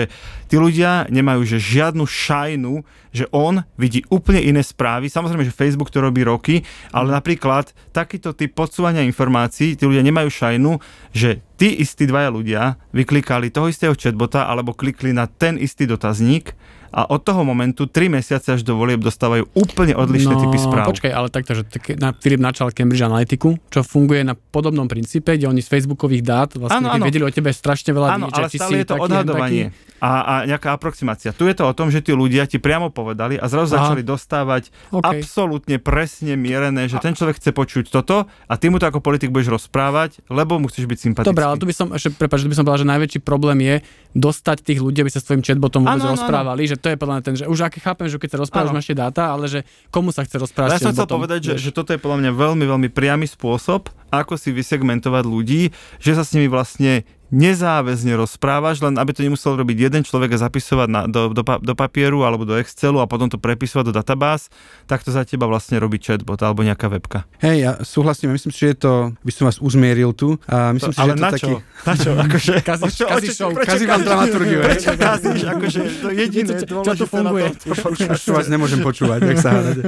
tí 0.51 0.59
ľudia 0.59 1.07
nemajú 1.07 1.47
že 1.47 1.63
žiadnu 1.63 2.03
šajnu, 2.03 2.83
že 3.15 3.31
on 3.31 3.63
vidí 3.79 4.03
úplne 4.11 4.43
iné 4.43 4.59
správy. 4.59 5.07
Samozrejme, 5.07 5.47
že 5.47 5.55
Facebook 5.55 5.87
to 5.87 6.03
robí 6.03 6.27
roky, 6.27 6.67
ale 6.91 7.15
napríklad 7.15 7.71
takýto 7.95 8.35
typ 8.35 8.51
podsúvania 8.51 9.07
informácií, 9.07 9.79
tí 9.79 9.87
ľudia 9.87 10.03
nemajú 10.03 10.27
šajnu, 10.27 10.83
že 11.15 11.39
tí 11.55 11.79
istí 11.79 12.03
dvaja 12.03 12.27
ľudia 12.27 12.75
vyklikali 12.91 13.47
toho 13.47 13.71
istého 13.71 13.95
chatbota 13.95 14.51
alebo 14.51 14.75
klikli 14.75 15.15
na 15.15 15.31
ten 15.31 15.55
istý 15.55 15.87
dotazník 15.87 16.51
a 16.95 17.11
od 17.11 17.19
toho 17.27 17.43
momentu 17.43 17.91
3 17.91 18.07
mesiace 18.07 18.55
až 18.55 18.63
do 18.63 18.79
volieb 18.79 19.03
dostávajú 19.03 19.51
úplne 19.51 19.99
odlišné 19.99 20.31
typy 20.31 20.55
správ. 20.55 20.87
No, 20.87 20.95
Počkaj, 20.95 21.11
ale 21.11 21.27
takto, 21.27 21.51
že 21.51 21.67
tak, 21.67 21.99
na, 21.99 22.15
Filip 22.15 22.39
načal 22.39 22.71
Cambridge 22.71 23.03
Analytiku, 23.03 23.59
čo 23.67 23.83
funguje 23.83 24.23
na 24.23 24.31
podobnom 24.31 24.87
princípe, 24.87 25.35
kde 25.35 25.51
oni 25.51 25.59
z 25.59 25.67
facebookových 25.67 26.23
dát 26.23 26.49
vlastne 26.55 26.87
keď 26.87 27.01
áno. 27.03 27.07
vedeli 27.11 27.23
o 27.27 27.31
tebe 27.35 27.51
strašne 27.51 27.91
veľa 27.91 28.07
Áno, 28.15 28.31
vidieť, 28.31 28.39
ale 28.39 28.47
stále 28.47 28.75
je 28.79 28.87
to 28.87 28.95
taký, 28.95 29.03
odhadovanie 29.11 29.63
Taký. 29.75 29.99
a, 29.99 30.11
a 30.23 30.33
nejaká 30.47 30.69
aproximácia. 30.71 31.29
Tu 31.35 31.43
je 31.51 31.55
to 31.59 31.67
o 31.67 31.73
tom, 31.75 31.91
že 31.91 31.99
tí 31.99 32.15
ľudia 32.15 32.47
ti 32.47 32.63
priamo 32.63 32.87
povedali 32.87 33.35
a 33.35 33.45
zrazu 33.51 33.75
Aha. 33.75 33.91
začali 33.91 34.01
dostávať 34.07 34.71
OK. 34.95 35.03
absolútne 35.03 35.75
presne 35.83 36.39
mierené, 36.39 36.87
že 36.87 37.03
ten 37.03 37.11
človek 37.11 37.43
chce 37.43 37.51
počuť 37.51 37.91
toto 37.91 38.23
a 38.47 38.53
ty 38.55 38.71
mu 38.71 38.79
to 38.79 38.87
ako 38.87 39.03
politik 39.03 39.35
budeš 39.35 39.59
rozprávať, 39.59 40.23
lebo 40.31 40.63
musíš 40.63 40.87
byť 40.87 40.97
sympatický. 41.11 41.35
Dobre, 41.35 41.43
ale 41.43 41.59
tu 41.59 41.67
by 41.67 41.75
som, 41.75 41.91
ešte, 41.91 42.15
prepáč, 42.15 42.47
tu 42.47 42.51
by 42.51 42.55
som 42.55 42.63
povedal, 42.63 42.87
že 42.87 42.91
najväčší 42.95 43.19
problém 43.19 43.59
je 43.59 43.75
dostať 44.15 44.63
tých 44.63 44.79
ľudí, 44.79 45.03
aby 45.03 45.11
sa 45.11 45.19
s 45.19 45.27
tvojim 45.27 45.43
chatbotom 45.43 45.83
vôbec 45.83 45.99
áno. 45.99 46.15
rozprávali, 46.15 46.63
že 46.71 46.79
to 46.85 46.93
je 46.93 47.01
podľa 47.01 47.13
mňa 47.17 47.23
ten, 47.25 47.35
že 47.41 47.45
už 47.49 47.65
aký 47.65 47.81
chápem, 47.81 48.05
že 48.05 48.21
keď 48.21 48.37
sa 48.37 48.39
rozprávaš, 48.45 48.69
máš 48.77 48.85
tie 48.85 48.97
dáta, 48.97 49.33
ale 49.33 49.49
že 49.49 49.65
komu 49.89 50.13
sa 50.13 50.21
chce 50.21 50.37
rozprávať 50.37 50.77
Ja 50.77 50.85
som 50.85 50.93
chcel 50.93 51.09
povedať, 51.09 51.39
že, 51.41 51.53
že 51.57 51.71
toto 51.73 51.89
je 51.89 51.97
podľa 51.97 52.21
mňa 52.21 52.31
veľmi, 52.37 52.61
veľmi 52.69 52.89
priamy 52.93 53.25
spôsob, 53.25 53.89
ako 54.13 54.37
si 54.37 54.53
vysegmentovať 54.53 55.25
ľudí, 55.25 55.73
že 55.97 56.13
sa 56.13 56.21
s 56.21 56.37
nimi 56.37 56.45
vlastne 56.45 57.01
nezáväzne 57.35 58.15
rozprávaš, 58.15 58.79
len 58.79 58.95
aby 58.95 59.11
to 59.11 59.21
nemusel 59.21 59.53
robiť 59.53 59.77
jeden 59.81 60.01
človek 60.01 60.33
a 60.33 60.41
zapisovať 60.41 60.87
na, 60.87 61.01
do, 61.05 61.29
do, 61.29 61.43
do 61.43 61.73
papieru 61.75 62.23
alebo 62.23 62.47
do 62.47 62.55
Excelu 62.55 62.97
a 62.97 63.05
potom 63.05 63.27
to 63.27 63.35
prepisovať 63.35 63.91
do 63.91 63.93
databáz, 63.93 64.47
tak 64.85 65.03
to 65.03 65.11
za 65.11 65.21
teba 65.21 65.43
vlastne 65.43 65.75
robí 65.75 65.99
chatbot 65.99 66.39
alebo 66.39 66.63
nejaká 66.63 66.87
webka. 66.87 67.27
Hej, 67.37 67.57
ja 67.59 67.71
súhlasím, 67.83 68.31
myslím 68.31 68.49
si, 68.49 68.59
že 68.61 68.67
je 68.71 68.77
to, 68.79 68.91
by 69.19 69.31
som 69.31 69.45
vás 69.45 69.59
uzmieril 69.59 70.15
tu. 70.15 70.39
A 70.47 70.71
myslím 70.71 70.91
si, 70.91 70.97
že 70.97 71.03
ale 71.03 71.11
to 71.11 71.19
na 71.19 71.29
taký... 71.29 71.43
čo? 71.43 71.57
Na 71.83 71.93
čo? 71.93 72.11
Akože, 72.15 72.53
Kazíš- 72.71 72.95
čo- 72.95 73.09
kazíš 73.11 73.33
čo- 73.35 73.51
prečo 73.51 73.73
vám 73.75 73.91
kazíš- 73.91 74.05
dramaturgiu. 74.05 74.59
Prečo 74.61 74.91
kazíš? 74.95 75.41
Akože 75.43 75.79
to 75.99 76.07
jediné 76.09 76.51
Čo- 76.55 76.59
čo 76.61 76.67
dôležité 76.71 77.05
funguje? 77.05 77.45
To, 77.65 77.91
Už 77.91 78.31
vás 78.31 78.47
nemôžem 78.47 78.79
počúvať, 78.79 79.19
ak 79.25 79.37
sa 79.37 79.49
hádate. 79.51 79.83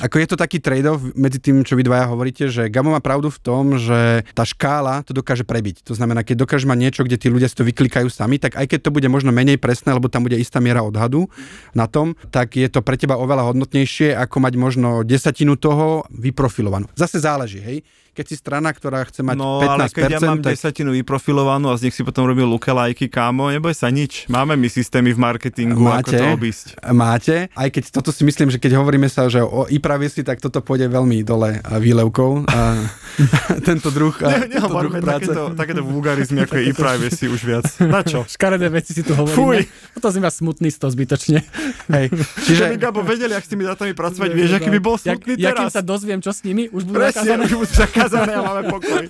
Ako 0.00 0.16
je 0.16 0.26
to 0.28 0.36
taký 0.36 0.58
trade-off 0.58 1.00
medzi 1.14 1.40
tým, 1.40 1.62
čo 1.62 1.74
vy 1.74 1.82
dvaja 1.82 2.06
hovoríte, 2.06 2.46
že 2.46 2.68
Gabo 2.68 2.92
má 2.92 3.00
pravdu 3.00 3.26
v 3.26 3.38
tom, 3.38 3.64
že 3.74 4.22
tá 4.32 4.44
škála 4.44 5.00
to 5.02 5.10
dokáže 5.12 5.42
prebiť. 5.42 5.82
To 5.82 5.92
znamená, 5.92 6.20
keď 6.20 6.44
dokáže 6.44 6.64
mať 6.64 6.75
niečo, 6.76 7.02
kde 7.02 7.16
tí 7.16 7.32
ľudia 7.32 7.48
si 7.48 7.56
to 7.56 7.64
vyklikajú 7.64 8.06
sami, 8.12 8.36
tak 8.36 8.54
aj 8.60 8.68
keď 8.68 8.80
to 8.86 8.94
bude 8.94 9.08
možno 9.08 9.32
menej 9.32 9.56
presné, 9.56 9.96
lebo 9.96 10.12
tam 10.12 10.28
bude 10.28 10.36
istá 10.36 10.60
miera 10.60 10.84
odhadu 10.84 11.26
na 11.72 11.88
tom, 11.88 12.14
tak 12.30 12.54
je 12.54 12.68
to 12.68 12.84
pre 12.84 13.00
teba 13.00 13.16
oveľa 13.16 13.50
hodnotnejšie, 13.52 14.12
ako 14.14 14.36
mať 14.44 14.54
možno 14.60 14.88
desatinu 15.02 15.56
toho 15.56 16.04
vyprofilovanú. 16.12 16.86
Zase 16.94 17.18
záleží, 17.18 17.58
hej. 17.64 17.80
Keď 18.16 18.26
si 18.26 18.34
strana, 18.34 18.70
ktorá 18.70 19.04
chce 19.04 19.20
mať 19.20 19.36
No, 19.36 19.60
15%, 19.60 19.68
ale 19.68 19.84
keď 19.90 20.04
ja 20.08 20.20
mám 20.22 20.38
tak... 20.38 20.50
desatinu 20.50 20.90
vyprofilovanú 20.94 21.68
a 21.68 21.76
z 21.76 21.84
nich 21.84 21.94
si 21.94 22.00
potom 22.00 22.24
robím 22.24 22.48
lookalike, 22.48 23.06
kámo, 23.06 23.48
neboj 23.48 23.70
sa 23.70 23.86
nič. 23.88 24.24
Máme 24.26 24.54
my 24.54 24.66
systémy 24.66 25.12
v 25.12 25.20
marketingu, 25.20 25.76
Máte, 25.78 26.16
ako 26.16 26.24
to 26.24 26.26
obísť. 26.34 26.66
máte, 26.88 27.52
aj 27.52 27.68
keď 27.68 27.84
toto 27.92 28.08
si 28.08 28.22
myslím, 28.22 28.48
že 28.48 28.56
keď 28.56 28.72
hovoríme 28.74 29.06
sa, 29.06 29.28
že 29.28 29.38
o 29.38 29.68
e-privacy, 29.68 30.20
tak 30.22 30.40
toto 30.40 30.58
pôjde 30.58 30.88
veľmi 30.88 31.20
dole 31.20 31.60
a 31.60 31.74
výlevkou 31.76 32.46
a 32.46 32.88
tento 33.68 33.88
druh, 33.90 34.16
a, 34.18 34.28
Ne, 34.34 34.48
tento 34.50 34.68
druh 34.70 34.92
práce. 34.94 35.28
takéto, 35.28 35.42
takéto 35.52 35.82
vulgarizmy, 35.82 36.40
ako 36.40 36.54
je 36.54 36.62
e-privacy 36.70 37.24
už 37.26 37.40
viac. 37.42 37.66
Na 37.80 38.00
čo? 38.00 38.24
Škaredé 38.34 38.68
veci 38.70 38.92
si 38.92 39.00
tu 39.00 39.12
Fuj. 39.12 39.28
hovoríme. 39.28 39.68
Potom 39.92 40.08
som 40.08 40.18
iba 40.18 40.30
smutný 40.30 40.68
z 40.68 40.78
toho 40.78 40.90
zbytočne. 40.90 41.38
Hej. 41.90 42.06
Čiže 42.42 42.54
Čiže 42.56 42.64
by 42.70 42.78
Gabo 42.78 43.00
vedeli, 43.02 43.32
ak 43.32 43.42
s 43.42 43.50
tými 43.50 43.62
dátami 43.62 43.92
pracovať, 43.92 44.30
vieš, 44.30 44.50
aký 44.54 44.68
by 44.70 44.80
bol 44.80 44.96
Jak, 44.96 45.04
smutný 45.18 45.32
ja 45.36 45.52
kým 45.52 45.60
teraz. 45.62 45.74
sa 45.74 45.82
dozviem, 45.82 46.18
čo 46.18 46.30
s 46.30 46.40
nimi, 46.42 46.68
už 46.68 46.82
budú 46.82 46.96
Presne, 46.96 47.36
zakázané. 48.08 48.32
a 48.34 48.40
máme 48.42 48.62
pokoj. 48.70 49.04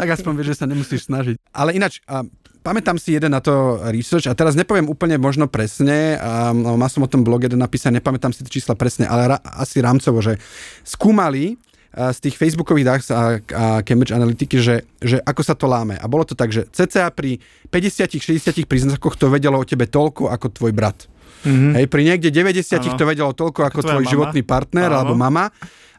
tak 0.00 0.08
aspoň 0.12 0.32
vieš, 0.36 0.48
že 0.54 0.58
sa 0.60 0.66
nemusíš 0.66 1.08
snažiť. 1.08 1.36
Ale 1.52 1.72
ináč, 1.76 2.00
a 2.08 2.24
pamätám 2.66 2.98
si 2.98 3.14
jeden 3.14 3.30
na 3.30 3.38
to 3.38 3.78
research 3.94 4.26
a 4.26 4.34
teraz 4.34 4.58
nepoviem 4.58 4.90
úplne 4.90 5.14
možno 5.22 5.46
presne, 5.46 6.18
no, 6.50 6.74
mal 6.74 6.90
som 6.90 7.06
o 7.06 7.10
tom 7.10 7.22
blog 7.22 7.46
jeden 7.46 7.62
napísaný, 7.62 8.02
nepamätám 8.02 8.34
si 8.34 8.42
tie 8.42 8.58
čísla 8.58 8.74
presne, 8.74 9.06
ale 9.06 9.36
ra, 9.36 9.38
asi 9.62 9.78
rámcovo, 9.78 10.18
že 10.18 10.42
skúmali 10.82 11.54
z 11.96 12.18
tých 12.28 12.36
facebookových 12.36 12.84
dát 12.84 13.00
a, 13.08 13.40
a 13.40 13.64
Cambridge 13.80 14.12
Analytiky, 14.12 14.60
že, 14.60 14.84
že 15.00 15.16
ako 15.24 15.40
sa 15.40 15.56
to 15.56 15.64
láme. 15.64 15.96
A 15.96 16.04
bolo 16.04 16.28
to 16.28 16.36
tak, 16.36 16.52
že 16.52 16.68
cca 16.68 17.08
pri 17.08 17.40
50-60 17.72 18.68
príznakoch 18.68 19.16
to 19.16 19.32
vedelo 19.32 19.56
o 19.56 19.64
tebe 19.64 19.88
toľko 19.88 20.28
ako 20.28 20.46
tvoj 20.52 20.76
brat. 20.76 21.08
Mm-hmm. 21.48 21.72
Hej, 21.72 21.86
pri 21.88 22.02
niekde 22.04 22.28
90 22.28 22.84
Áno. 22.84 23.00
to 23.00 23.04
vedelo 23.08 23.32
toľko 23.32 23.72
ako, 23.72 23.80
Ako 23.80 23.88
tvoj 23.96 24.04
mama. 24.04 24.12
životný 24.12 24.42
partner 24.44 24.88
Áno. 24.92 24.96
alebo 25.00 25.14
mama 25.16 25.48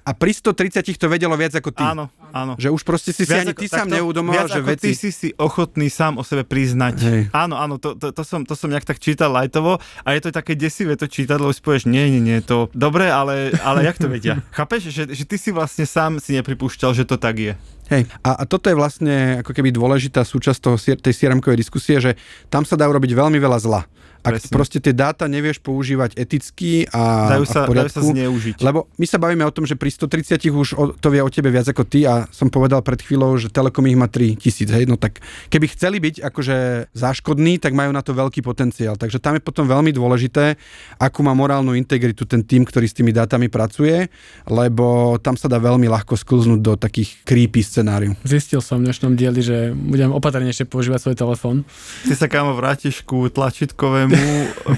a 0.07 0.15
pri 0.15 0.31
130 0.31 0.95
to 0.95 1.11
vedelo 1.11 1.35
viac 1.35 1.51
ako 1.51 1.75
ty. 1.75 1.83
Áno, 1.83 2.07
áno. 2.31 2.55
Že 2.55 2.71
už 2.71 2.81
proste 2.87 3.11
si 3.11 3.27
si 3.27 3.35
ani 3.35 3.51
ty 3.51 3.67
sám 3.67 3.91
neudomoval, 3.91 4.47
viac 4.47 4.55
že 4.55 4.61
veci... 4.63 4.87
ty 4.87 4.91
si 4.95 5.09
si 5.11 5.29
ochotný 5.35 5.91
sám 5.91 6.15
o 6.15 6.23
sebe 6.23 6.47
priznať. 6.47 6.95
Hej. 7.03 7.21
Áno, 7.35 7.59
áno, 7.59 7.75
to, 7.75 7.99
to, 7.99 8.15
to, 8.15 8.23
som, 8.23 8.47
to 8.47 8.55
som 8.55 8.71
nejak 8.71 8.87
tak 8.87 9.03
čítal 9.03 9.35
lajtovo 9.35 9.83
a 9.83 10.07
je 10.15 10.23
to 10.23 10.31
také 10.31 10.55
desivé 10.55 10.95
to 10.95 11.11
čítať, 11.11 11.35
lebo 11.35 11.51
si 11.51 11.59
povieš, 11.59 11.91
nie, 11.91 12.07
nie, 12.07 12.23
nie, 12.23 12.39
to 12.39 12.71
dobre, 12.71 13.11
ale, 13.11 13.51
ale 13.59 13.83
jak 13.83 13.99
to 13.99 14.07
vedia? 14.07 14.39
Chápeš, 14.57 14.95
že, 14.95 15.03
že 15.11 15.27
ty 15.27 15.35
si 15.35 15.51
vlastne 15.51 15.83
sám 15.83 16.23
si 16.23 16.39
nepripúšťal, 16.39 16.95
že 16.95 17.03
to 17.03 17.19
tak 17.19 17.35
je. 17.43 17.53
Hej. 17.91 18.07
A, 18.23 18.39
a 18.39 18.43
toto 18.47 18.71
je 18.71 18.79
vlastne 18.79 19.43
ako 19.43 19.51
keby 19.51 19.75
dôležitá 19.75 20.23
súčasť 20.23 20.59
toho, 20.63 20.75
tej 20.79 21.13
CRM-kovej 21.13 21.59
diskusie, 21.59 21.99
že 21.99 22.15
tam 22.47 22.63
sa 22.63 22.79
dá 22.79 22.87
urobiť 22.87 23.11
veľmi 23.11 23.39
veľa 23.39 23.59
zla. 23.59 23.83
Ak 24.27 24.43
Presne. 24.43 24.51
proste 24.51 24.77
tie 24.83 24.91
dáta 24.91 25.23
nevieš 25.31 25.63
používať 25.63 26.19
eticky 26.19 26.83
a, 26.91 27.31
Dajú 27.31 27.45
a 27.45 27.49
sa, 27.49 27.59
v 27.63 27.79
dajú 27.79 27.87
sa 27.87 28.03
poriadku, 28.03 28.07
zneužiť. 28.11 28.55
Lebo 28.59 28.91
my 28.99 29.05
sa 29.07 29.17
bavíme 29.23 29.47
o 29.47 29.55
tom, 29.55 29.63
že 29.63 29.79
pri 29.79 29.87
130 29.87 30.51
už 30.51 30.69
o, 30.75 30.83
to 30.91 31.07
vie 31.07 31.23
o 31.23 31.31
tebe 31.31 31.47
viac 31.47 31.63
ako 31.71 31.87
ty 31.87 32.03
a 32.03 32.27
som 32.35 32.51
povedal 32.51 32.83
pred 32.83 32.99
chvíľou, 32.99 33.39
že 33.39 33.47
Telekom 33.47 33.87
ich 33.87 33.95
má 33.95 34.11
3 34.11 34.35
tisíc, 34.35 34.67
hej, 34.67 34.83
no 34.83 34.99
tak 34.99 35.23
keby 35.47 35.71
chceli 35.71 36.03
byť 36.03 36.27
akože 36.27 36.57
záškodní, 36.91 37.63
tak 37.63 37.71
majú 37.71 37.95
na 37.95 38.03
to 38.03 38.11
veľký 38.11 38.43
potenciál. 38.43 38.99
Takže 38.99 39.23
tam 39.23 39.39
je 39.39 39.41
potom 39.41 39.63
veľmi 39.63 39.95
dôležité, 39.95 40.59
akú 40.99 41.23
má 41.23 41.31
morálnu 41.31 41.71
integritu 41.79 42.27
ten 42.27 42.43
tým, 42.43 42.67
ktorý 42.67 42.91
s 42.91 42.97
tými 42.99 43.15
dátami 43.15 43.47
pracuje, 43.47 44.11
lebo 44.51 45.15
tam 45.23 45.39
sa 45.39 45.47
dá 45.47 45.55
veľmi 45.55 45.87
ľahko 45.87 46.19
sklznúť 46.19 46.59
do 46.59 46.73
takých 46.75 47.23
creepy 47.23 47.63
scenárií. 47.63 48.11
Zistil 48.27 48.59
som 48.59 48.83
v 48.83 48.91
dnešnom 48.91 49.15
dieli, 49.15 49.39
že 49.39 49.71
budem 49.71 50.11
opatrnejšie 50.11 50.67
používať 50.67 50.99
svoj 51.07 51.15
telefón. 51.15 51.55
Ty 52.03 52.13
sa 52.19 52.27
kámo 52.27 52.57
vrátiš 52.57 53.05
ku 53.07 53.31
tlačítkovému 53.31 54.16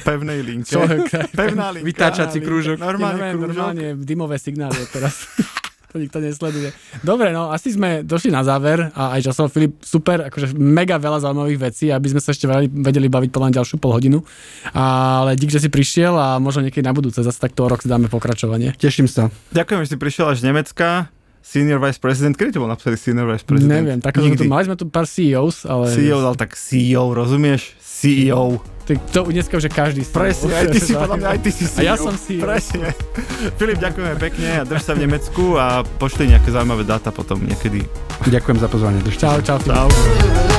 pevnej 0.04 0.40
linke. 0.42 0.76
Pevná 1.34 1.74
linka. 1.74 1.86
Vytáčací 1.86 2.40
krúžok. 2.40 2.78
Normálne 2.80 3.20
normálne, 3.20 3.36
krúžok. 3.36 3.50
normálne 3.50 3.88
dymové 4.04 4.36
signály 4.40 4.80
teraz. 4.92 5.26
to 5.90 5.98
nikto 5.98 6.22
nesleduje. 6.22 6.70
Dobre, 7.02 7.34
no 7.34 7.50
asi 7.50 7.74
sme 7.74 8.06
došli 8.06 8.30
na 8.30 8.46
záver 8.46 8.94
a 8.94 9.18
aj 9.18 9.34
časov 9.34 9.50
Filip, 9.50 9.82
super, 9.82 10.30
akože 10.30 10.54
mega 10.54 11.02
veľa 11.02 11.26
zaujímavých 11.26 11.60
vecí, 11.60 11.90
aby 11.90 12.14
sme 12.14 12.22
sa 12.22 12.30
ešte 12.30 12.46
vedeli, 12.70 13.10
baviť 13.10 13.30
podľa 13.34 13.58
ďalšiu 13.62 13.82
pol 13.82 13.98
hodinu. 13.98 14.22
Ale 14.78 15.34
dík, 15.34 15.50
že 15.50 15.66
si 15.66 15.70
prišiel 15.74 16.14
a 16.14 16.38
možno 16.38 16.62
niekedy 16.62 16.86
na 16.86 16.94
budúce 16.94 17.26
zase 17.26 17.42
takto 17.42 17.66
rok 17.66 17.82
si 17.82 17.90
dáme 17.90 18.06
pokračovanie. 18.06 18.78
Teším 18.78 19.10
sa. 19.10 19.34
Ďakujem, 19.50 19.80
že 19.86 19.90
si 19.90 19.98
prišiel 19.98 20.30
až 20.30 20.46
z 20.46 20.54
Nemecka. 20.54 21.10
Senior 21.40 21.82
Vice 21.82 21.98
President, 21.98 22.38
kedy 22.38 22.54
to 22.54 22.62
bol 22.62 22.70
napísaný 22.70 23.00
Senior 23.00 23.26
Vice 23.26 23.42
President? 23.42 23.74
Neviem, 23.74 24.00
tak 24.04 24.22
sme 24.22 24.38
tu, 24.38 24.46
mali 24.46 24.70
sme 24.70 24.78
tu 24.78 24.86
pár 24.86 25.10
CEOs, 25.10 25.66
ale... 25.66 25.90
CEO 25.90 26.22
dal 26.22 26.38
tak 26.38 26.54
CEO, 26.54 27.10
rozumieš? 27.10 27.74
CEO. 27.82 28.62
Ty, 28.90 28.98
to 29.14 29.30
dneska 29.30 29.54
už 29.54 29.70
je 29.70 29.74
každý 29.74 30.02
CEO. 30.02 30.18
Presne, 30.18 30.50
aj 30.50 30.66
ty 30.74 30.80
si, 30.82 30.98
podľa 30.98 31.18
mňa, 31.22 31.28
aj 31.30 31.40
ty 31.46 31.52
si. 31.54 31.64
A 31.78 31.82
ja 31.86 31.94
som 31.94 32.18
CEO. 32.18 32.42
Presne. 32.42 32.90
Filip, 33.62 33.78
ďakujeme 33.78 34.18
pekne 34.18 34.50
a 34.50 34.62
drž 34.66 34.82
sa 34.82 34.98
v 34.98 35.06
Nemecku 35.06 35.62
a 35.62 35.86
pošli 36.02 36.34
nejaké 36.34 36.50
zaujímavé 36.50 36.90
dáta 36.90 37.14
potom 37.14 37.38
niekedy. 37.38 37.86
Ďakujem 38.26 38.58
za 38.58 38.66
pozvanie. 38.66 38.98
Držte 39.06 39.30
Čau, 39.30 39.46
čau, 39.46 39.62
Filip. 39.62 39.78
Čau. 39.94 40.59